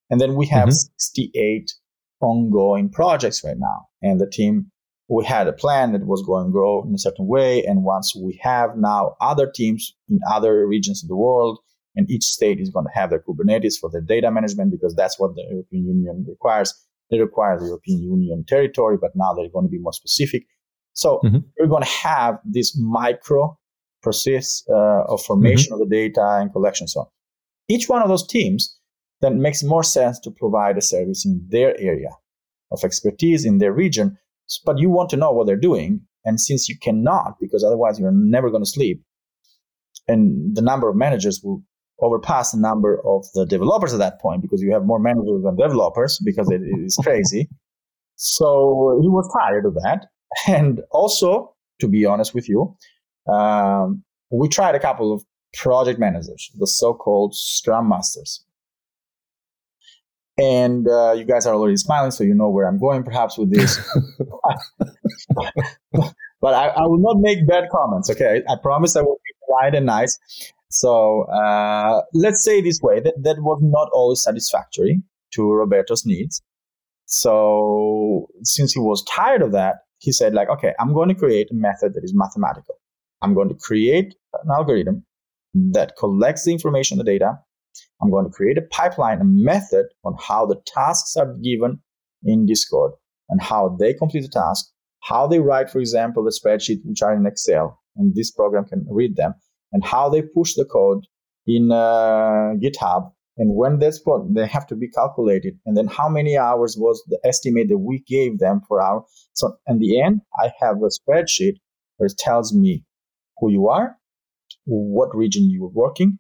and 0.10 0.22
then 0.22 0.36
we 0.36 0.46
have 0.48 0.70
mm-hmm. 0.70 0.94
68 0.98 1.74
ongoing 2.22 2.90
projects 2.90 3.44
right 3.44 3.58
now. 3.58 3.88
And 4.02 4.20
the 4.20 4.30
team, 4.30 4.72
we 5.10 5.26
had 5.26 5.48
a 5.48 5.54
plan 5.54 5.94
that 5.94 6.06
was 6.06 6.24
going 6.24 6.48
to 6.48 6.52
grow 6.52 6.84
in 6.84 6.94
a 6.94 6.98
certain 6.98 7.28
way. 7.28 7.64
And 7.64 7.84
once 7.84 8.16
we 8.16 8.40
have 8.42 8.72
now 8.78 9.16
other 9.22 9.50
teams 9.50 9.94
in 10.10 10.20
other 10.30 10.68
regions 10.68 11.04
of 11.04 11.10
the 11.10 11.16
world, 11.16 11.60
and 11.96 12.10
each 12.12 12.24
state 12.24 12.60
is 12.60 12.70
going 12.70 12.86
to 12.86 12.92
have 12.94 13.10
their 13.10 13.24
Kubernetes 13.28 13.74
for 13.80 13.90
their 13.90 14.02
data 14.02 14.30
management 14.32 14.72
because 14.72 14.96
that's 14.96 15.20
what 15.20 15.36
the 15.36 15.44
European 15.50 15.88
Union 15.88 16.26
requires. 16.30 16.74
They 17.10 17.20
require 17.20 17.60
the 17.60 17.66
European 17.66 18.04
Union 18.04 18.46
territory, 18.48 18.98
but 19.02 19.12
now 19.16 19.34
they're 19.34 19.50
going 19.50 19.66
to 19.66 19.72
be 19.72 19.80
more 19.80 19.94
specific. 19.94 20.46
So 20.94 21.20
mm-hmm. 21.24 21.38
we're 21.58 21.68
going 21.68 21.84
to 21.84 21.90
have 21.90 22.40
this 22.46 22.78
micro 22.78 23.58
process 24.04 24.64
uh, 24.70 25.04
of 25.06 25.24
formation 25.24 25.74
mm-hmm. 25.74 25.82
of 25.82 25.90
the 25.90 25.96
data 25.96 26.38
and 26.40 26.52
collection. 26.52 26.88
So 26.88 27.10
each 27.68 27.90
one 27.90 28.02
of 28.04 28.10
those 28.10 28.28
teams 28.28 28.77
then 29.22 29.34
it 29.34 29.40
makes 29.40 29.64
more 29.64 29.84
sense 29.84 30.20
to 30.20 30.32
provide 30.32 30.78
a 30.78 30.82
service 30.82 31.26
in 31.26 31.44
their 31.50 31.80
area 31.80 32.10
of 32.72 32.84
expertise 32.84 33.46
in 33.46 33.58
their 33.58 33.74
region. 33.74 34.18
But 34.66 34.78
you 34.78 34.90
want 34.90 35.10
to 35.12 35.18
know 35.18 35.32
what 35.32 35.48
they're 35.48 35.56
doing. 35.56 36.02
And 36.26 36.40
since 36.40 36.68
you 36.68 36.78
cannot, 36.78 37.36
because 37.40 37.64
otherwise 37.64 38.00
you're 38.00 38.12
never 38.12 38.50
going 38.50 38.64
to 38.64 38.70
sleep, 38.70 39.02
and 40.08 40.56
the 40.56 40.62
number 40.62 40.90
of 40.90 40.96
managers 40.96 41.42
will 41.44 41.64
overpass 42.02 42.52
the 42.52 42.60
number 42.60 43.02
of 43.06 43.26
the 43.34 43.46
developers 43.46 43.94
at 43.94 44.00
that 44.00 44.22
point 44.22 44.42
because 44.42 44.62
you 44.62 44.72
have 44.72 44.86
more 44.86 45.00
managers 45.00 45.44
than 45.44 45.56
developers 45.56 46.20
because 46.24 46.50
it 46.52 46.62
is 46.62 46.96
crazy. 47.04 47.50
so 48.16 49.00
he 49.02 49.10
was 49.10 49.28
tired 49.40 49.66
of 49.66 49.74
that. 49.76 50.08
And 50.48 50.82
also, 50.92 51.56
to 51.80 51.88
be 51.88 52.06
honest 52.06 52.36
with 52.36 52.48
you, 52.50 52.76
um, 53.32 54.04
we 54.30 54.48
tried 54.50 54.76
a 54.76 54.80
couple 54.80 55.14
of 55.14 55.24
project 55.54 56.00
managers, 56.00 56.52
the 56.60 56.68
so-called 56.68 57.34
Scrum 57.36 57.90
Masters. 57.90 58.44
And 60.38 60.88
uh, 60.88 61.14
you 61.14 61.26
guys 61.26 61.48
are 61.48 61.56
already 61.56 61.78
smiling, 61.78 62.12
so 62.12 62.24
you 62.24 62.36
know 62.36 62.50
where 62.50 62.68
I'm 62.68 62.78
going 62.80 63.04
perhaps 63.04 63.38
with 63.38 63.52
this. 63.52 63.78
but 66.42 66.54
I, 66.54 66.68
I, 66.68 66.84
will 66.84 67.00
not 67.00 67.18
make 67.20 67.48
bad 67.48 67.70
comments, 67.72 68.10
okay? 68.12 68.44
I, 68.48 68.54
I 68.54 68.56
promise 68.62 68.96
I 68.96 69.02
will 69.02 69.20
be 69.26 69.34
polite 69.48 69.74
and 69.74 69.88
nice. 69.88 70.20
So 70.70 71.24
uh, 71.24 72.02
let's 72.14 72.44
say 72.44 72.62
this 72.62 72.80
way 72.82 73.00
that 73.00 73.16
that 73.24 73.38
was 73.40 73.60
not 73.64 73.90
always 73.94 74.22
satisfactory 74.22 75.02
to 75.34 75.52
Roberto's 75.52 76.06
needs. 76.06 76.42
So 77.06 78.28
since 78.44 78.74
he 78.74 78.80
was 78.80 79.04
tired 79.06 79.42
of 79.42 79.54
that, 79.54 79.78
he 80.00 80.12
said, 80.12 80.34
like, 80.34 80.50
okay, 80.50 80.74
I'm 80.80 80.94
going 80.94 81.10
to 81.10 81.16
create 81.16 81.48
a 81.52 81.56
method 81.56 81.94
that 81.96 82.04
is 82.04 82.14
mathematical. 82.14 82.76
I'm 83.22 83.34
going 83.34 83.50
to 83.50 83.56
create 83.56 84.14
an 84.44 84.52
algorithm 84.52 85.06
that 85.72 85.96
collects 85.98 86.46
the 86.46 86.52
information, 86.52 86.98
the 86.98 87.04
data, 87.04 87.40
I'm 88.02 88.12
going 88.12 88.26
to 88.26 88.32
create 88.32 88.58
a 88.58 88.62
pipeline, 88.62 89.22
a 89.22 89.26
method 89.26 89.88
on 90.04 90.16
how 90.20 90.46
the 90.46 90.62
tasks 90.66 91.16
are 91.18 91.34
given 91.44 91.82
in 92.24 92.46
Discord 92.46 92.92
and 93.30 93.42
how 93.42 93.76
they 93.80 93.94
complete 93.94 94.22
the 94.22 94.28
task, 94.28 94.66
how 95.02 95.28
they 95.28 95.40
write, 95.40 95.70
for 95.70 95.80
example, 95.80 96.24
the 96.24 96.32
spreadsheet 96.32 96.82
which 96.86 97.02
are 97.02 97.16
in 97.16 97.26
Excel, 97.26 97.80
and 97.96 98.16
this 98.16 98.32
program 98.32 98.66
can 98.66 98.86
read 98.90 99.16
them, 99.16 99.34
and 99.72 99.84
how 99.84 100.10
they 100.10 100.22
push 100.22 100.54
the 100.56 100.66
code 100.66 101.06
in 101.48 101.72
uh, 101.72 102.54
GitHub 102.62 103.12
And 103.38 103.56
when 103.56 103.80
that's 103.80 104.02
what 104.04 104.34
they 104.34 104.48
have 104.48 104.68
to 104.68 104.76
be 104.76 104.90
calculated. 104.90 105.58
And 105.66 105.78
then 105.78 105.88
how 105.88 106.10
many 106.10 106.38
hours 106.38 106.76
was 106.78 107.04
the 107.08 107.20
estimate 107.24 107.70
that 107.70 107.78
we 107.78 108.04
gave 108.08 108.40
them 108.40 108.62
per 108.68 108.82
hour? 108.82 109.06
So 109.34 109.58
in 109.68 109.80
the 109.80 110.02
end, 110.02 110.22
I 110.40 110.52
have 110.60 110.78
a 110.78 110.90
spreadsheet 110.90 111.58
where 111.98 112.08
it 112.08 112.18
tells 112.18 112.54
me 112.54 112.84
who 113.38 113.52
you 113.52 113.68
are, 113.68 113.98
what 114.66 115.16
region 115.16 115.50
you 115.50 115.66
are 115.66 115.70
working, 115.70 116.20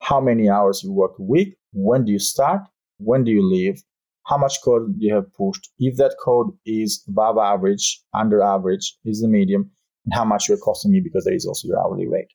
how 0.00 0.20
many 0.20 0.48
hours 0.48 0.82
you 0.82 0.92
work 0.92 1.18
a 1.18 1.22
week, 1.22 1.56
when 1.72 2.04
do 2.04 2.12
you 2.12 2.18
start, 2.18 2.62
when 2.98 3.24
do 3.24 3.30
you 3.30 3.42
leave, 3.42 3.82
how 4.26 4.36
much 4.36 4.58
code 4.62 4.94
you 4.98 5.14
have 5.14 5.32
pushed, 5.34 5.70
if 5.78 5.96
that 5.96 6.14
code 6.22 6.50
is 6.66 7.02
above 7.08 7.38
average, 7.38 8.02
under 8.14 8.42
average, 8.42 8.96
is 9.04 9.20
the 9.22 9.28
medium, 9.28 9.70
and 10.04 10.14
how 10.14 10.24
much 10.24 10.48
you're 10.48 10.58
costing 10.58 10.92
me 10.92 11.00
because 11.00 11.24
there 11.24 11.34
is 11.34 11.46
also 11.46 11.68
your 11.68 11.78
hourly 11.78 12.06
rate. 12.06 12.28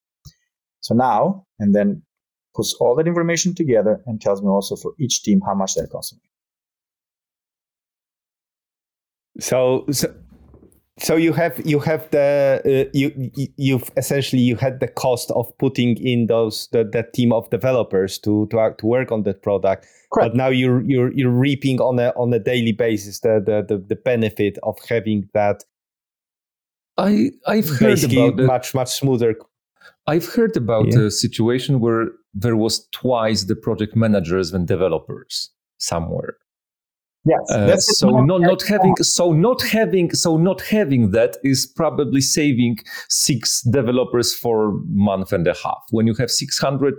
So 0.82 0.93
now, 0.93 1.45
and 1.59 1.74
then 1.74 2.03
puts 2.55 2.74
all 2.76 2.95
that 2.95 3.07
information 3.07 3.55
together 3.55 4.01
and 4.05 4.20
tells 4.20 4.41
me 4.41 4.47
also 4.47 4.76
for 4.76 4.93
each 4.99 5.24
team 5.24 5.41
how 5.45 5.55
much 5.55 5.76
they're 5.76 5.88
costing 5.88 6.20
me. 6.22 6.30
So, 9.39 9.86
so 9.91 10.14
so 11.00 11.16
you 11.16 11.34
have 11.34 11.60
you 11.66 11.80
have 11.80 12.10
the 12.12 12.62
uh, 12.66 12.89
you 12.94 13.32
you've 13.58 13.89
essentially 13.98 14.41
you 14.41 14.56
had 14.56 14.80
the 14.80 14.88
cost 14.88 15.32
of 15.32 15.52
putting 15.58 15.98
in 15.98 16.28
those 16.28 16.68
the, 16.72 16.84
that 16.84 17.14
team 17.14 17.34
of 17.34 17.50
developers 17.50 18.20
to 18.20 18.48
to 18.52 18.76
to 18.78 18.86
work 18.86 19.12
on 19.12 19.24
that 19.24 19.41
product 19.41 19.88
Correct. 20.12 20.32
but 20.32 20.38
now 20.38 20.50
you're 20.50 20.82
you're 20.82 21.12
you're 21.14 21.32
reaping 21.32 21.82
on 21.82 22.00
a 22.00 22.10
on 22.10 22.32
a 22.34 22.39
daily 22.39 22.74
basis 22.74 23.22
the 23.22 23.41
the 23.44 23.66
the, 23.68 23.84
the 23.84 23.96
benefit 23.96 24.60
of 24.62 24.78
having 24.88 25.28
that 25.34 25.64
i 26.98 27.32
i've 27.48 27.70
heard 27.70 28.04
about 28.04 28.36
much 28.36 28.76
much 28.76 28.91
smoother 28.91 29.36
i've 30.06 30.28
heard 30.28 30.56
about 30.56 30.94
yeah. 30.94 31.06
a 31.06 31.12
situation 31.12 31.80
where 31.80 32.10
there 32.36 32.56
was 32.56 32.88
twice 32.91 33.46
the 33.46 33.56
project 33.56 33.96
managers 33.96 34.52
than 34.52 34.66
developers 34.66 35.50
somewhere 35.80 36.38
Yes. 37.26 37.39
Uh, 37.49 37.78
so 37.78 38.09
not 38.09 38.41
not 38.41 38.61
having 38.63 38.95
so 38.97 39.32
not 39.32 39.61
having 39.61 40.11
so 40.11 40.36
not 40.36 40.59
having 40.59 41.11
that 41.11 41.38
is 41.41 41.65
probably 41.65 42.19
saving 42.19 42.80
six 43.07 43.61
developers 43.61 44.36
for 44.36 44.74
month 44.89 45.32
and 45.32 45.47
a 45.47 45.53
half. 45.53 45.84
When 45.91 46.05
you 46.05 46.15
have 46.15 46.30
six 46.30 46.59
hundred 46.59 46.95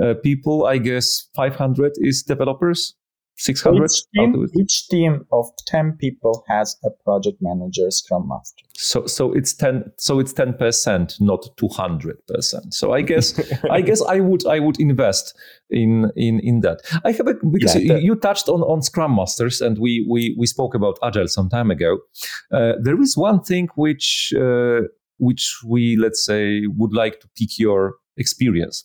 uh, 0.00 0.14
people, 0.22 0.66
I 0.66 0.78
guess 0.78 1.28
five 1.34 1.56
hundred 1.56 1.92
is 1.96 2.22
developers. 2.22 2.94
600 3.38 3.84
each 3.84 4.02
team, 4.14 4.46
each 4.58 4.88
team 4.88 5.24
of 5.32 5.46
10 5.66 5.96
people 5.98 6.44
has 6.48 6.76
a 6.84 6.90
project 7.04 7.38
manager 7.40 7.90
scrum 7.90 8.28
master? 8.28 8.64
So 8.74 9.06
so 9.06 9.32
it's 9.32 9.54
10 9.54 9.92
so 9.96 10.18
it's 10.18 10.32
10% 10.32 11.20
not 11.20 11.46
200% 11.56 12.72
so 12.72 12.92
i 12.92 13.02
guess 13.02 13.40
i 13.70 13.80
guess 13.80 14.02
i 14.02 14.20
would 14.20 14.46
i 14.46 14.58
would 14.60 14.78
invest 14.80 15.36
in 15.70 16.10
in 16.16 16.40
in 16.40 16.60
that. 16.60 16.80
I 17.04 17.12
have 17.12 17.26
a 17.26 17.34
because 17.34 17.76
yeah, 17.76 17.96
you, 17.96 17.98
you, 17.98 18.16
touched 18.16 18.48
on 18.48 18.62
on 18.62 18.82
scrum 18.82 19.14
masters 19.14 19.60
and 19.60 19.78
we 19.78 20.06
we 20.08 20.34
we 20.38 20.46
spoke 20.46 20.74
about 20.74 20.98
agile 21.02 21.28
some 21.28 21.48
time 21.48 21.70
ago. 21.70 21.98
Uh, 22.52 22.72
there 22.82 23.00
is 23.00 23.16
one 23.16 23.42
thing 23.42 23.68
which 23.74 24.32
uh, 24.38 24.80
which 25.18 25.58
we 25.66 25.96
let's 25.96 26.24
say 26.24 26.66
would 26.66 26.92
like 26.92 27.20
to 27.20 27.28
pick 27.36 27.58
your 27.58 27.96
experience 28.16 28.84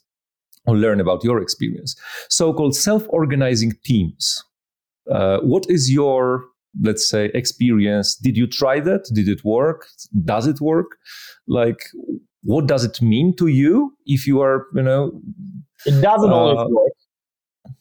or 0.65 0.77
learn 0.77 0.99
about 0.99 1.23
your 1.23 1.41
experience. 1.41 1.95
So 2.29 2.53
called 2.53 2.75
self 2.75 3.03
organizing 3.09 3.73
teams. 3.83 4.43
Uh, 5.11 5.39
what 5.39 5.65
is 5.69 5.91
your, 5.91 6.45
let's 6.81 7.07
say, 7.07 7.25
experience? 7.33 8.15
Did 8.15 8.37
you 8.37 8.47
try 8.47 8.79
that? 8.79 9.05
Did 9.13 9.27
it 9.27 9.43
work? 9.43 9.87
Does 10.23 10.47
it 10.47 10.61
work? 10.61 10.97
Like, 11.47 11.79
what 12.43 12.67
does 12.67 12.83
it 12.83 13.01
mean 13.01 13.35
to 13.37 13.47
you 13.47 13.93
if 14.05 14.25
you 14.25 14.41
are, 14.41 14.67
you 14.73 14.81
know? 14.81 15.21
It 15.85 16.01
doesn't 16.01 16.31
uh, 16.31 16.35
always 16.35 16.71
work. 16.71 17.73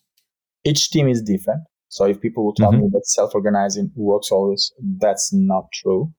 Each 0.64 0.90
team 0.90 1.08
is 1.08 1.22
different. 1.22 1.62
So 1.88 2.06
if 2.06 2.20
people 2.20 2.44
will 2.44 2.54
tell 2.54 2.72
mm-hmm. 2.72 2.82
me 2.82 2.90
that 2.92 3.06
self 3.06 3.34
organizing 3.34 3.90
works 3.94 4.30
always, 4.30 4.72
that's 4.98 5.32
not 5.32 5.70
true. 5.72 6.12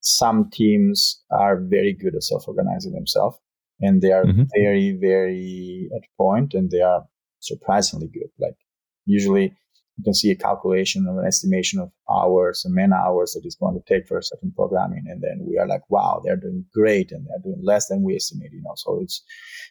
Some 0.00 0.48
teams 0.50 1.22
are 1.30 1.60
very 1.60 1.92
good 1.92 2.14
at 2.14 2.22
self 2.22 2.48
organizing 2.48 2.92
themselves 2.92 3.38
and 3.82 4.00
they 4.00 4.12
are 4.12 4.24
mm-hmm. 4.24 4.44
very, 4.56 4.96
very 4.98 5.90
at 5.94 6.02
point 6.16 6.54
and 6.54 6.70
they 6.70 6.80
are 6.80 7.04
surprisingly 7.40 8.06
good. 8.06 8.30
Like 8.40 8.56
usually 9.04 9.54
you 9.98 10.04
can 10.04 10.14
see 10.14 10.30
a 10.30 10.36
calculation 10.36 11.06
of 11.06 11.18
an 11.18 11.26
estimation 11.26 11.80
of 11.80 11.90
hours 12.10 12.62
and 12.64 12.74
man 12.74 12.92
hours 12.92 13.32
that 13.32 13.46
is 13.46 13.56
going 13.56 13.74
to 13.74 13.94
take 13.94 14.08
for 14.08 14.18
a 14.18 14.22
certain 14.22 14.52
programming. 14.56 15.04
And 15.08 15.20
then 15.20 15.44
we 15.46 15.58
are 15.58 15.66
like, 15.66 15.82
wow, 15.90 16.22
they're 16.24 16.36
doing 16.36 16.64
great 16.72 17.12
and 17.12 17.26
they're 17.26 17.52
doing 17.52 17.60
less 17.62 17.88
than 17.88 18.02
we 18.02 18.16
estimated, 18.16 18.52
you 18.54 18.62
know, 18.62 18.74
so 18.76 19.00
it's 19.02 19.22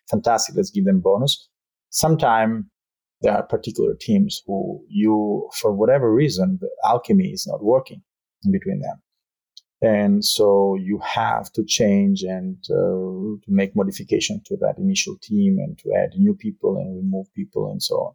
fantastic. 0.09 0.55
Let's 0.55 0.69
give 0.69 0.85
them 0.85 0.99
bonus. 0.99 1.47
Sometime 1.89 2.69
there 3.21 3.33
are 3.33 3.43
particular 3.43 3.95
teams 3.99 4.41
who 4.45 4.83
you, 4.87 5.49
for 5.55 5.71
whatever 5.71 6.13
reason, 6.13 6.57
the 6.61 6.69
alchemy 6.85 7.29
is 7.29 7.47
not 7.47 7.63
working 7.63 8.01
between 8.51 8.81
them. 8.81 9.01
And 9.81 10.23
so 10.23 10.75
you 10.75 10.99
have 10.99 11.51
to 11.53 11.63
change 11.63 12.21
and 12.21 12.57
uh, 12.69 13.41
to 13.43 13.47
make 13.47 13.75
modification 13.75 14.41
to 14.45 14.55
that 14.57 14.75
initial 14.77 15.17
team 15.21 15.57
and 15.57 15.77
to 15.79 15.91
add 15.97 16.11
new 16.15 16.35
people 16.35 16.77
and 16.77 16.95
remove 16.95 17.33
people 17.33 17.71
and 17.71 17.81
so 17.81 17.95
on. 17.95 18.13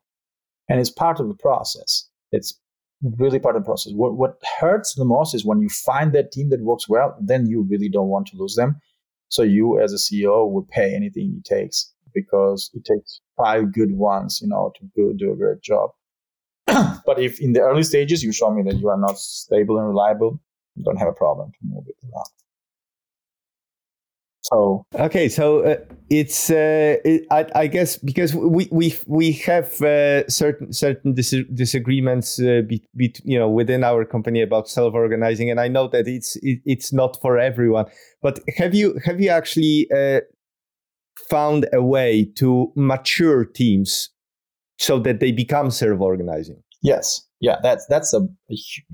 And 0.68 0.80
it's 0.80 0.90
part 0.90 1.18
of 1.18 1.26
the 1.28 1.34
process. 1.34 2.08
It's 2.30 2.58
really 3.02 3.40
part 3.40 3.56
of 3.56 3.62
the 3.62 3.66
process. 3.66 3.92
What, 3.94 4.16
what 4.16 4.40
hurts 4.60 4.94
the 4.94 5.04
most 5.04 5.34
is 5.34 5.44
when 5.44 5.60
you 5.60 5.68
find 5.68 6.12
that 6.12 6.30
team 6.30 6.50
that 6.50 6.60
works 6.60 6.88
well, 6.88 7.16
then 7.20 7.46
you 7.46 7.66
really 7.68 7.88
don't 7.88 8.08
want 8.08 8.28
to 8.28 8.36
lose 8.36 8.54
them. 8.54 8.80
So 9.28 9.42
you 9.42 9.80
as 9.80 9.92
a 9.92 9.96
CEO 9.96 10.50
will 10.50 10.66
pay 10.70 10.94
anything 10.94 11.36
it 11.38 11.44
takes 11.44 11.92
because 12.14 12.70
it 12.74 12.84
takes 12.84 13.20
five 13.36 13.72
good 13.72 13.92
ones, 13.92 14.40
you 14.40 14.48
know, 14.48 14.72
to 14.76 14.86
do, 14.94 15.14
do 15.18 15.32
a 15.32 15.36
great 15.36 15.62
job. 15.62 15.90
but 16.66 17.18
if 17.18 17.40
in 17.40 17.52
the 17.52 17.60
early 17.60 17.82
stages 17.82 18.22
you 18.22 18.32
show 18.32 18.52
me 18.52 18.62
that 18.62 18.78
you 18.78 18.88
are 18.88 18.98
not 18.98 19.18
stable 19.18 19.78
and 19.78 19.88
reliable, 19.88 20.40
don't 20.82 20.96
have 20.96 21.08
a 21.08 21.12
problem 21.12 21.50
to 21.52 21.58
move 21.62 21.84
it 21.86 21.96
around. 22.04 22.26
So 24.52 24.86
okay, 24.94 25.28
so 25.28 25.64
uh, 25.64 25.76
it's 26.08 26.50
uh, 26.50 26.98
it, 27.04 27.26
I, 27.32 27.46
I, 27.56 27.66
guess 27.66 27.96
because 27.96 28.32
we 28.32 28.68
we 28.70 28.94
we 29.06 29.32
have 29.32 29.82
uh, 29.82 30.28
certain 30.28 30.72
certain 30.72 31.14
dis- 31.14 31.44
disagreements 31.52 32.38
uh, 32.38 32.62
be, 32.64 32.84
be, 32.94 33.12
you 33.24 33.36
know 33.36 33.50
within 33.50 33.82
our 33.82 34.04
company 34.04 34.40
about 34.40 34.68
self 34.68 34.94
organizing, 34.94 35.50
and 35.50 35.58
I 35.58 35.66
know 35.66 35.88
that 35.88 36.06
it's 36.06 36.36
it, 36.42 36.60
it's 36.64 36.92
not 36.92 37.20
for 37.20 37.38
everyone. 37.38 37.86
But 38.22 38.38
have 38.56 38.72
you 38.72 39.00
have 39.04 39.20
you 39.20 39.30
actually 39.30 39.88
uh, 39.90 40.20
found 41.28 41.66
a 41.72 41.82
way 41.82 42.30
to 42.36 42.70
mature 42.76 43.44
teams 43.44 44.10
so 44.78 45.00
that 45.00 45.18
they 45.18 45.32
become 45.32 45.72
self 45.72 46.00
organizing? 46.00 46.62
Yes, 46.84 47.25
yeah, 47.40 47.56
that's 47.62 47.86
that's 47.86 48.14
a 48.14 48.20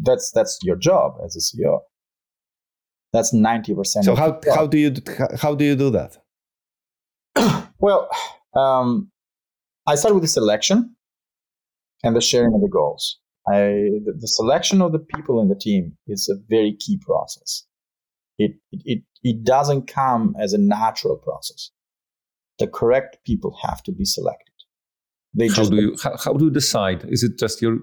that's 0.01 0.31
that's 0.33 0.59
your 0.63 0.77
job 0.77 1.15
as 1.25 1.37
a 1.37 1.41
CEO. 1.41 1.81
That's 3.13 3.33
ninety 3.33 3.75
percent. 3.75 4.05
So 4.05 4.15
how 4.15 4.41
how 4.55 4.67
do 4.67 4.79
you 4.79 4.95
how 5.39 5.55
do 5.55 5.65
you 5.65 5.77
do 5.77 5.91
that? 5.91 6.19
well, 7.79 8.09
um, 8.57 9.11
I 9.87 9.95
start 9.95 10.15
with 10.15 10.23
the 10.23 10.29
selection 10.29 10.97
and 12.03 12.17
the 12.17 12.21
sharing 12.21 12.55
of 12.55 12.61
the 12.61 12.69
goals. 12.69 13.19
I 13.47 13.59
the, 14.05 14.15
the, 14.19 14.29
selection 14.29 14.81
of 14.81 14.93
the 14.93 14.99
people 14.99 15.41
in 15.41 15.49
the 15.49 15.57
team 15.57 15.97
is 16.07 16.29
a 16.29 16.37
very 16.49 16.77
key 16.79 16.99
process. 17.05 17.65
It, 18.39 18.53
it 18.71 18.83
it 18.85 19.03
it 19.23 19.45
doesn't 19.45 19.87
come 19.87 20.35
as 20.41 20.53
a 20.53 20.59
natural 20.59 21.17
process. 21.17 21.71
The 22.59 22.67
correct 22.67 23.19
people 23.25 23.57
have 23.63 23.83
to 23.85 23.93
be 23.93 24.05
selected. 24.05 24.55
They 25.35 25.49
how 25.49 25.65
do 25.65 25.77
you 25.77 25.97
how, 26.03 26.17
how 26.17 26.33
do 26.35 26.47
you 26.47 26.51
decide? 26.51 27.05
Is 27.09 27.23
it 27.23 27.39
just 27.39 27.63
your 27.63 27.79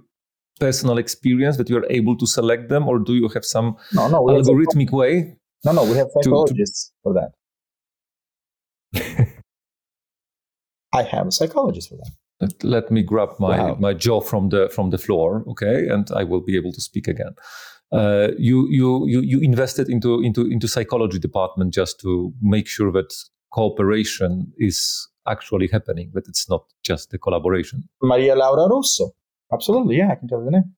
personal 0.59 0.97
experience 0.97 1.57
that 1.57 1.69
you're 1.69 1.85
able 1.89 2.17
to 2.17 2.27
select 2.27 2.69
them, 2.69 2.87
or 2.87 2.99
do 2.99 3.15
you 3.15 3.27
have 3.29 3.45
some 3.45 3.77
no, 3.93 4.07
no, 4.07 4.23
algorithmic 4.25 4.91
way? 4.91 5.35
No, 5.65 5.71
no, 5.71 5.83
we 5.83 5.97
have 5.97 6.07
psychologists 6.13 6.89
to, 6.89 6.91
to... 6.91 6.99
for 7.03 7.13
that. 7.13 7.31
I 10.93 11.03
have 11.03 11.27
a 11.27 11.31
psychologist 11.31 11.89
for 11.89 11.97
that. 11.97 12.63
Let 12.63 12.89
me 12.89 13.03
grab 13.03 13.29
my, 13.39 13.57
wow. 13.59 13.75
my 13.79 13.93
jaw 13.93 14.21
from 14.21 14.49
the 14.49 14.69
from 14.69 14.91
the 14.91 14.97
floor, 14.97 15.43
okay, 15.49 15.87
and 15.89 16.09
I 16.15 16.23
will 16.23 16.41
be 16.41 16.55
able 16.55 16.71
to 16.71 16.81
speak 16.81 17.07
again. 17.07 17.35
Uh, 17.91 18.29
you, 18.37 18.67
you 18.69 19.05
you 19.07 19.21
you 19.21 19.39
invested 19.41 19.89
into 19.89 20.21
into 20.21 20.45
into 20.45 20.67
psychology 20.67 21.19
department 21.19 21.73
just 21.73 21.99
to 22.01 22.33
make 22.41 22.67
sure 22.67 22.91
that 22.93 23.13
cooperation 23.51 24.53
is 24.57 25.09
actually 25.27 25.67
happening, 25.67 26.11
that 26.13 26.27
it's 26.27 26.49
not 26.49 26.63
just 26.83 27.11
the 27.11 27.17
collaboration. 27.17 27.83
Maria 28.01 28.35
Laura 28.35 28.69
Russo. 28.69 29.11
Absolutely, 29.51 29.97
yeah, 29.97 30.11
I 30.11 30.15
can 30.15 30.27
tell 30.27 30.39
you 30.39 30.45
the 30.45 30.51
name. 30.51 30.75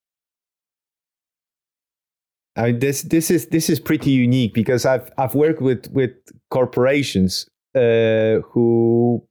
I 2.55 2.67
mean, 2.67 2.79
this 2.79 3.03
this 3.03 3.31
is 3.31 3.47
this 3.47 3.69
is 3.69 3.79
pretty 3.79 4.11
unique 4.11 4.53
because 4.53 4.85
I've 4.85 5.09
I've 5.17 5.35
worked 5.35 5.61
with 5.61 5.89
with 5.91 6.11
corporations 6.49 7.47
uh, 7.75 8.39
who 8.51 9.25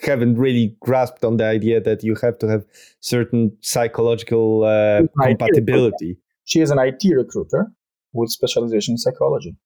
haven't 0.00 0.36
really 0.36 0.76
grasped 0.80 1.24
on 1.24 1.36
the 1.36 1.44
idea 1.44 1.80
that 1.80 2.02
you 2.02 2.14
have 2.16 2.38
to 2.38 2.48
have 2.48 2.64
certain 3.00 3.56
psychological 3.60 4.64
uh, 4.64 5.02
compatibility. 5.22 6.18
She 6.44 6.60
is 6.60 6.70
an 6.70 6.78
IT 6.78 7.04
recruiter 7.14 7.72
with 8.12 8.30
specialization 8.30 8.92
in 8.92 8.98
psychology. 8.98 9.56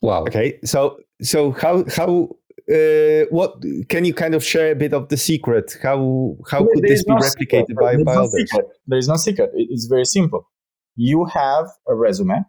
Wow. 0.00 0.22
Okay, 0.22 0.58
so 0.64 0.98
so 1.20 1.52
how 1.52 1.84
how 1.94 2.30
uh, 2.72 3.26
what 3.30 3.62
can 3.88 4.04
you 4.04 4.12
kind 4.12 4.34
of 4.34 4.42
share 4.42 4.72
a 4.72 4.74
bit 4.74 4.92
of 4.92 5.08
the 5.08 5.16
secret? 5.16 5.76
How 5.82 6.36
how 6.50 6.66
could 6.66 6.82
this 6.82 7.04
be 7.04 7.12
no 7.12 7.18
replicated 7.18 7.68
secret. 7.68 7.76
by, 7.76 7.96
by 7.96 8.14
no 8.14 8.24
others? 8.24 8.50
Secret. 8.50 8.66
There 8.86 8.98
is 8.98 9.08
no 9.08 9.16
secret. 9.16 9.50
It's 9.54 9.86
very 9.86 10.04
simple. 10.04 10.48
You 10.96 11.26
have 11.26 11.66
a 11.86 11.94
resume. 11.94 12.42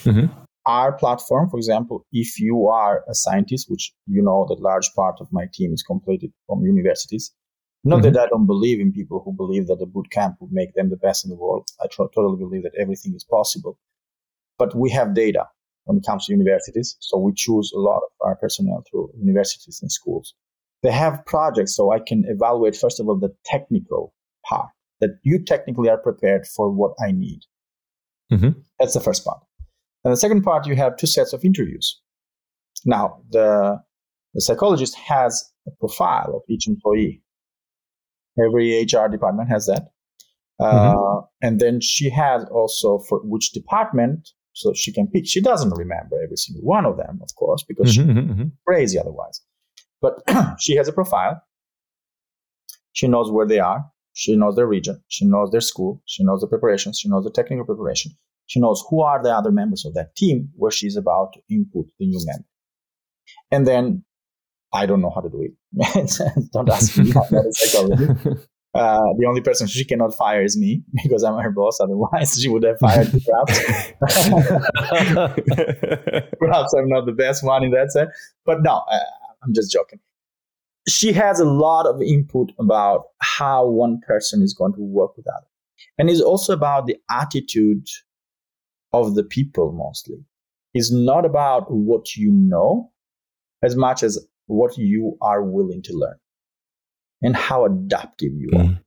Mm-hmm. 0.00 0.26
Our 0.66 0.92
platform, 0.92 1.48
for 1.50 1.56
example, 1.56 2.06
if 2.12 2.38
you 2.38 2.68
are 2.68 3.04
a 3.08 3.14
scientist, 3.14 3.70
which 3.70 3.92
you 4.06 4.22
know 4.22 4.46
that 4.48 4.60
large 4.60 4.90
part 4.94 5.16
of 5.20 5.28
my 5.32 5.46
team 5.52 5.72
is 5.72 5.82
completed 5.82 6.32
from 6.46 6.62
universities, 6.62 7.32
not 7.84 8.02
mm-hmm. 8.02 8.12
that 8.12 8.20
I 8.20 8.26
don't 8.28 8.46
believe 8.46 8.80
in 8.80 8.92
people 8.92 9.22
who 9.24 9.32
believe 9.32 9.66
that 9.68 9.82
a 9.82 9.86
boot 9.86 10.10
camp 10.10 10.36
would 10.40 10.52
make 10.52 10.74
them 10.74 10.90
the 10.90 10.96
best 10.96 11.24
in 11.24 11.30
the 11.30 11.36
world. 11.36 11.68
I 11.80 11.86
totally 11.86 12.36
believe 12.36 12.62
that 12.64 12.76
everything 12.78 13.14
is 13.14 13.24
possible. 13.24 13.78
But 14.58 14.76
we 14.76 14.90
have 14.90 15.14
data 15.14 15.46
when 15.84 15.98
it 15.98 16.04
comes 16.06 16.26
to 16.26 16.32
universities. 16.32 16.96
So 17.00 17.18
we 17.18 17.32
choose 17.34 17.72
a 17.74 17.78
lot 17.78 17.98
of 17.98 18.26
our 18.26 18.36
personnel 18.36 18.84
through 18.90 19.10
universities 19.18 19.80
and 19.82 19.90
schools. 19.90 20.34
They 20.82 20.90
have 20.90 21.24
projects, 21.26 21.76
so 21.76 21.92
I 21.92 22.00
can 22.00 22.24
evaluate, 22.26 22.76
first 22.76 23.00
of 23.00 23.08
all, 23.08 23.18
the 23.18 23.34
technical 23.44 24.12
part 24.44 24.68
that 25.00 25.18
you 25.22 25.42
technically 25.42 25.88
are 25.88 25.98
prepared 25.98 26.46
for 26.46 26.70
what 26.70 26.92
I 27.04 27.12
need. 27.12 27.40
Mm-hmm. 28.32 28.60
That's 28.78 28.94
the 28.94 29.00
first 29.00 29.24
part. 29.24 29.40
And 30.04 30.12
the 30.12 30.16
second 30.16 30.42
part, 30.42 30.66
you 30.66 30.74
have 30.76 30.96
two 30.96 31.06
sets 31.06 31.32
of 31.32 31.44
interviews. 31.44 32.00
Now, 32.84 33.20
the, 33.30 33.80
the 34.34 34.40
psychologist 34.40 34.96
has 34.96 35.52
a 35.66 35.70
profile 35.78 36.32
of 36.34 36.42
each 36.48 36.66
employee. 36.66 37.22
Every 38.38 38.82
HR 38.82 39.08
department 39.08 39.48
has 39.50 39.66
that. 39.66 39.90
Mm-hmm. 40.60 40.96
Uh, 40.96 41.26
and 41.42 41.60
then 41.60 41.80
she 41.80 42.10
has 42.10 42.44
also 42.50 42.98
for 43.08 43.20
which 43.24 43.52
department 43.52 44.30
so 44.52 44.72
she 44.74 44.92
can 44.92 45.06
pick. 45.08 45.26
She 45.26 45.40
doesn't 45.40 45.70
remember 45.76 46.22
every 46.22 46.36
single 46.36 46.64
one 46.64 46.84
of 46.84 46.96
them, 46.96 47.20
of 47.22 47.34
course, 47.36 47.64
because 47.66 47.96
mm-hmm, 47.96 48.18
she's 48.18 48.26
mm-hmm. 48.26 48.48
crazy 48.66 48.98
otherwise. 48.98 49.40
But 50.00 50.22
she 50.60 50.76
has 50.76 50.88
a 50.88 50.92
profile. 50.92 51.42
She 52.92 53.08
knows 53.08 53.30
where 53.30 53.46
they 53.46 53.58
are. 53.58 53.84
She 54.14 54.36
knows 54.36 54.56
their 54.56 54.66
region. 54.66 55.02
She 55.08 55.24
knows 55.24 55.50
their 55.50 55.62
school. 55.62 56.02
She 56.06 56.22
knows 56.22 56.40
the 56.40 56.46
preparations. 56.46 56.98
She 56.98 57.08
knows 57.08 57.24
the 57.24 57.30
technical 57.30 57.64
preparation. 57.64 58.12
She 58.46 58.60
knows 58.60 58.84
who 58.90 59.00
are 59.00 59.22
the 59.22 59.34
other 59.34 59.50
members 59.50 59.86
of 59.86 59.94
that 59.94 60.14
team 60.16 60.50
where 60.56 60.70
she's 60.70 60.96
about 60.96 61.32
to 61.32 61.40
input 61.48 61.86
the 61.98 62.06
new 62.06 62.20
member. 62.26 62.44
And 63.50 63.66
then 63.66 64.04
I 64.74 64.86
don't 64.86 65.00
know 65.00 65.10
how 65.14 65.22
to 65.22 65.30
do 65.30 65.42
it. 65.42 66.50
don't 66.52 66.68
ask 66.68 66.98
me 66.98 67.10
how 67.12 67.22
that 67.30 67.46
is 67.46 67.58
psychology. 67.58 68.40
Uh, 68.74 69.02
the 69.18 69.26
only 69.26 69.42
person 69.42 69.66
she 69.66 69.84
cannot 69.84 70.14
fire 70.14 70.42
is 70.42 70.56
me 70.56 70.82
because 71.02 71.22
I'm 71.22 71.38
her 71.38 71.50
boss. 71.50 71.78
Otherwise, 71.80 72.40
she 72.40 72.48
would 72.48 72.62
have 72.62 72.78
fired 72.78 73.12
me. 73.12 73.20
Perhaps, 73.26 73.92
perhaps 76.38 76.74
I'm 76.74 76.88
not 76.88 77.04
the 77.04 77.14
best 77.16 77.44
one 77.44 77.64
in 77.64 77.70
that 77.72 77.92
sense. 77.92 78.10
But 78.46 78.62
no, 78.62 78.82
uh, 78.90 78.98
I'm 79.42 79.52
just 79.54 79.70
joking. 79.72 80.00
She 80.88 81.12
has 81.12 81.38
a 81.38 81.44
lot 81.44 81.86
of 81.86 82.00
input 82.00 82.52
about 82.58 83.04
how 83.20 83.66
one 83.66 84.00
person 84.06 84.42
is 84.42 84.54
going 84.54 84.72
to 84.74 84.80
work 84.80 85.16
with 85.16 85.26
other, 85.28 85.46
and 85.98 86.10
it's 86.10 86.20
also 86.20 86.52
about 86.52 86.86
the 86.86 86.96
attitude 87.10 87.86
of 88.92 89.14
the 89.14 89.22
people. 89.22 89.72
Mostly, 89.72 90.24
it's 90.72 90.90
not 90.90 91.24
about 91.24 91.70
what 91.70 92.16
you 92.16 92.32
know 92.32 92.90
as 93.62 93.76
much 93.76 94.02
as 94.02 94.18
what 94.46 94.76
you 94.76 95.16
are 95.20 95.44
willing 95.44 95.82
to 95.82 95.92
learn 95.92 96.16
and 97.22 97.36
how 97.36 97.64
adaptive 97.64 98.32
you 98.34 98.50
are. 98.54 98.64
Mm. 98.64 98.80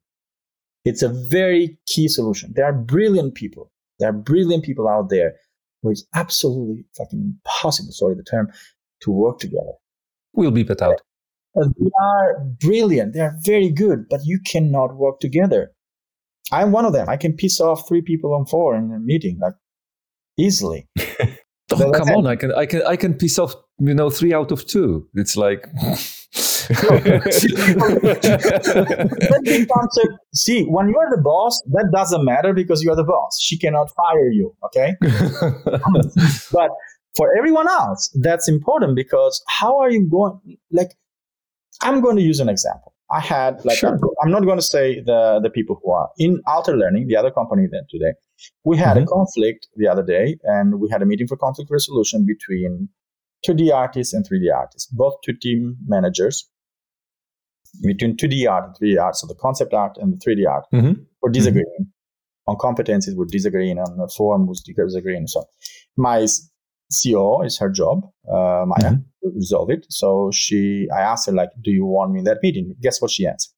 It's 0.84 1.02
a 1.02 1.10
very 1.10 1.78
key 1.88 2.08
solution. 2.08 2.54
There 2.56 2.66
are 2.66 2.74
brilliant 2.74 3.36
people. 3.36 3.72
There 4.00 4.10
are 4.10 4.14
brilliant 4.14 4.64
people 4.64 4.88
out 4.88 5.10
there 5.10 5.34
where 5.82 5.94
it's 5.94 6.06
absolutely 6.14 6.86
fucking 6.98 7.20
impossible, 7.20 7.92
sorry 7.92 8.16
the 8.16 8.24
term, 8.24 8.52
to 9.02 9.12
work 9.12 9.40
together. 9.40 9.74
We'll 10.34 10.52
beep 10.52 10.70
it 10.70 10.82
out. 10.82 11.02
They 11.56 11.90
are 12.02 12.40
brilliant. 12.60 13.14
They 13.14 13.22
are 13.22 13.36
very 13.44 13.70
good, 13.70 14.08
but 14.10 14.22
you 14.26 14.40
cannot 14.46 14.98
work 14.98 15.20
together. 15.20 15.72
I'm 16.52 16.72
one 16.72 16.86
of 16.86 16.94
them. 16.94 17.08
I 17.10 17.18
can 17.18 17.34
piss 17.34 17.62
off 17.62 17.88
three 17.88 18.02
people 18.02 18.34
on 18.34 18.46
four 18.46 18.76
in 18.76 18.92
a 18.92 19.00
meeting, 19.00 19.40
like 19.42 19.54
easily. 20.38 20.88
oh, 21.00 21.92
come 21.92 22.10
on! 22.10 22.28
I 22.28 22.36
can, 22.36 22.52
I 22.52 22.66
can, 22.66 22.82
I 22.86 22.96
can 22.98 23.14
piss 23.14 23.40
off, 23.40 23.56
you 23.80 23.96
know, 23.96 24.10
three 24.10 24.34
out 24.34 24.52
of 24.52 24.66
two. 24.68 25.08
It's 25.16 25.38
like. 25.38 25.68
see, 30.34 30.64
when 30.64 30.90
you're 30.90 31.10
the 31.10 31.22
boss, 31.24 31.62
that 31.72 31.90
doesn't 31.94 32.26
matter 32.26 32.54
because 32.54 32.84
you're 32.84 32.96
the 32.96 33.04
boss. 33.04 33.40
She 33.42 33.58
cannot 33.58 33.92
fire 33.96 34.30
you, 34.32 34.56
okay? 34.66 34.96
but 36.52 36.72
for 37.16 37.36
everyone 37.38 37.68
else, 37.68 38.16
that's 38.22 38.48
important 38.48 38.96
because 38.96 39.44
how 39.48 39.80
are 39.80 39.90
you 39.90 40.08
going? 40.10 40.40
Like, 40.72 40.92
I'm 41.82 42.02
going 42.02 42.16
to 42.16 42.22
use 42.22 42.40
an 42.40 42.50
example. 42.50 42.94
I 43.12 43.20
had 43.20 43.64
like 43.64 43.78
sure. 43.78 44.00
I'm 44.24 44.32
not 44.32 44.46
going 44.46 44.58
to 44.58 44.64
say 44.64 45.02
the 45.02 45.40
the 45.42 45.52
people 45.52 45.80
who 45.84 45.92
are 45.92 46.10
in 46.18 46.42
Alter 46.48 46.76
Learning, 46.76 47.06
the 47.08 47.16
other 47.16 47.30
company 47.30 47.68
that 47.72 47.86
today. 47.90 48.14
We 48.64 48.78
had 48.78 48.98
mm-hmm. 48.98 49.04
a 49.04 49.08
conflict 49.08 49.68
the 49.76 49.88
other 49.88 50.04
day, 50.04 50.38
and 50.44 50.80
we 50.80 50.90
had 50.90 51.04
a 51.04 51.06
meeting 51.06 51.28
for 51.28 51.38
conflict 51.38 51.70
resolution 51.70 52.26
between 52.26 52.90
2D 53.48 53.72
artists 53.72 54.14
and 54.14 54.28
3D 54.28 54.54
artists, 54.54 54.90
both 54.92 55.16
two 55.24 55.34
team 55.34 55.78
managers 55.86 56.50
between 57.82 58.16
2D 58.18 58.50
art 58.50 58.66
and 58.66 58.76
3D 58.76 59.02
art, 59.02 59.16
so 59.16 59.28
the 59.28 59.36
concept 59.36 59.74
art 59.74 59.98
and 59.98 60.14
the 60.14 60.18
3D 60.18 60.50
art, 60.50 60.66
mm-hmm. 60.74 61.02
we're 61.22 61.32
disagreeing. 61.32 61.66
Mm-hmm. 61.82 62.52
On 62.52 62.56
competencies, 62.58 63.16
we're 63.16 63.26
disagreeing. 63.26 63.80
On 63.80 63.98
the 63.98 64.08
form, 64.08 64.48
we're 64.48 64.54
disagreeing. 64.86 65.28
So 65.28 65.46
my 65.98 66.28
CEO 66.92 67.46
is 67.46 67.58
her 67.58 67.70
job, 67.70 68.04
uh, 68.30 68.66
Maya, 68.68 68.92
mm-hmm. 68.92 68.96
to 69.24 69.36
resolve 69.36 69.70
it. 69.72 69.86
So 69.90 70.30
she, 70.34 70.88
I 70.96 71.02
asked 71.02 71.26
her, 71.26 71.32
like, 71.32 71.50
do 71.62 71.72
you 71.72 71.86
want 71.86 72.12
me 72.12 72.20
in 72.20 72.26
that 72.26 72.40
meeting? 72.44 72.76
Guess 72.82 73.02
what 73.02 73.12
she 73.12 73.26
answered? 73.26 73.52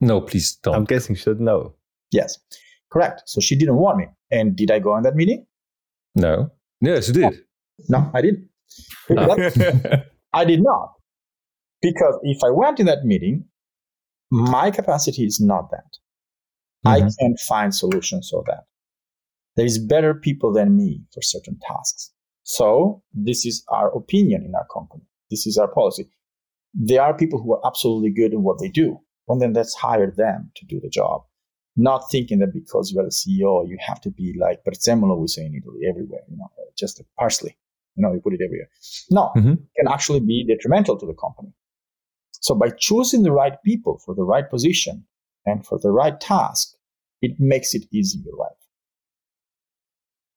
No, 0.00 0.20
please 0.20 0.56
don't. 0.62 0.74
I'm 0.74 0.84
guessing 0.84 1.14
she 1.16 1.22
said 1.22 1.40
no. 1.40 1.74
Yes, 2.10 2.38
correct. 2.90 3.22
So 3.26 3.40
she 3.40 3.56
didn't 3.56 3.76
want 3.76 3.98
me. 3.98 4.06
And 4.30 4.56
did 4.56 4.70
I 4.70 4.78
go 4.78 4.92
on 4.92 5.02
that 5.02 5.14
meeting? 5.14 5.46
No. 6.14 6.50
Yes, 6.80 7.08
you 7.08 7.14
did. 7.14 7.40
No, 7.88 8.10
I 8.14 8.22
didn't. 8.22 8.48
I 10.32 10.44
did 10.44 10.62
not. 10.62 10.92
Because 11.84 12.18
if 12.22 12.42
I 12.42 12.50
went 12.50 12.80
in 12.80 12.86
that 12.86 13.04
meeting, 13.04 13.44
my 14.30 14.70
capacity 14.70 15.26
is 15.26 15.38
not 15.38 15.70
that. 15.70 15.90
Mm-hmm. 16.86 16.88
I 16.88 17.00
can't 17.00 17.38
find 17.46 17.74
solutions 17.74 18.30
for 18.30 18.42
that. 18.46 18.64
There 19.56 19.66
is 19.66 19.78
better 19.78 20.14
people 20.14 20.50
than 20.50 20.78
me 20.78 21.02
for 21.12 21.20
certain 21.20 21.58
tasks. 21.68 22.10
So 22.42 23.02
this 23.12 23.44
is 23.44 23.64
our 23.68 23.94
opinion 23.94 24.44
in 24.44 24.54
our 24.54 24.66
company. 24.72 25.04
This 25.30 25.46
is 25.46 25.58
our 25.58 25.68
policy. 25.68 26.08
There 26.72 27.02
are 27.02 27.14
people 27.14 27.38
who 27.42 27.52
are 27.52 27.66
absolutely 27.66 28.12
good 28.12 28.32
in 28.32 28.42
what 28.42 28.60
they 28.60 28.70
do. 28.70 28.98
Well, 29.26 29.38
then 29.38 29.52
let's 29.52 29.74
hire 29.74 30.10
them 30.10 30.52
to 30.56 30.64
do 30.64 30.80
the 30.80 30.88
job. 30.88 31.22
Not 31.76 32.10
thinking 32.10 32.38
that 32.38 32.54
because 32.54 32.92
you 32.92 33.00
are 33.00 33.04
the 33.04 33.10
CEO, 33.10 33.68
you 33.68 33.76
have 33.80 34.00
to 34.02 34.10
be 34.10 34.34
like 34.40 34.64
Prezzemolo, 34.64 35.20
we 35.20 35.28
say 35.28 35.44
in 35.44 35.54
Italy, 35.54 35.80
everywhere, 35.86 36.22
you 36.30 36.38
know, 36.38 36.50
just 36.78 36.98
a 37.00 37.04
parsley. 37.18 37.58
You 37.94 38.02
know, 38.02 38.14
you 38.14 38.20
put 38.20 38.32
it 38.32 38.40
everywhere. 38.42 38.70
No, 39.10 39.32
mm-hmm. 39.36 39.54
can 39.76 39.88
actually 39.92 40.20
be 40.20 40.46
detrimental 40.48 40.98
to 40.98 41.06
the 41.06 41.14
company. 41.14 41.52
So 42.44 42.54
by 42.54 42.68
choosing 42.68 43.22
the 43.22 43.32
right 43.32 43.54
people 43.64 43.98
for 44.04 44.14
the 44.14 44.22
right 44.22 44.48
position 44.48 45.06
and 45.46 45.64
for 45.64 45.78
the 45.78 45.90
right 45.90 46.20
task, 46.20 46.74
it 47.22 47.32
makes 47.38 47.72
it 47.74 47.84
easier 47.90 48.32
life. 48.38 48.50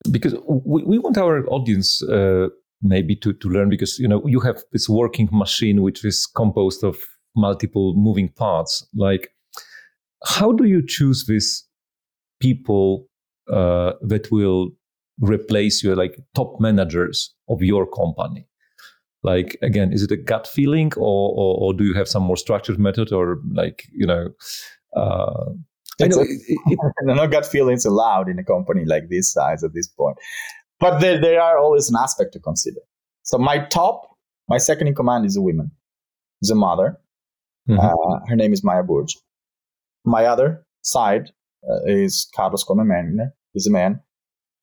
Because 0.09 0.33
we, 0.47 0.83
we 0.83 0.99
want 0.99 1.17
our 1.17 1.45
audience 1.47 2.01
uh, 2.03 2.47
maybe 2.81 3.13
to, 3.17 3.33
to 3.33 3.49
learn 3.49 3.67
because 3.67 3.99
you 3.99 4.07
know 4.07 4.25
you 4.25 4.39
have 4.39 4.63
this 4.71 4.87
working 4.87 5.27
machine 5.33 5.81
which 5.81 6.05
is 6.05 6.25
composed 6.25 6.81
of 6.81 6.95
multiple 7.35 7.93
moving 7.97 8.29
parts. 8.29 8.87
Like, 8.95 9.33
how 10.23 10.53
do 10.53 10.63
you 10.63 10.81
choose 10.87 11.25
these 11.25 11.67
people 12.39 13.09
uh, 13.51 13.93
that 14.01 14.31
will 14.31 14.69
replace 15.19 15.83
you, 15.83 15.93
like 15.93 16.17
top 16.33 16.61
managers 16.61 17.35
of 17.49 17.61
your 17.61 17.85
company? 17.85 18.47
Like 19.31 19.57
again 19.69 19.93
is 19.97 20.03
it 20.03 20.11
a 20.11 20.21
gut 20.31 20.47
feeling 20.47 20.91
or, 20.97 21.23
or, 21.41 21.51
or 21.61 21.73
do 21.73 21.83
you 21.83 21.93
have 21.93 22.07
some 22.07 22.23
more 22.23 22.37
structured 22.45 22.79
method 22.87 23.11
or 23.11 23.25
like 23.61 23.83
you 24.01 24.07
know 24.11 24.23
uh, 24.95 25.45
I 26.01 26.07
know, 26.07 26.21
it, 26.21 26.29
it, 26.73 26.79
no 27.03 27.27
gut 27.27 27.45
feelings 27.45 27.85
allowed 27.85 28.29
in 28.29 28.39
a 28.39 28.43
company 28.43 28.85
like 28.85 29.09
this 29.09 29.33
size 29.33 29.63
at 29.63 29.73
this 29.73 29.87
point. 29.87 30.17
But 30.79 30.99
there, 30.99 31.19
there 31.19 31.41
are 31.41 31.57
always 31.57 31.89
an 31.89 31.95
aspect 31.99 32.33
to 32.33 32.39
consider. 32.39 32.81
So 33.23 33.37
my 33.37 33.57
top 33.77 34.07
my 34.47 34.57
second 34.57 34.87
in 34.87 34.95
command 34.95 35.25
is 35.25 35.35
a 35.35 35.41
woman. 35.41 35.71
Is 36.41 36.51
a 36.51 36.55
mother. 36.55 36.97
Mm-hmm. 37.67 37.79
uh, 37.79 38.19
her 38.29 38.35
name 38.35 38.53
is 38.53 38.63
maya 38.63 38.83
burj. 38.83 39.17
My 40.05 40.23
other 40.25 40.65
side 40.83 41.31
uh, 41.69 41.81
is 41.85 42.29
carlos 42.35 42.63
Comener. 42.63 43.31
he's 43.53 43.67
a 43.67 43.71
man 43.71 43.99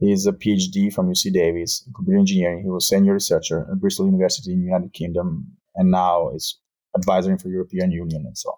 He's 0.04 0.26
a 0.26 0.32
PhD 0.32 0.92
from 0.92 1.10
UC 1.10 1.32
Davis 1.32 1.84
in 1.86 1.92
computer 1.92 2.18
engineering. 2.18 2.62
He 2.62 2.70
was 2.70 2.88
senior 2.88 3.14
researcher 3.14 3.66
at 3.70 3.80
Bristol 3.80 4.06
University 4.06 4.52
in 4.52 4.60
the 4.60 4.66
United 4.66 4.92
Kingdom, 4.92 5.46
and 5.74 5.90
now 5.90 6.30
is 6.30 6.58
advising 6.96 7.38
for 7.38 7.48
European 7.48 7.90
Union 7.90 8.24
and 8.26 8.36
so 8.36 8.50
on. 8.50 8.56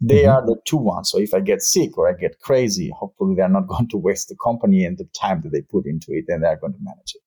They 0.00 0.22
mm-hmm. 0.22 0.30
are 0.30 0.46
the 0.46 0.56
two 0.64 0.78
ones. 0.78 1.10
So 1.10 1.18
if 1.18 1.32
I 1.34 1.40
get 1.40 1.62
sick 1.62 1.96
or 1.96 2.08
I 2.08 2.14
get 2.14 2.40
crazy, 2.40 2.90
hopefully 2.98 3.34
they're 3.36 3.48
not 3.48 3.68
going 3.72 3.88
to 3.88 3.96
waste 3.96 4.28
the 4.28 4.36
company 4.42 4.84
and 4.84 4.98
the 4.98 5.08
time 5.18 5.42
that 5.42 5.50
they 5.52 5.62
put 5.62 5.86
into 5.86 6.12
it, 6.12 6.24
and 6.28 6.42
they're 6.42 6.56
going 6.56 6.74
to 6.74 6.78
manage 6.80 7.14
it. 7.14 7.22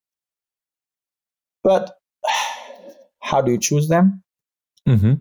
But 1.64 1.96
How 3.26 3.42
do 3.42 3.52
you 3.52 3.60
choose 3.60 3.88
them? 3.88 4.24
Mm-hmm. 4.88 5.14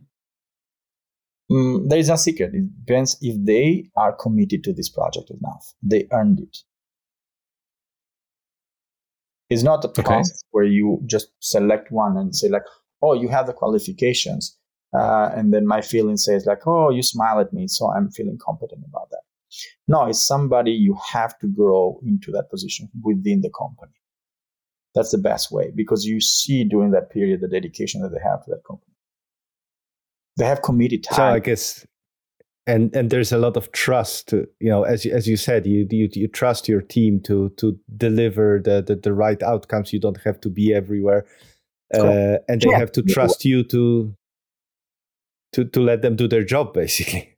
Mm, 1.50 1.88
there 1.88 1.98
is 1.98 2.08
no 2.10 2.16
secret. 2.16 2.54
It 2.54 2.84
depends 2.84 3.16
if 3.22 3.36
they 3.44 3.88
are 3.96 4.12
committed 4.12 4.62
to 4.64 4.74
this 4.74 4.90
project 4.90 5.30
enough. 5.30 5.74
They 5.82 6.06
earned 6.12 6.40
it. 6.40 6.58
It's 9.54 9.62
not 9.62 9.84
a 9.84 9.88
process 9.88 10.42
okay. 10.42 10.48
where 10.50 10.64
you 10.64 11.00
just 11.06 11.28
select 11.40 11.90
one 11.90 12.16
and 12.16 12.34
say 12.34 12.48
like, 12.48 12.66
"Oh, 13.00 13.14
you 13.14 13.28
have 13.28 13.46
the 13.46 13.52
qualifications," 13.52 14.58
uh, 14.98 15.30
and 15.36 15.54
then 15.54 15.64
my 15.66 15.80
feeling 15.80 16.16
says 16.16 16.44
like, 16.46 16.66
"Oh, 16.66 16.90
you 16.90 17.02
smile 17.02 17.38
at 17.40 17.52
me, 17.52 17.68
so 17.68 17.90
I'm 17.94 18.10
feeling 18.10 18.38
competent 18.48 18.84
about 18.90 19.08
that." 19.10 19.24
No, 19.86 20.06
it's 20.06 20.26
somebody 20.26 20.72
you 20.72 20.96
have 21.12 21.38
to 21.38 21.46
grow 21.46 22.00
into 22.02 22.32
that 22.32 22.50
position 22.50 22.88
within 23.02 23.40
the 23.40 23.50
company. 23.50 23.92
That's 24.94 25.10
the 25.10 25.18
best 25.18 25.50
way 25.50 25.72
because 25.74 26.04
you 26.04 26.20
see 26.20 26.64
during 26.64 26.90
that 26.92 27.10
period 27.10 27.40
the 27.40 27.48
dedication 27.48 28.02
that 28.02 28.10
they 28.10 28.22
have 28.22 28.44
to 28.44 28.50
that 28.50 28.64
company. 28.64 28.94
They 30.36 30.46
have 30.46 30.62
committed 30.62 31.04
time. 31.04 31.16
So 31.16 31.24
I 31.24 31.38
guess, 31.38 31.86
and 32.66 32.94
and 32.96 33.10
there's 33.10 33.32
a 33.32 33.38
lot 33.38 33.56
of 33.56 33.70
trust. 33.72 34.28
To, 34.28 34.46
you 34.60 34.70
know, 34.70 34.84
as 34.84 35.04
you, 35.04 35.12
as 35.12 35.28
you 35.28 35.36
said, 35.36 35.66
you, 35.66 35.86
you 35.90 36.08
you 36.12 36.28
trust 36.28 36.68
your 36.68 36.80
team 36.80 37.20
to 37.24 37.50
to 37.56 37.78
deliver 37.96 38.60
the 38.62 38.82
the, 38.82 38.96
the 38.96 39.12
right 39.12 39.42
outcomes. 39.42 39.92
You 39.92 40.00
don't 40.00 40.20
have 40.24 40.40
to 40.40 40.48
be 40.48 40.72
everywhere, 40.72 41.26
uh, 41.94 42.38
and 42.48 42.60
they 42.60 42.70
yeah. 42.70 42.78
have 42.78 42.92
to 42.92 43.02
trust 43.02 43.44
you 43.44 43.64
to 43.64 44.14
to 45.52 45.64
to 45.64 45.80
let 45.80 46.02
them 46.02 46.16
do 46.16 46.26
their 46.26 46.44
job, 46.44 46.72
basically. 46.74 47.36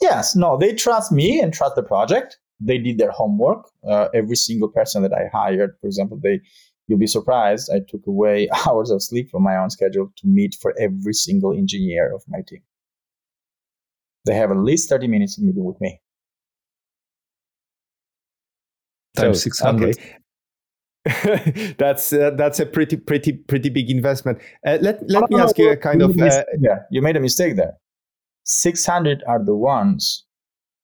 Yes, 0.00 0.34
no, 0.34 0.56
they 0.56 0.74
trust 0.74 1.12
me 1.12 1.40
and 1.40 1.52
trust 1.52 1.76
the 1.76 1.82
project. 1.82 2.38
They 2.58 2.78
did 2.78 2.98
their 2.98 3.10
homework. 3.10 3.68
Uh, 3.86 4.08
every 4.14 4.36
single 4.36 4.68
person 4.68 5.02
that 5.02 5.12
I 5.12 5.28
hired, 5.32 5.76
for 5.80 5.86
example, 5.86 6.18
they 6.22 6.40
you'll 6.86 6.98
be 6.98 7.06
surprised. 7.06 7.70
I 7.74 7.80
took 7.80 8.06
away 8.06 8.48
hours 8.66 8.90
of 8.90 9.02
sleep 9.02 9.30
from 9.30 9.42
my 9.42 9.56
own 9.56 9.70
schedule 9.70 10.12
to 10.16 10.26
meet 10.26 10.56
for 10.60 10.74
every 10.78 11.14
single 11.14 11.52
engineer 11.52 12.14
of 12.14 12.22
my 12.28 12.42
team. 12.46 12.62
They 14.26 14.34
have 14.34 14.50
at 14.50 14.58
least 14.58 14.88
30 14.88 15.08
minutes 15.08 15.38
of 15.38 15.44
meeting 15.44 15.64
with 15.64 15.80
me. 15.80 16.00
Times 19.16 19.38
so, 19.38 19.44
600. 19.44 19.96
Okay. 19.96 20.16
that's 21.78 22.12
uh, 22.12 22.30
that's 22.36 22.60
a 22.60 22.66
pretty 22.66 22.94
pretty 22.94 23.32
pretty 23.32 23.70
big 23.70 23.90
investment. 23.90 24.38
Uh, 24.66 24.76
let 24.82 25.00
let 25.08 25.22
oh, 25.22 25.26
me 25.30 25.40
ask 25.40 25.56
you 25.56 25.70
a 25.70 25.76
kind 25.76 26.02
of 26.02 26.10
uh, 26.20 26.44
yeah. 26.60 26.80
You 26.90 27.00
made 27.00 27.16
a 27.16 27.20
mistake 27.20 27.56
there. 27.56 27.72
600 28.44 29.22
are 29.26 29.42
the 29.42 29.54
ones 29.54 30.26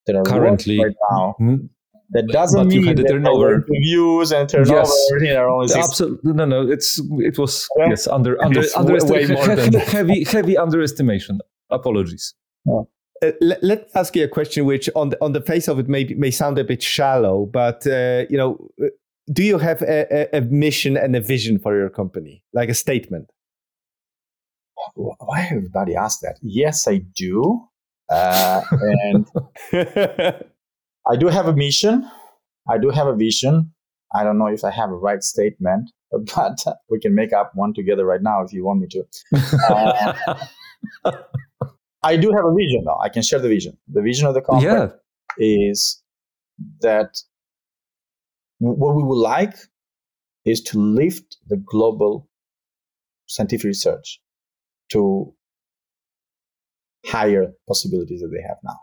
that 0.06 0.16
are 0.16 0.22
currently 0.22 0.82
right 0.82 0.94
now. 1.10 1.34
Mm-hmm. 1.38 1.66
That 2.10 2.28
doesn't 2.28 2.68
but 2.68 2.68
mean 2.68 2.94
that 2.94 3.08
turnover 3.08 3.66
views 3.68 4.32
and 4.32 4.48
turnover 4.48 4.76
yes. 5.22 5.36
are 5.36 5.48
only 5.50 5.74
absolutely 5.74 6.32
no 6.32 6.44
no 6.44 6.70
it's 6.70 7.00
it 7.18 7.36
was 7.36 7.66
yeah. 7.76 7.88
yes 7.88 8.06
under 8.06 8.42
under 8.42 8.62
way 9.06 9.26
more 9.26 9.56
than 9.56 9.72
heavy 9.74 10.24
heavy 10.24 10.56
underestimation. 10.56 11.40
Apologies. 11.70 12.34
Yeah. 12.64 12.82
Uh, 13.22 13.32
let, 13.40 13.62
let 13.62 13.88
ask 13.94 14.14
you 14.14 14.24
a 14.24 14.28
question 14.28 14.66
which 14.66 14.90
on 14.94 15.08
the, 15.08 15.24
on 15.24 15.32
the 15.32 15.40
face 15.40 15.68
of 15.68 15.78
it 15.78 15.88
may 15.88 16.04
may 16.18 16.30
sound 16.30 16.58
a 16.58 16.64
bit 16.64 16.82
shallow 16.82 17.46
but 17.46 17.86
uh, 17.86 18.24
you 18.28 18.36
know 18.36 18.70
uh, 18.82 18.88
do 19.32 19.42
you 19.42 19.58
have 19.58 19.80
a, 19.82 20.06
a, 20.34 20.38
a, 20.38 20.40
mission 20.42 20.96
and 20.98 21.16
a 21.16 21.20
vision 21.20 21.58
for 21.58 21.74
your 21.74 21.88
company 21.88 22.42
like 22.52 22.68
a 22.68 22.74
statement 22.74 23.30
why 24.94 25.48
everybody 25.50 25.94
ask 25.94 26.20
that? 26.20 26.38
Yes, 26.42 26.86
I 26.88 26.98
do. 27.14 27.66
Uh, 28.10 28.60
and 28.70 29.26
I 31.08 31.16
do 31.18 31.28
have 31.28 31.46
a 31.46 31.54
mission. 31.54 32.08
I 32.68 32.78
do 32.78 32.90
have 32.90 33.06
a 33.06 33.14
vision. 33.14 33.72
I 34.14 34.24
don't 34.24 34.38
know 34.38 34.46
if 34.46 34.64
I 34.64 34.70
have 34.70 34.90
a 34.90 34.96
right 34.96 35.22
statement, 35.22 35.90
but 36.10 36.58
we 36.88 37.00
can 37.00 37.14
make 37.14 37.32
up 37.32 37.52
one 37.54 37.74
together 37.74 38.04
right 38.04 38.22
now 38.22 38.42
if 38.42 38.52
you 38.52 38.64
want 38.64 38.80
me 38.80 38.88
to. 38.88 39.04
I 42.06 42.16
do 42.16 42.30
have 42.32 42.44
a 42.44 42.54
vision, 42.54 42.84
though. 42.84 43.00
I 43.02 43.08
can 43.08 43.22
share 43.22 43.40
the 43.40 43.48
vision. 43.48 43.76
The 43.88 44.00
vision 44.00 44.28
of 44.28 44.34
the 44.34 44.40
company 44.40 44.72
yeah. 44.72 44.88
is 45.38 46.00
that 46.80 47.10
what 48.58 48.94
we 48.94 49.02
would 49.02 49.18
like 49.18 49.56
is 50.44 50.60
to 50.70 50.78
lift 50.78 51.36
the 51.48 51.56
global 51.56 52.28
scientific 53.26 53.64
research 53.64 54.20
to 54.92 55.34
higher 57.04 57.52
possibilities 57.66 58.20
that 58.20 58.28
they 58.28 58.42
have 58.46 58.58
now. 58.62 58.78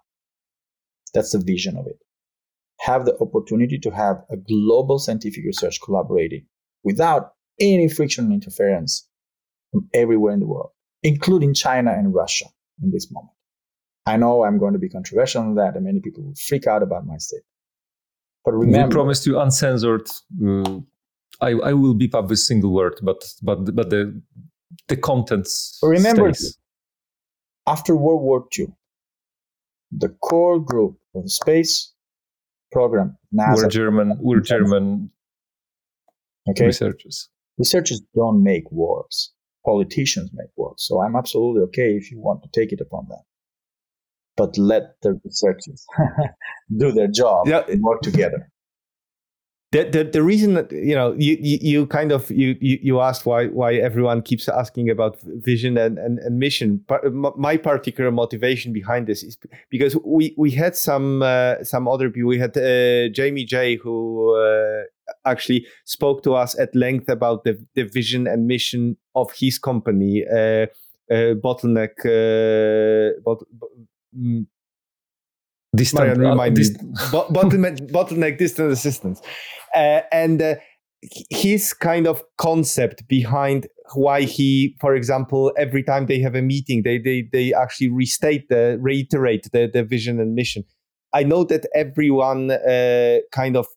That's 1.14 1.32
the 1.32 1.40
vision 1.40 1.78
of 1.78 1.88
it. 1.88 2.00
Have 2.82 3.06
the 3.06 3.18
opportunity 3.22 3.80
to 3.80 3.90
have 3.92 4.18
a 4.30 4.36
global 4.36 5.00
scientific 5.00 5.46
research 5.46 5.80
collaborating 5.82 6.46
without 6.84 7.32
any 7.58 7.88
friction 7.88 8.26
and 8.26 8.34
interference 8.34 9.08
from 9.72 9.88
everywhere 9.94 10.34
in 10.34 10.42
the 10.42 10.48
world, 10.48 10.72
including 11.04 11.54
China 11.54 11.92
and 11.94 12.14
Russia 12.14 12.48
in 12.82 12.92
this 12.92 13.12
moment. 13.12 13.34
I 14.06 14.18
know 14.18 14.44
I'm 14.44 14.58
going 14.58 14.74
to 14.74 14.80
be 14.80 14.90
controversial 14.90 15.42
on 15.42 15.56
that, 15.56 15.76
and 15.76 15.86
many 15.86 16.00
people 16.00 16.24
will 16.24 16.36
freak 16.36 16.68
out 16.68 16.84
about 16.84 17.06
my 17.06 17.18
statement. 17.18 17.46
But 18.44 18.54
remember, 18.54 18.88
we 18.88 18.94
promised 18.94 19.26
you 19.26 19.40
uncensored. 19.40 20.08
Uh, 20.46 20.80
I, 21.42 21.52
I 21.52 21.74
will 21.74 21.94
beep 21.94 22.14
up 22.14 22.28
this 22.28 22.46
single 22.46 22.74
word, 22.74 23.00
but 23.02 23.24
but 23.42 23.74
but 23.76 23.90
the 23.90 24.22
the 24.88 24.98
contents. 24.98 25.80
Remember, 25.82 26.34
stays. 26.34 26.58
after 27.66 27.96
World 27.96 28.22
War 28.22 28.46
II, 28.58 28.68
the 29.92 30.10
core 30.10 30.60
group 30.60 30.98
of 31.16 31.24
the 31.24 31.30
space 31.30 31.94
program, 32.72 33.18
NASA, 33.34 33.56
we're 33.56 33.68
German. 33.70 34.18
We're 34.20 34.42
German 34.42 35.12
okay? 36.50 36.66
researchers. 36.66 37.30
Researchers 37.58 38.02
don't 38.14 38.44
make 38.44 38.70
wars. 38.72 39.32
Politicians 39.66 40.30
make 40.34 40.49
work. 40.57 40.76
So 40.78 41.01
I'm 41.01 41.16
absolutely 41.16 41.61
okay 41.64 41.95
if 41.95 42.11
you 42.11 42.20
want 42.20 42.43
to 42.43 42.49
take 42.53 42.72
it 42.72 42.82
upon 42.82 43.07
them. 43.09 43.20
But 44.36 44.57
let 44.57 44.95
the 45.01 45.20
researchers 45.24 45.86
do 46.78 46.91
their 46.91 47.07
job 47.07 47.47
yeah. 47.47 47.64
and 47.68 47.82
work 47.82 48.01
together 48.01 48.49
the, 49.74 49.84
the, 49.86 50.03
the 50.03 50.24
reason 50.24 50.53
that 50.53 50.72
you 50.72 50.93
know 50.93 51.16
you, 51.18 51.36
you, 51.41 51.57
you 51.61 51.88
kind 51.88 52.11
of 52.11 52.30
you, 52.30 52.55
you, 52.61 52.78
you 52.82 52.99
asked 53.01 53.26
why 53.26 53.47
why 53.47 53.74
everyone 53.74 54.22
keeps 54.22 54.47
asking 54.47 54.89
about 54.89 55.18
vision 55.22 55.78
and, 55.78 55.97
and, 55.97 56.20
and 56.20 56.38
mission 56.38 56.86
my 57.36 57.57
particular 57.57 58.11
motivation 58.11 58.72
behind 58.72 59.07
this 59.07 59.24
is 59.24 59.36
because 59.72 59.97
we 60.05 60.36
we 60.38 60.51
had 60.51 60.76
some 60.76 61.24
uh, 61.24 61.64
some 61.64 61.88
other 61.88 62.09
people 62.11 62.30
we 62.30 62.38
had 62.38 62.55
uh, 62.55 63.09
jamie 63.09 63.45
j 63.45 63.76
who 63.76 64.36
uh, 64.38 64.84
actually 65.26 65.66
spoke 65.86 66.24
to 66.24 66.36
us 66.36 66.57
at 66.57 66.74
length 66.76 67.09
about 67.09 67.43
the, 67.43 67.57
the 67.76 67.84
vision 67.84 68.28
and 68.28 68.47
mission 68.47 68.97
of 69.16 69.32
his 69.36 69.59
company 69.59 70.24
uh, 70.32 70.66
uh, 71.11 71.36
bottleneck 71.36 71.99
uh, 72.05 73.20
bot, 73.24 73.43
mm, 74.18 74.45
distant, 75.76 76.18
remind 76.18 76.57
me. 76.57 76.64
bottleneck, 77.11 77.91
bottleneck 77.91 78.38
distant 78.38 78.72
assistance 78.72 79.22
uh, 79.76 80.01
and 80.11 80.41
uh, 80.41 80.55
his 81.30 81.74
kind 81.74 82.07
of 82.07 82.24
concept 82.38 83.07
behind 83.07 83.68
why 83.95 84.22
he, 84.22 84.76
for 84.80 84.95
example, 84.95 85.51
every 85.57 85.84
time 85.84 86.05
they 86.05 86.20
have 86.20 86.36
a 86.36 86.41
meeting, 86.41 86.84
they 86.84 86.97
they 86.97 87.28
they 87.32 87.53
actually 87.53 87.89
restate 87.89 88.47
the 88.49 88.78
reiterate 88.82 89.49
the, 89.51 89.70
the 89.72 89.84
vision 89.84 90.20
and 90.20 90.36
mission. 90.36 90.64
I 91.14 91.24
know 91.24 91.43
that 91.45 91.66
everyone 91.76 92.51
uh, 92.51 93.20
kind 93.32 93.55
of 93.55 93.68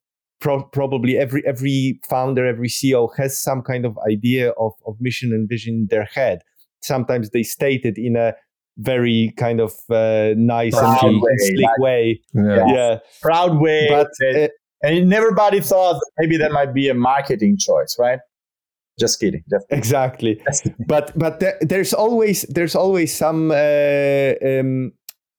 pro- 0.41 0.65
probably 0.65 1.17
every 1.19 1.45
every 1.47 2.01
founder, 2.09 2.47
every 2.47 2.69
CEO 2.69 3.09
has 3.17 3.39
some 3.39 3.63
kind 3.63 3.85
of 3.85 3.99
idea 4.11 4.51
of 4.51 4.73
of 4.87 4.97
mission 5.01 5.33
and 5.33 5.49
vision 5.49 5.75
in 5.75 5.87
their 5.91 6.05
head. 6.05 6.41
Sometimes 6.83 7.31
they 7.31 7.43
state 7.43 7.85
it 7.85 7.99
in 7.99 8.17
a 8.17 8.35
very 8.79 9.33
kind 9.37 9.61
of 9.61 9.73
uh, 9.91 10.35
nice 10.37 10.75
proud 10.75 11.03
and 11.05 11.23
way, 11.23 11.37
slick 11.39 11.79
way. 11.79 12.21
Yeah. 12.35 12.65
yeah. 12.67 12.99
proud 13.23 13.59
way. 13.59 13.87
But 13.89 14.11
uh, 14.23 14.49
and 14.83 15.13
everybody 15.13 15.61
thought 15.61 16.01
maybe 16.19 16.37
that 16.37 16.53
might 16.53 16.75
be 16.75 16.89
a 16.89 16.95
marketing 16.95 17.57
choice, 17.59 17.97
right? 17.99 18.21
Just 18.99 19.21
kidding. 19.21 19.43
Just 19.51 19.69
kidding. 19.69 19.79
Exactly. 19.79 20.41
but 20.87 21.13
but 21.19 21.41
there, 21.41 21.59
there's 21.61 21.93
always 21.93 22.43
there's 22.49 22.75
always 22.75 23.15
some 23.15 23.51
uh, 23.51 24.35
um, 24.45 24.93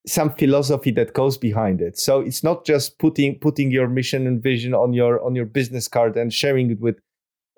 some 0.08 0.30
philosophy 0.34 0.90
that 0.92 1.12
goes 1.14 1.38
behind 1.38 1.80
it. 1.80 1.98
So 1.98 2.20
it's 2.20 2.42
not 2.42 2.64
just 2.64 2.98
putting 2.98 3.38
putting 3.38 3.70
your 3.70 3.88
mission 3.88 4.26
and 4.26 4.42
vision 4.42 4.74
on 4.74 4.92
your 4.92 5.24
on 5.24 5.34
your 5.34 5.46
business 5.46 5.88
card 5.88 6.16
and 6.16 6.32
sharing 6.32 6.70
it 6.70 6.80
with 6.80 6.96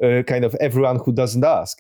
uh, 0.03 0.23
kind 0.25 0.45
of 0.45 0.55
everyone 0.61 0.99
who 1.05 1.13
doesn't 1.13 1.45
ask 1.45 1.79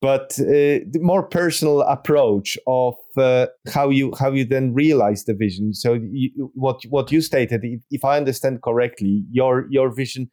but 0.00 0.38
uh, 0.40 0.80
the 0.90 1.00
more 1.00 1.22
personal 1.22 1.82
approach 1.82 2.56
of 2.66 2.94
uh, 3.16 3.46
how 3.72 3.90
you 3.90 4.12
how 4.18 4.32
you 4.32 4.44
then 4.44 4.72
realize 4.72 5.24
the 5.24 5.34
vision. 5.34 5.74
So 5.74 5.94
you, 5.94 6.50
what 6.54 6.82
what 6.88 7.12
you 7.12 7.20
stated, 7.20 7.60
if, 7.64 7.82
if, 7.90 8.04
I 8.04 8.16
understand 8.16 8.62
correctly, 8.62 9.24
your 9.30 9.66
your 9.70 9.94
vision 9.94 10.30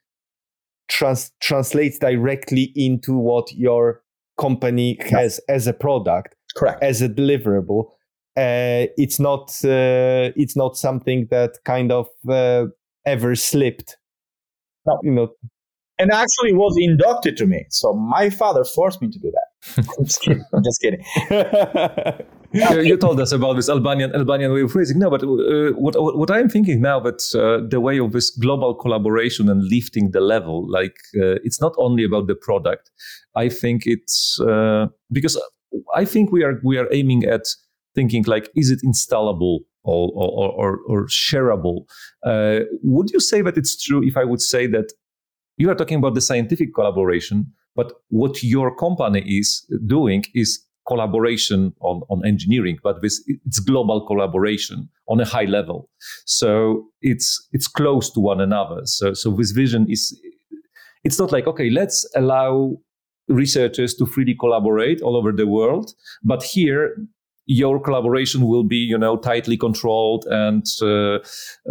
trans, 0.87 1.31
translates 1.41 1.99
directly 1.99 2.71
into 2.75 3.17
what 3.17 3.51
your 3.53 4.01
company 4.39 4.97
has 5.01 5.39
as 5.49 5.67
a 5.67 5.73
product, 5.73 6.35
correct, 6.55 6.81
as 6.81 7.01
a 7.01 7.09
deliverable. 7.09 7.89
Uh, 8.37 8.85
it's 8.97 9.19
not 9.19 9.49
uh, 9.63 10.31
it's 10.35 10.55
not 10.55 10.77
something 10.77 11.27
that 11.31 11.57
kind 11.65 11.91
of 11.91 12.07
uh, 12.29 12.65
ever 13.05 13.35
slipped. 13.35 13.97
No. 14.85 14.99
You 15.03 15.11
know, 15.11 15.29
and 15.97 16.11
actually 16.11 16.53
was 16.53 16.75
inducted 16.79 17.35
to 17.37 17.47
me. 17.47 17.65
So 17.69 17.93
my 17.93 18.29
father 18.29 18.63
forced 18.63 19.01
me 19.01 19.09
to 19.09 19.19
do 19.19 19.31
that 19.31 19.47
I'm 19.77 19.83
just 20.05 20.21
kidding. 20.21 20.43
I'm 20.53 20.63
just 20.63 20.81
kidding. 20.81 21.03
you, 22.53 22.81
you, 22.81 22.97
told 22.97 23.19
us 23.19 23.31
about 23.31 23.55
this 23.55 23.69
Albanian 23.69 24.13
Albanian 24.13 24.53
way 24.53 24.61
of 24.61 24.71
phrasing. 24.71 24.99
No, 24.99 25.09
but 25.09 25.23
uh, 25.23 25.71
what 25.77 25.95
what 26.17 26.31
I'm 26.31 26.49
thinking 26.49 26.81
now 26.81 26.99
that 26.99 27.21
uh, 27.35 27.67
the 27.67 27.79
way 27.79 27.99
of 27.99 28.11
this 28.11 28.29
global 28.29 28.73
collaboration 28.75 29.49
and 29.49 29.63
lifting 29.63 30.11
the 30.11 30.21
level, 30.21 30.69
like 30.69 30.97
uh, 31.15 31.41
it's 31.43 31.61
not 31.61 31.73
only 31.77 32.03
about 32.03 32.27
the 32.27 32.35
product. 32.35 32.91
I 33.35 33.49
think 33.49 33.83
it's 33.85 34.39
uh, 34.41 34.87
because 35.11 35.39
I 35.95 36.05
think 36.05 36.31
we 36.31 36.43
are 36.43 36.59
we 36.63 36.77
are 36.77 36.87
aiming 36.91 37.23
at 37.25 37.45
thinking 37.97 38.23
like, 38.27 38.45
is 38.55 38.69
it 38.75 38.79
installable 38.91 39.55
or 39.83 40.03
or, 40.13 40.51
or, 40.61 40.71
or 40.91 40.99
shareable? 41.07 41.77
Uh, 42.31 42.59
would 42.83 43.09
you 43.15 43.21
say 43.31 43.39
that 43.41 43.57
it's 43.57 43.73
true 43.85 44.01
if 44.11 44.15
I 44.15 44.25
would 44.31 44.43
say 44.53 44.67
that 44.75 44.87
you 45.57 45.69
are 45.71 45.75
talking 45.75 45.97
about 45.97 46.13
the 46.13 46.25
scientific 46.29 46.69
collaboration, 46.73 47.37
but 47.75 47.87
what 48.09 48.43
your 48.43 48.69
company 48.75 49.21
is 49.39 49.49
doing 49.85 50.23
is 50.33 50.49
collaboration 50.87 51.73
on, 51.81 52.01
on 52.09 52.25
engineering, 52.25 52.77
but 52.83 53.01
this 53.01 53.15
it's 53.45 53.59
global 53.59 54.05
collaboration 54.07 54.89
on 55.07 55.19
a 55.19 55.25
high 55.25 55.49
level. 55.57 55.89
So 56.25 56.85
it's 57.01 57.27
it's 57.51 57.67
close 57.67 58.11
to 58.13 58.19
one 58.19 58.41
another. 58.49 58.81
So 58.85 59.13
so 59.13 59.31
this 59.31 59.51
vision 59.51 59.87
is 59.89 60.01
it's 61.03 61.19
not 61.19 61.31
like 61.31 61.47
okay, 61.47 61.69
let's 61.69 61.97
allow 62.15 62.77
researchers 63.27 63.93
to 63.95 64.05
freely 64.05 64.35
collaborate 64.39 65.01
all 65.01 65.15
over 65.17 65.31
the 65.33 65.47
world, 65.47 65.93
but 66.23 66.43
here 66.43 66.95
your 67.47 67.79
collaboration 67.79 68.45
will 68.45 68.63
be 68.63 68.77
you 68.77 68.97
know 68.97 69.17
tightly 69.17 69.57
controlled 69.57 70.25
and 70.29 70.65
uh, 70.81 71.15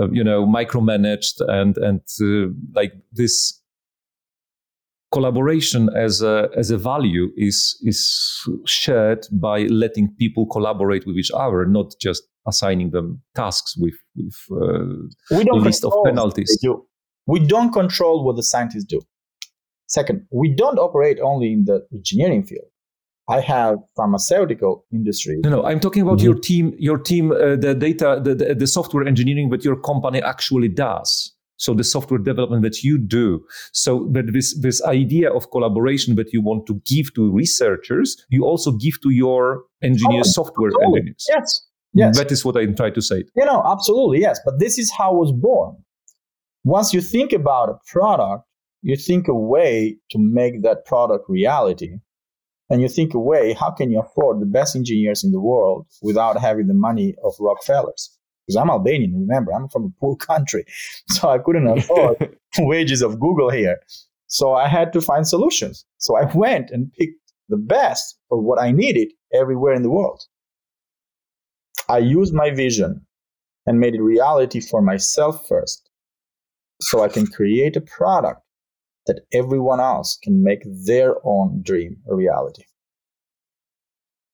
uh, 0.00 0.10
you 0.10 0.24
know 0.24 0.46
micromanaged 0.46 1.40
and 1.48 1.76
and 1.78 2.00
uh, 2.20 2.52
like 2.74 2.92
this 3.12 3.62
collaboration 5.12 5.88
as 5.96 6.22
a 6.22 6.48
as 6.56 6.70
a 6.70 6.78
value 6.78 7.30
is 7.36 7.78
is 7.82 8.00
shared 8.64 9.26
by 9.32 9.62
letting 9.64 10.14
people 10.18 10.46
collaborate 10.46 11.06
with 11.06 11.16
each 11.16 11.30
other, 11.34 11.64
not 11.66 11.94
just 12.00 12.22
assigning 12.46 12.90
them 12.90 13.22
tasks 13.34 13.76
with 13.76 13.94
with 14.16 14.36
uh, 14.52 15.36
we 15.36 15.44
don't 15.44 15.60
a 15.60 15.64
list 15.64 15.84
of 15.84 15.92
penalties. 16.04 16.58
do. 16.60 16.86
We 17.26 17.40
don't 17.40 17.72
control 17.72 18.24
what 18.24 18.36
the 18.36 18.42
scientists 18.42 18.84
do. 18.84 19.00
Second, 19.88 20.26
we 20.30 20.54
don't 20.54 20.78
operate 20.78 21.18
only 21.20 21.52
in 21.52 21.64
the 21.64 21.86
engineering 21.92 22.44
field. 22.44 22.68
I 23.28 23.40
have 23.40 23.78
pharmaceutical 23.96 24.84
industry. 24.92 25.40
No, 25.42 25.50
no, 25.50 25.64
I'm 25.64 25.80
talking 25.80 26.02
about 26.02 26.18
mm-hmm. 26.18 26.26
your 26.26 26.38
team, 26.38 26.74
your 26.78 26.98
team, 26.98 27.32
uh, 27.32 27.56
the 27.56 27.74
data, 27.74 28.20
the, 28.22 28.34
the, 28.34 28.54
the 28.54 28.66
software 28.66 29.06
engineering 29.06 29.50
that 29.50 29.64
your 29.64 29.76
company 29.76 30.22
actually 30.22 30.68
does. 30.68 31.32
So 31.58 31.74
the 31.74 31.84
software 31.84 32.20
development 32.20 32.62
that 32.62 32.82
you 32.82 32.98
do. 32.98 33.44
So 33.72 34.08
that 34.12 34.32
this 34.32 34.58
this 34.60 34.82
idea 34.84 35.32
of 35.32 35.50
collaboration 35.50 36.14
that 36.16 36.32
you 36.32 36.42
want 36.42 36.66
to 36.66 36.80
give 36.84 37.14
to 37.14 37.32
researchers 37.32 38.16
you 38.28 38.44
also 38.44 38.72
give 38.72 39.00
to 39.02 39.10
your 39.10 39.62
engineers 39.82 40.28
oh, 40.28 40.42
software 40.42 40.70
engineers. 40.84 41.26
Yes 41.28 41.66
yes. 41.94 42.18
That 42.18 42.30
is 42.30 42.44
what 42.44 42.56
i'm 42.56 42.76
trying 42.76 42.94
to 42.94 43.02
say. 43.02 43.24
You 43.34 43.44
know 43.46 43.62
absolutely 43.66 44.20
yes 44.20 44.38
but 44.44 44.58
this 44.58 44.78
is 44.78 44.92
how 44.92 45.10
I 45.10 45.14
was 45.14 45.32
born. 45.32 45.76
Once 46.64 46.92
you 46.92 47.00
think 47.00 47.32
about 47.32 47.70
a 47.70 47.78
product 47.90 48.44
you 48.82 48.96
think 48.96 49.26
a 49.26 49.34
way 49.34 49.96
to 50.10 50.18
make 50.18 50.62
that 50.62 50.84
product 50.84 51.24
reality 51.28 51.96
and 52.68 52.82
you 52.82 52.88
think 52.88 53.14
a 53.14 53.18
way 53.18 53.52
how 53.52 53.70
can 53.70 53.90
you 53.90 54.00
afford 54.00 54.40
the 54.40 54.46
best 54.46 54.76
engineers 54.76 55.22
in 55.24 55.32
the 55.32 55.40
world 55.40 55.86
without 56.02 56.40
having 56.40 56.66
the 56.66 56.74
money 56.74 57.14
of 57.24 57.34
rockefellers 57.38 58.16
because 58.46 58.56
I'm 58.56 58.70
Albanian. 58.70 59.26
Remember, 59.28 59.52
I'm 59.52 59.68
from 59.68 59.84
a 59.84 60.00
poor 60.00 60.16
country, 60.32 60.64
so 61.08 61.28
I 61.28 61.38
couldn't 61.38 61.66
afford 61.66 62.36
wages 62.58 63.02
of 63.02 63.20
Google 63.20 63.50
here. 63.50 63.78
So 64.28 64.54
I 64.54 64.68
had 64.68 64.92
to 64.92 65.00
find 65.00 65.26
solutions. 65.26 65.84
So 65.98 66.16
I 66.16 66.24
went 66.34 66.70
and 66.70 66.92
picked 66.92 67.20
the 67.48 67.56
best 67.56 68.18
for 68.28 68.40
what 68.40 68.60
I 68.60 68.72
needed 68.72 69.12
everywhere 69.32 69.74
in 69.74 69.82
the 69.82 69.90
world. 69.90 70.22
I 71.88 71.98
used 71.98 72.34
my 72.34 72.50
vision 72.50 73.06
and 73.66 73.80
made 73.80 73.94
it 73.94 74.02
reality 74.02 74.60
for 74.60 74.82
myself 74.82 75.46
first, 75.48 75.88
so 76.80 77.02
I 77.02 77.08
can 77.08 77.26
create 77.26 77.76
a 77.76 77.80
product 77.80 78.42
that 79.06 79.20
everyone 79.32 79.80
else 79.80 80.18
can 80.22 80.42
make 80.42 80.62
their 80.64 81.16
own 81.24 81.62
dream 81.62 81.96
a 82.08 82.14
reality. 82.14 82.64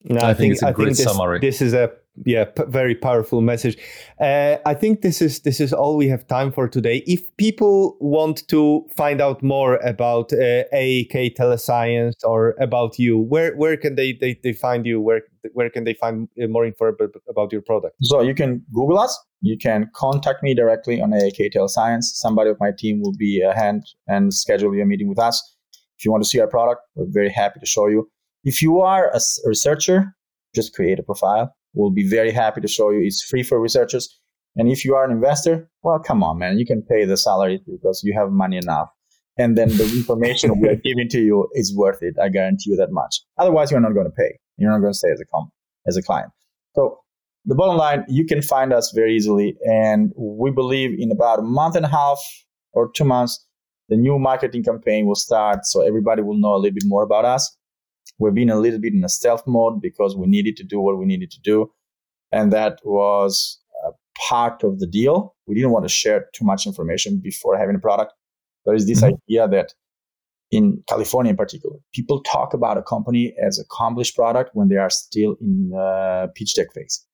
No, 0.05 0.19
I, 0.19 0.31
I 0.31 0.33
think, 0.33 0.37
think, 0.37 0.53
it's 0.53 0.63
a 0.63 0.67
I 0.67 0.71
great 0.71 0.89
this, 0.89 1.03
summary. 1.03 1.39
This 1.39 1.61
is 1.61 1.73
a 1.73 1.91
yeah 2.25 2.45
p- 2.45 2.63
very 2.67 2.93
powerful 2.93 3.41
message. 3.41 3.77
Uh, 4.19 4.57
i 4.65 4.73
think 4.73 5.01
this 5.01 5.21
is 5.21 5.39
this 5.39 5.59
is 5.59 5.73
all 5.73 5.97
we 5.97 6.07
have 6.07 6.27
time 6.27 6.51
for 6.51 6.67
today. 6.67 7.03
If 7.07 7.21
people 7.37 7.97
want 7.99 8.47
to 8.49 8.85
find 8.95 9.21
out 9.21 9.41
more 9.41 9.77
about 9.77 10.33
uh, 10.33 10.63
aak 10.73 11.35
telescience 11.35 12.23
or 12.23 12.55
about 12.59 12.99
you 12.99 13.17
where 13.17 13.55
where 13.55 13.77
can 13.77 13.95
they, 13.95 14.13
they 14.13 14.39
they 14.43 14.53
find 14.53 14.85
you? 14.85 14.99
Where 14.99 15.21
where 15.53 15.69
can 15.69 15.85
they 15.85 15.93
find 15.93 16.27
uh, 16.41 16.47
more 16.47 16.65
info 16.65 16.93
about 17.29 17.51
your 17.51 17.61
product? 17.61 17.95
So 18.01 18.21
you 18.21 18.35
can 18.35 18.61
google 18.73 18.99
us. 18.99 19.17
You 19.41 19.57
can 19.57 19.89
contact 19.95 20.43
me 20.43 20.53
directly 20.53 21.01
on 21.01 21.11
aak 21.11 21.39
telescience. 21.55 22.05
Somebody 22.25 22.49
of 22.49 22.57
my 22.59 22.71
team 22.77 23.01
will 23.01 23.15
be 23.17 23.41
a 23.41 23.53
hand 23.53 23.83
and 24.07 24.33
schedule 24.33 24.75
your 24.75 24.85
meeting 24.85 25.07
with 25.07 25.19
us. 25.19 25.41
If 25.97 26.05
you 26.05 26.11
want 26.11 26.23
to 26.23 26.29
see 26.29 26.41
our 26.41 26.47
product 26.47 26.81
we're 26.95 27.05
very 27.09 27.29
happy 27.29 27.59
to 27.61 27.65
show 27.65 27.87
you 27.87 28.09
if 28.43 28.61
you 28.61 28.81
are 28.81 29.09
a 29.13 29.19
researcher 29.45 30.15
just 30.55 30.73
create 30.73 30.99
a 30.99 31.03
profile 31.03 31.55
We'll 31.73 31.89
be 31.89 32.07
very 32.07 32.31
happy 32.31 32.61
to 32.61 32.67
show 32.67 32.91
you. 32.91 33.01
It's 33.01 33.23
free 33.23 33.43
for 33.43 33.59
researchers. 33.59 34.19
And 34.55 34.69
if 34.69 34.85
you 34.85 34.93
are 34.95 35.03
an 35.03 35.11
investor, 35.11 35.69
well, 35.81 35.99
come 35.99 36.23
on, 36.23 36.37
man, 36.37 36.59
you 36.59 36.65
can 36.65 36.83
pay 36.83 37.05
the 37.05 37.17
salary 37.17 37.61
because 37.65 38.01
you 38.03 38.13
have 38.17 38.31
money 38.31 38.57
enough. 38.57 38.89
And 39.37 39.57
then 39.57 39.69
the 39.69 39.85
information 39.85 40.59
we 40.59 40.69
are 40.69 40.75
giving 40.83 41.09
to 41.09 41.19
you 41.19 41.47
is 41.53 41.75
worth 41.75 42.03
it. 42.03 42.15
I 42.21 42.29
guarantee 42.29 42.69
you 42.69 42.75
that 42.77 42.91
much. 42.91 43.19
Otherwise, 43.39 43.71
you're 43.71 43.79
not 43.79 43.95
going 43.95 44.05
to 44.05 44.11
pay. 44.11 44.37
You're 44.57 44.69
not 44.69 44.79
going 44.79 44.93
to 44.93 44.97
stay 44.97 45.09
as 45.09 45.19
a 45.19 45.25
com- 45.25 45.49
as 45.87 45.97
a 45.97 46.03
client. 46.03 46.31
So 46.75 46.99
the 47.45 47.55
bottom 47.55 47.77
line, 47.77 48.05
you 48.07 48.25
can 48.25 48.43
find 48.43 48.71
us 48.71 48.91
very 48.93 49.15
easily. 49.15 49.55
And 49.63 50.11
we 50.15 50.51
believe 50.51 50.91
in 50.99 51.11
about 51.11 51.39
a 51.39 51.41
month 51.41 51.75
and 51.75 51.85
a 51.85 51.89
half 51.89 52.19
or 52.73 52.91
two 52.91 53.05
months, 53.05 53.43
the 53.89 53.97
new 53.97 54.19
marketing 54.19 54.63
campaign 54.63 55.07
will 55.07 55.15
start. 55.15 55.65
So 55.65 55.81
everybody 55.81 56.21
will 56.21 56.37
know 56.37 56.53
a 56.53 56.57
little 56.57 56.75
bit 56.75 56.85
more 56.85 57.01
about 57.01 57.25
us. 57.25 57.57
We've 58.19 58.33
been 58.33 58.49
a 58.49 58.59
little 58.59 58.79
bit 58.79 58.93
in 58.93 59.03
a 59.03 59.09
stealth 59.09 59.43
mode 59.47 59.81
because 59.81 60.15
we 60.15 60.27
needed 60.27 60.55
to 60.57 60.63
do 60.63 60.79
what 60.79 60.97
we 60.97 61.05
needed 61.05 61.31
to 61.31 61.39
do. 61.41 61.71
And 62.31 62.51
that 62.51 62.79
was 62.83 63.59
part 64.27 64.63
of 64.63 64.79
the 64.79 64.87
deal. 64.87 65.35
We 65.47 65.55
didn't 65.55 65.71
want 65.71 65.85
to 65.85 65.89
share 65.89 66.29
too 66.33 66.45
much 66.45 66.65
information 66.65 67.19
before 67.19 67.57
having 67.57 67.75
a 67.75 67.79
product. 67.79 68.13
There 68.65 68.75
is 68.75 68.87
this 68.87 69.01
mm-hmm. 69.01 69.15
idea 69.27 69.47
that 69.47 69.73
in 70.51 70.83
California 70.87 71.31
in 71.31 71.37
particular, 71.37 71.77
people 71.93 72.21
talk 72.21 72.53
about 72.53 72.77
a 72.77 72.83
company 72.83 73.33
as 73.45 73.59
accomplished 73.59 74.15
product 74.15 74.51
when 74.53 74.69
they 74.69 74.75
are 74.75 74.89
still 74.89 75.35
in 75.41 75.71
uh, 75.75 76.27
pitch 76.35 76.53
deck 76.55 76.67
phase. 76.73 77.05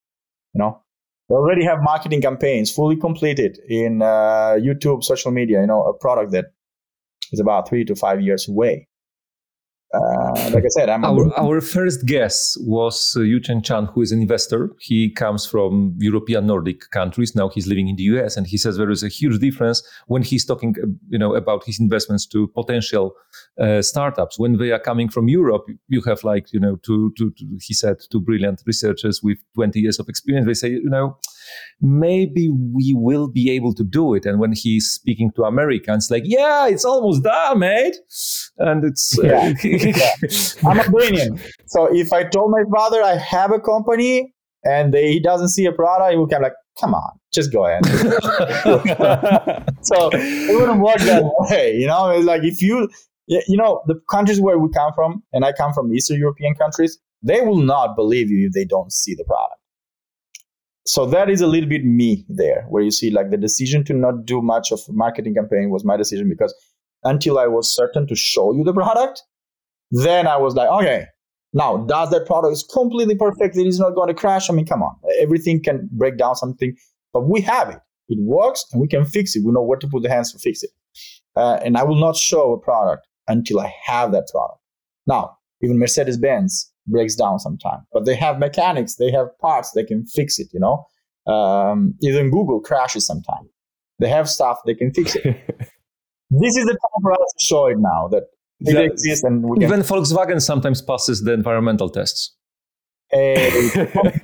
You 0.53 0.59
know, 0.59 0.81
they 1.29 1.35
already 1.35 1.63
have 1.63 1.79
marketing 1.81 2.21
campaigns 2.21 2.71
fully 2.71 2.97
completed 2.97 3.59
in 3.67 4.01
uh, 4.01 4.57
YouTube, 4.59 5.03
social 5.03 5.31
media. 5.31 5.61
You 5.61 5.67
know, 5.67 5.83
a 5.83 5.93
product 5.93 6.31
that 6.33 6.47
is 7.31 7.39
about 7.39 7.69
three 7.69 7.85
to 7.85 7.95
five 7.95 8.21
years 8.21 8.49
away. 8.49 8.88
Uh, 9.91 10.51
like 10.53 10.63
I 10.63 10.67
said, 10.69 10.87
I'm 10.87 11.03
our, 11.03 11.33
our 11.35 11.61
first 11.61 12.05
guest 12.05 12.57
was 12.61 13.15
uh, 13.17 13.21
Yu 13.21 13.39
Chen 13.39 13.63
Chan, 13.63 13.85
who 13.85 14.03
is 14.03 14.11
an 14.11 14.21
investor. 14.21 14.69
He 14.79 15.09
comes 15.09 15.47
from 15.47 15.95
European 15.97 16.45
Nordic 16.45 16.91
countries. 16.91 17.35
Now 17.35 17.49
he's 17.49 17.65
living 17.65 17.87
in 17.87 17.95
the 17.95 18.03
US, 18.03 18.37
and 18.37 18.45
he 18.45 18.55
says 18.55 18.77
there 18.77 18.91
is 18.91 19.01
a 19.01 19.07
huge 19.07 19.39
difference 19.39 19.81
when 20.05 20.21
he's 20.21 20.45
talking, 20.45 20.75
uh, 20.83 20.85
you 21.09 21.17
know, 21.17 21.33
about 21.33 21.63
his 21.63 21.79
investments 21.79 22.27
to 22.27 22.47
potential 22.49 23.15
uh, 23.59 23.81
startups. 23.81 24.37
When 24.37 24.57
they 24.57 24.71
are 24.71 24.79
coming 24.79 25.09
from 25.09 25.27
Europe, 25.27 25.65
you 25.87 26.01
have 26.03 26.23
like, 26.23 26.53
you 26.53 26.59
know, 26.59 26.75
two, 26.75 27.11
two, 27.17 27.31
two, 27.31 27.57
he 27.59 27.73
said, 27.73 27.97
two 28.11 28.21
brilliant 28.21 28.61
researchers 28.67 29.23
with 29.23 29.39
20 29.55 29.79
years 29.79 29.97
of 29.97 30.07
experience. 30.07 30.45
They 30.45 30.53
say, 30.53 30.69
you 30.69 30.89
know, 30.89 31.17
maybe 31.81 32.49
we 32.49 32.93
will 32.95 33.27
be 33.27 33.49
able 33.51 33.73
to 33.73 33.83
do 33.83 34.13
it. 34.13 34.25
And 34.25 34.39
when 34.39 34.53
he's 34.53 34.87
speaking 34.87 35.31
to 35.35 35.43
Americans, 35.43 36.09
like, 36.11 36.23
yeah, 36.25 36.67
it's 36.67 36.85
almost 36.85 37.23
done, 37.23 37.59
mate. 37.59 37.95
And 38.57 38.83
it's 38.83 39.17
uh, 39.19 39.23
yeah. 39.23 39.53
yeah. 39.63 40.11
I'm 40.69 40.79
a 40.79 40.83
Albanian, 40.83 41.39
so 41.67 41.87
if 41.93 42.11
I 42.11 42.23
told 42.23 42.51
my 42.51 42.63
father 42.73 43.01
I 43.01 43.15
have 43.15 43.51
a 43.51 43.59
company 43.59 44.33
and 44.63 44.93
they, 44.93 45.11
he 45.13 45.19
doesn't 45.19 45.49
see 45.49 45.65
a 45.65 45.71
product, 45.71 46.11
he 46.11 46.17
would 46.17 46.29
come 46.29 46.41
like, 46.41 46.53
come 46.79 46.93
on, 46.93 47.11
just 47.33 47.53
go 47.53 47.65
ahead. 47.65 47.85
so 49.81 50.09
it 50.13 50.59
wouldn't 50.59 50.81
work 50.81 50.99
that 50.99 51.23
way, 51.49 51.75
you 51.75 51.87
know. 51.87 52.09
It's 52.09 52.25
like 52.25 52.43
if 52.43 52.61
you, 52.61 52.89
you 53.27 53.57
know, 53.57 53.81
the 53.87 53.95
countries 54.09 54.41
where 54.41 54.57
we 54.57 54.69
come 54.73 54.91
from, 54.93 55.23
and 55.31 55.45
I 55.45 55.53
come 55.53 55.73
from 55.73 55.93
Eastern 55.93 56.19
European 56.19 56.55
countries, 56.55 56.97
they 57.21 57.41
will 57.41 57.61
not 57.61 57.95
believe 57.95 58.29
you 58.29 58.47
if 58.47 58.53
they 58.53 58.65
don't 58.65 58.91
see 58.91 59.15
the 59.15 59.23
product 59.25 59.58
so 60.89 61.05
that 61.05 61.29
is 61.29 61.41
a 61.41 61.47
little 61.47 61.69
bit 61.69 61.85
me 61.85 62.25
there 62.27 62.65
where 62.69 62.81
you 62.81 62.89
see 62.89 63.11
like 63.11 63.29
the 63.29 63.37
decision 63.37 63.83
to 63.83 63.93
not 63.93 64.25
do 64.25 64.41
much 64.41 64.71
of 64.71 64.79
marketing 64.89 65.35
campaign 65.35 65.69
was 65.69 65.85
my 65.85 65.95
decision 65.95 66.27
because 66.27 66.53
until 67.03 67.37
i 67.37 67.45
was 67.45 67.73
certain 67.75 68.07
to 68.07 68.15
show 68.15 68.53
you 68.53 68.63
the 68.63 68.73
product 68.73 69.21
then 69.91 70.25
i 70.27 70.35
was 70.35 70.55
like 70.55 70.69
okay 70.69 71.05
now 71.53 71.77
does 71.77 72.09
that 72.09 72.25
product 72.25 72.53
is 72.53 72.63
completely 72.63 73.15
perfect 73.15 73.55
it 73.55 73.67
is 73.67 73.79
not 73.79 73.95
going 73.95 74.07
to 74.07 74.13
crash? 74.13 74.49
I 74.49 74.53
mean 74.53 74.65
come 74.65 74.81
on 74.81 74.95
everything 75.19 75.61
can 75.61 75.87
break 75.91 76.17
down 76.17 76.35
something 76.35 76.75
but 77.13 77.27
we 77.27 77.41
have 77.41 77.69
it. 77.69 77.79
It 78.09 78.19
works 78.21 78.63
and 78.71 78.81
we 78.81 78.87
can 78.87 79.03
fix 79.03 79.35
it. 79.35 79.43
We 79.43 79.51
know 79.51 79.63
where 79.63 79.79
to 79.79 79.87
put 79.87 80.03
the 80.03 80.09
hands 80.09 80.31
to 80.33 80.39
fix 80.39 80.63
it. 80.63 80.71
Uh, 81.35 81.59
and 81.63 81.77
i 81.77 81.83
will 81.83 81.99
not 82.07 82.15
show 82.15 82.53
a 82.53 82.59
product 82.59 83.07
until 83.27 83.59
i 83.59 83.73
have 83.85 84.11
that 84.11 84.27
product. 84.31 84.59
Now 85.05 85.37
even 85.61 85.77
Mercedes 85.77 86.17
Benz 86.17 86.71
breaks 86.89 87.15
down 87.15 87.39
sometimes, 87.39 87.83
but 87.93 88.05
they 88.05 88.15
have 88.15 88.39
mechanics, 88.39 88.95
they 88.95 89.11
have 89.11 89.27
parts, 89.39 89.71
they 89.71 89.83
can 89.83 90.05
fix 90.05 90.39
it. 90.39 90.47
You 90.51 90.59
know, 90.59 90.85
um, 91.31 91.95
even 92.01 92.29
Google 92.31 92.59
crashes 92.59 93.05
sometimes. 93.05 93.49
They 93.99 94.09
have 94.09 94.29
stuff 94.29 94.59
they 94.65 94.75
can 94.75 94.93
fix 94.93 95.15
it. 95.15 95.23
this 96.29 96.55
is 96.55 96.65
the 96.65 96.73
time 96.73 97.01
for 97.01 97.13
us 97.13 97.33
to 97.37 97.45
show 97.45 97.67
it 97.67 97.77
now 97.79 98.07
that 98.09 98.23
it 98.61 98.91
exists 98.91 99.23
and 99.23 99.43
we 99.43 99.57
can 99.57 99.63
Even 99.63 99.81
Volkswagen 99.81 100.41
sometimes 100.41 100.81
passes 100.81 101.23
the 101.23 101.33
environmental 101.33 101.89
tests. 101.89 102.35
Hey, 103.11 103.49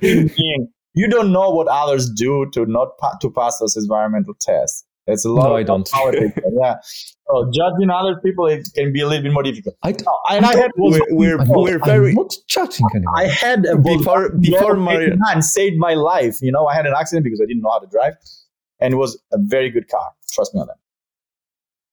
you 0.00 1.08
don't 1.08 1.32
know 1.32 1.50
what 1.50 1.68
others 1.68 2.10
do 2.10 2.48
to 2.52 2.66
not 2.66 2.96
pa- 2.98 3.16
to 3.20 3.30
pass 3.30 3.58
those 3.58 3.76
environmental 3.76 4.34
tests. 4.40 4.84
It's 5.08 5.24
a 5.24 5.30
lot 5.30 5.44
No, 5.44 5.50
of 5.52 5.56
I 5.58 5.62
don't. 5.62 5.88
politics. 5.90 6.38
yeah. 6.60 6.74
So 6.82 7.12
oh, 7.30 7.50
judging 7.52 7.90
other 7.90 8.16
people, 8.24 8.46
it 8.46 8.68
can 8.74 8.92
be 8.92 9.00
a 9.00 9.06
little 9.08 9.22
bit 9.22 9.32
more 9.32 9.42
difficult. 9.42 9.76
I, 9.82 9.94
Oh, 10.06 10.18
and 10.30 10.44
I 10.44 10.56
had 10.56 10.70
We're, 10.76 11.00
we're, 11.10 11.38
I'm, 11.40 11.48
we're 11.48 11.78
very 11.78 12.08
I'm 12.10 12.14
not 12.16 12.34
judging 12.48 12.86
anyone. 12.94 13.14
I 13.16 13.26
had 13.28 13.66
a 13.66 13.76
Before- 13.76 14.30
Volkswagen 14.30 14.40
before 14.40 14.60
Golf 14.74 14.78
Mario- 14.78 15.08
89 15.14 15.42
saved 15.42 15.76
my 15.78 15.94
life. 15.94 16.40
You 16.42 16.50
know, 16.52 16.66
I 16.66 16.74
had 16.74 16.86
an 16.86 16.94
accident 16.98 17.24
because 17.24 17.40
I 17.40 17.46
didn't 17.46 17.62
know 17.62 17.70
how 17.70 17.78
to 17.78 17.86
drive, 17.86 18.14
and 18.80 18.92
it 18.94 18.96
was 18.96 19.16
a 19.32 19.38
very 19.38 19.70
good 19.70 19.88
car. 19.88 20.10
Trust 20.32 20.54
me 20.54 20.60
on 20.60 20.66
that. 20.66 20.76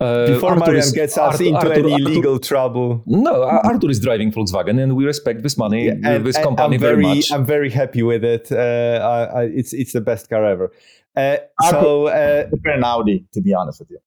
Uh, 0.04 0.28
before 0.34 0.49
Artur 0.51 0.66
Marian 0.66 0.80
is- 0.84 0.91
gets 0.91 1.18
us 1.18 1.34
Artur- 1.34 1.45
into 1.45 1.58
Artur- 1.60 1.74
any 1.84 1.93
Artur- 1.93 2.10
legal 2.16 2.39
trouble. 2.39 3.04
No, 3.06 3.43
Artur 3.43 3.89
is 3.89 3.99
driving 3.99 4.32
Volkswagen, 4.32 4.78
and 4.84 4.95
we 4.95 5.06
respect 5.06 5.43
this 5.43 5.58
money, 5.58 5.86
Yeah, 5.86 5.93
uh, 6.16 6.18
this 6.20 6.38
company 6.38 6.76
I'm 6.76 6.82
very, 6.82 7.01
very, 7.04 7.16
much. 7.16 7.32
I'm 7.32 7.45
very 7.45 7.70
happy 7.82 8.04
with 8.04 8.24
it. 8.24 8.45
Uh, 8.51 8.99
I, 9.16 9.20
I, 9.39 9.43
it's 9.60 9.72
it's 9.82 9.93
the 9.93 10.01
best 10.01 10.30
car 10.30 10.43
ever. 10.45 10.72
Uh, 11.16 11.38
Artur- 11.64 11.82
so 11.82 12.08
uh, 12.08 12.49
an 12.78 12.84
Audi, 12.84 13.26
to 13.34 13.41
be 13.41 13.54
honest 13.54 13.80
with 13.82 13.91
you. 13.91 13.99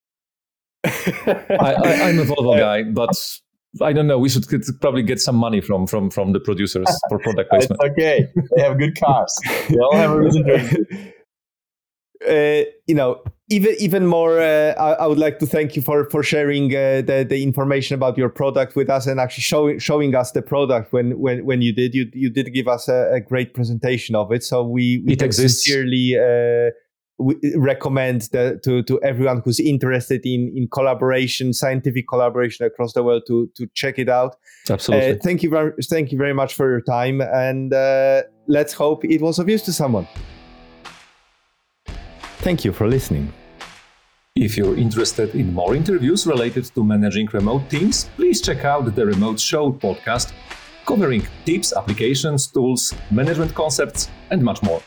I, 0.85 1.73
I, 1.73 1.91
I'm 2.09 2.19
a 2.19 2.23
Volvo 2.31 2.57
guy, 2.57 2.83
but 2.83 3.15
I 3.81 3.93
don't 3.93 4.07
know. 4.07 4.19
We 4.19 4.29
should 4.29 4.47
get, 4.47 4.65
probably 4.81 5.03
get 5.03 5.19
some 5.19 5.35
money 5.35 5.61
from 5.61 5.87
from 5.87 6.09
from 6.09 6.33
the 6.33 6.39
producers 6.39 6.87
for 7.09 7.19
product 7.19 7.49
placement. 7.49 7.81
okay. 7.91 8.27
They 8.55 8.61
have 8.61 8.77
good 8.77 8.95
cars. 8.99 9.33
They 9.69 9.77
all 9.77 9.95
have 9.95 10.11
a 10.11 10.19
reason 10.19 10.43
to 10.45 10.53
exist. 10.55 10.81
Uh, 12.27 12.63
you 12.87 12.95
know, 12.95 13.21
even 13.49 13.75
even 13.79 14.05
more, 14.05 14.39
uh, 14.39 14.73
I, 14.77 14.93
I 14.93 15.07
would 15.07 15.17
like 15.17 15.39
to 15.39 15.45
thank 15.45 15.75
you 15.75 15.81
for 15.81 16.09
for 16.09 16.23
sharing 16.23 16.75
uh, 16.75 17.01
the 17.01 17.25
the 17.27 17.43
information 17.43 17.95
about 17.95 18.17
your 18.17 18.29
product 18.29 18.75
with 18.75 18.89
us 18.89 19.07
and 19.07 19.19
actually 19.19 19.43
showing 19.43 19.79
showing 19.79 20.15
us 20.15 20.31
the 20.31 20.41
product 20.41 20.93
when 20.93 21.19
when 21.19 21.45
when 21.45 21.61
you 21.61 21.73
did. 21.73 21.93
You 21.93 22.09
you 22.13 22.29
did 22.29 22.53
give 22.53 22.67
us 22.67 22.87
a, 22.87 23.13
a 23.13 23.19
great 23.19 23.53
presentation 23.53 24.15
of 24.15 24.31
it, 24.31 24.43
so 24.43 24.63
we 24.63 25.03
we 25.05 25.13
It 25.13 25.21
exists. 25.21 25.63
sincerely. 25.63 26.17
Uh, 26.17 26.71
we 27.19 27.35
recommend 27.55 28.29
that 28.31 28.61
to, 28.61 28.83
to 28.83 29.01
everyone 29.01 29.41
who's 29.43 29.59
interested 29.59 30.23
in, 30.23 30.53
in 30.55 30.67
collaboration, 30.67 31.51
scientific 31.51 32.07
collaboration 32.07 32.63
across 32.63 32.93
the 32.93 33.01
world 33.01 33.23
to, 33.25 33.49
to 33.55 33.65
check 33.73 33.97
it 33.97 34.07
out. 34.07 34.35
Absolutely. 34.69 35.13
Uh, 35.13 35.15
thank 35.23 35.41
you 35.41 35.49
very 35.49 35.73
thank 35.89 36.11
you 36.11 36.17
very 36.19 36.33
much 36.33 36.53
for 36.53 36.69
your 36.69 36.81
time, 36.81 37.21
and 37.21 37.73
uh, 37.73 38.21
let's 38.47 38.73
hope 38.73 39.03
it 39.03 39.19
was 39.19 39.39
of 39.39 39.49
use 39.49 39.63
to 39.63 39.73
someone. 39.73 40.07
Thank 42.47 42.63
you 42.63 42.71
for 42.71 42.87
listening. 42.87 43.33
If 44.37 44.55
you're 44.55 44.77
interested 44.77 45.35
in 45.35 45.53
more 45.53 45.75
interviews 45.75 46.25
related 46.25 46.63
to 46.75 46.81
managing 46.81 47.27
remote 47.33 47.69
teams, 47.69 48.05
please 48.15 48.39
check 48.39 48.63
out 48.63 48.95
the 48.95 49.05
Remote 49.05 49.37
Show 49.37 49.73
podcast, 49.73 50.31
covering 50.85 51.27
tips, 51.43 51.73
applications, 51.75 52.47
tools, 52.47 52.93
management 53.11 53.53
concepts, 53.53 54.09
and 54.31 54.41
much 54.41 54.63
more. 54.63 54.81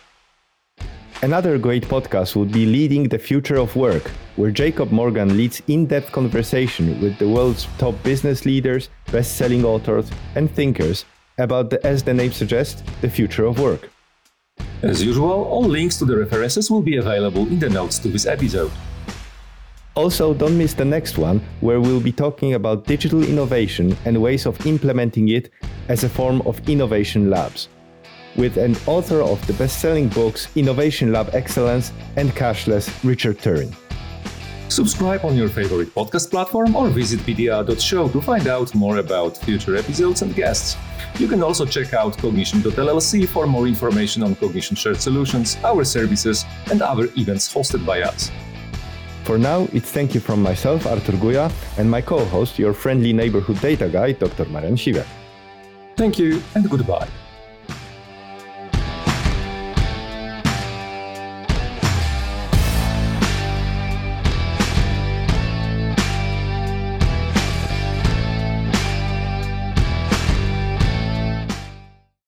Another 1.21 1.59
great 1.59 1.87
podcast 1.87 2.35
would 2.35 2.51
be 2.51 2.65
Leading 2.65 3.11
the 3.11 3.19
Future 3.19 3.59
of 3.59 3.77
Work, 3.77 4.09
where 4.37 4.51
Jacob 4.51 4.91
Morgan 4.91 5.37
leads 5.37 5.61
in 5.69 5.85
depth 5.85 6.13
conversation 6.13 6.99
with 7.03 7.19
the 7.19 7.29
world's 7.29 7.69
top 7.77 7.95
business 8.03 8.47
leaders, 8.47 8.89
best 9.13 9.37
selling 9.37 9.67
authors, 9.67 10.11
and 10.35 10.51
thinkers 10.51 11.05
about, 11.37 11.69
the, 11.69 11.87
as 11.87 12.03
the 12.03 12.15
name 12.15 12.33
suggests, 12.33 12.83
the 13.03 13.11
future 13.11 13.45
of 13.45 13.59
work. 13.61 13.91
As 14.83 15.03
usual, 15.03 15.45
all 15.45 15.65
links 15.65 15.97
to 15.99 16.05
the 16.05 16.17
references 16.17 16.71
will 16.71 16.83
be 16.83 16.97
available 16.97 17.47
in 17.47 17.59
the 17.59 17.69
notes 17.69 17.99
to 18.01 18.09
this 18.09 18.27
episode. 18.27 18.71
Also, 19.95 20.33
don't 20.33 20.57
miss 20.57 20.73
the 20.73 20.85
next 20.85 21.19
one, 21.19 21.43
where 21.61 21.81
we'll 21.81 22.01
be 22.01 22.13
talking 22.13 22.55
about 22.55 22.87
digital 22.87 23.23
innovation 23.23 23.97
and 24.05 24.23
ways 24.23 24.47
of 24.47 24.65
implementing 24.67 25.29
it 25.29 25.51
as 25.89 26.05
a 26.05 26.09
form 26.09 26.41
of 26.43 26.67
innovation 26.69 27.29
labs. 27.29 27.69
With 28.37 28.57
an 28.57 28.77
author 28.87 29.21
of 29.21 29.45
the 29.47 29.53
best 29.55 29.81
selling 29.81 30.09
books 30.09 30.49
Innovation 30.57 31.13
Lab 31.13 31.35
Excellence 31.35 31.93
and 32.17 32.31
Cashless, 32.31 32.89
Richard 33.03 33.39
Turrin. 33.39 33.75
Subscribe 34.71 35.25
on 35.25 35.37
your 35.37 35.49
favorite 35.49 35.93
podcast 35.93 36.31
platform 36.31 36.77
or 36.77 36.89
visit 36.89 37.19
pda.show 37.21 38.09
to 38.09 38.21
find 38.21 38.47
out 38.47 38.73
more 38.73 38.99
about 38.99 39.37
future 39.37 39.75
episodes 39.75 40.23
and 40.23 40.33
guests. 40.33 40.77
You 41.19 41.27
can 41.27 41.43
also 41.43 41.67
check 41.67 41.93
out 41.93 42.17
cognition.llc 42.17 43.29
for 43.29 43.49
more 43.49 43.67
information 43.67 44.23
on 44.23 44.37
Cognition 44.37 44.77
Shared 44.77 45.01
Solutions, 45.01 45.57
our 45.65 45.83
services, 45.85 46.45
and 46.71 46.83
other 46.83 47.09
events 47.17 47.53
hosted 47.53 47.85
by 47.85 48.03
us. 48.03 48.31
For 49.25 49.39
now, 49.39 49.69
it's 49.73 49.91
thank 49.91 50.15
you 50.15 50.21
from 50.21 50.41
myself, 50.41 50.87
Artur 50.87 51.19
Guja, 51.19 51.51
and 51.77 51.91
my 51.91 52.01
co 52.01 52.25
host, 52.27 52.57
your 52.57 52.73
friendly 52.73 53.13
neighborhood 53.13 53.61
data 53.61 53.89
guy, 53.89 54.13
Dr. 54.13 54.45
Marian 54.47 54.77
Siwiak. 54.77 55.07
Thank 55.97 56.17
you 56.19 56.41
and 56.55 56.71
goodbye. 56.71 57.09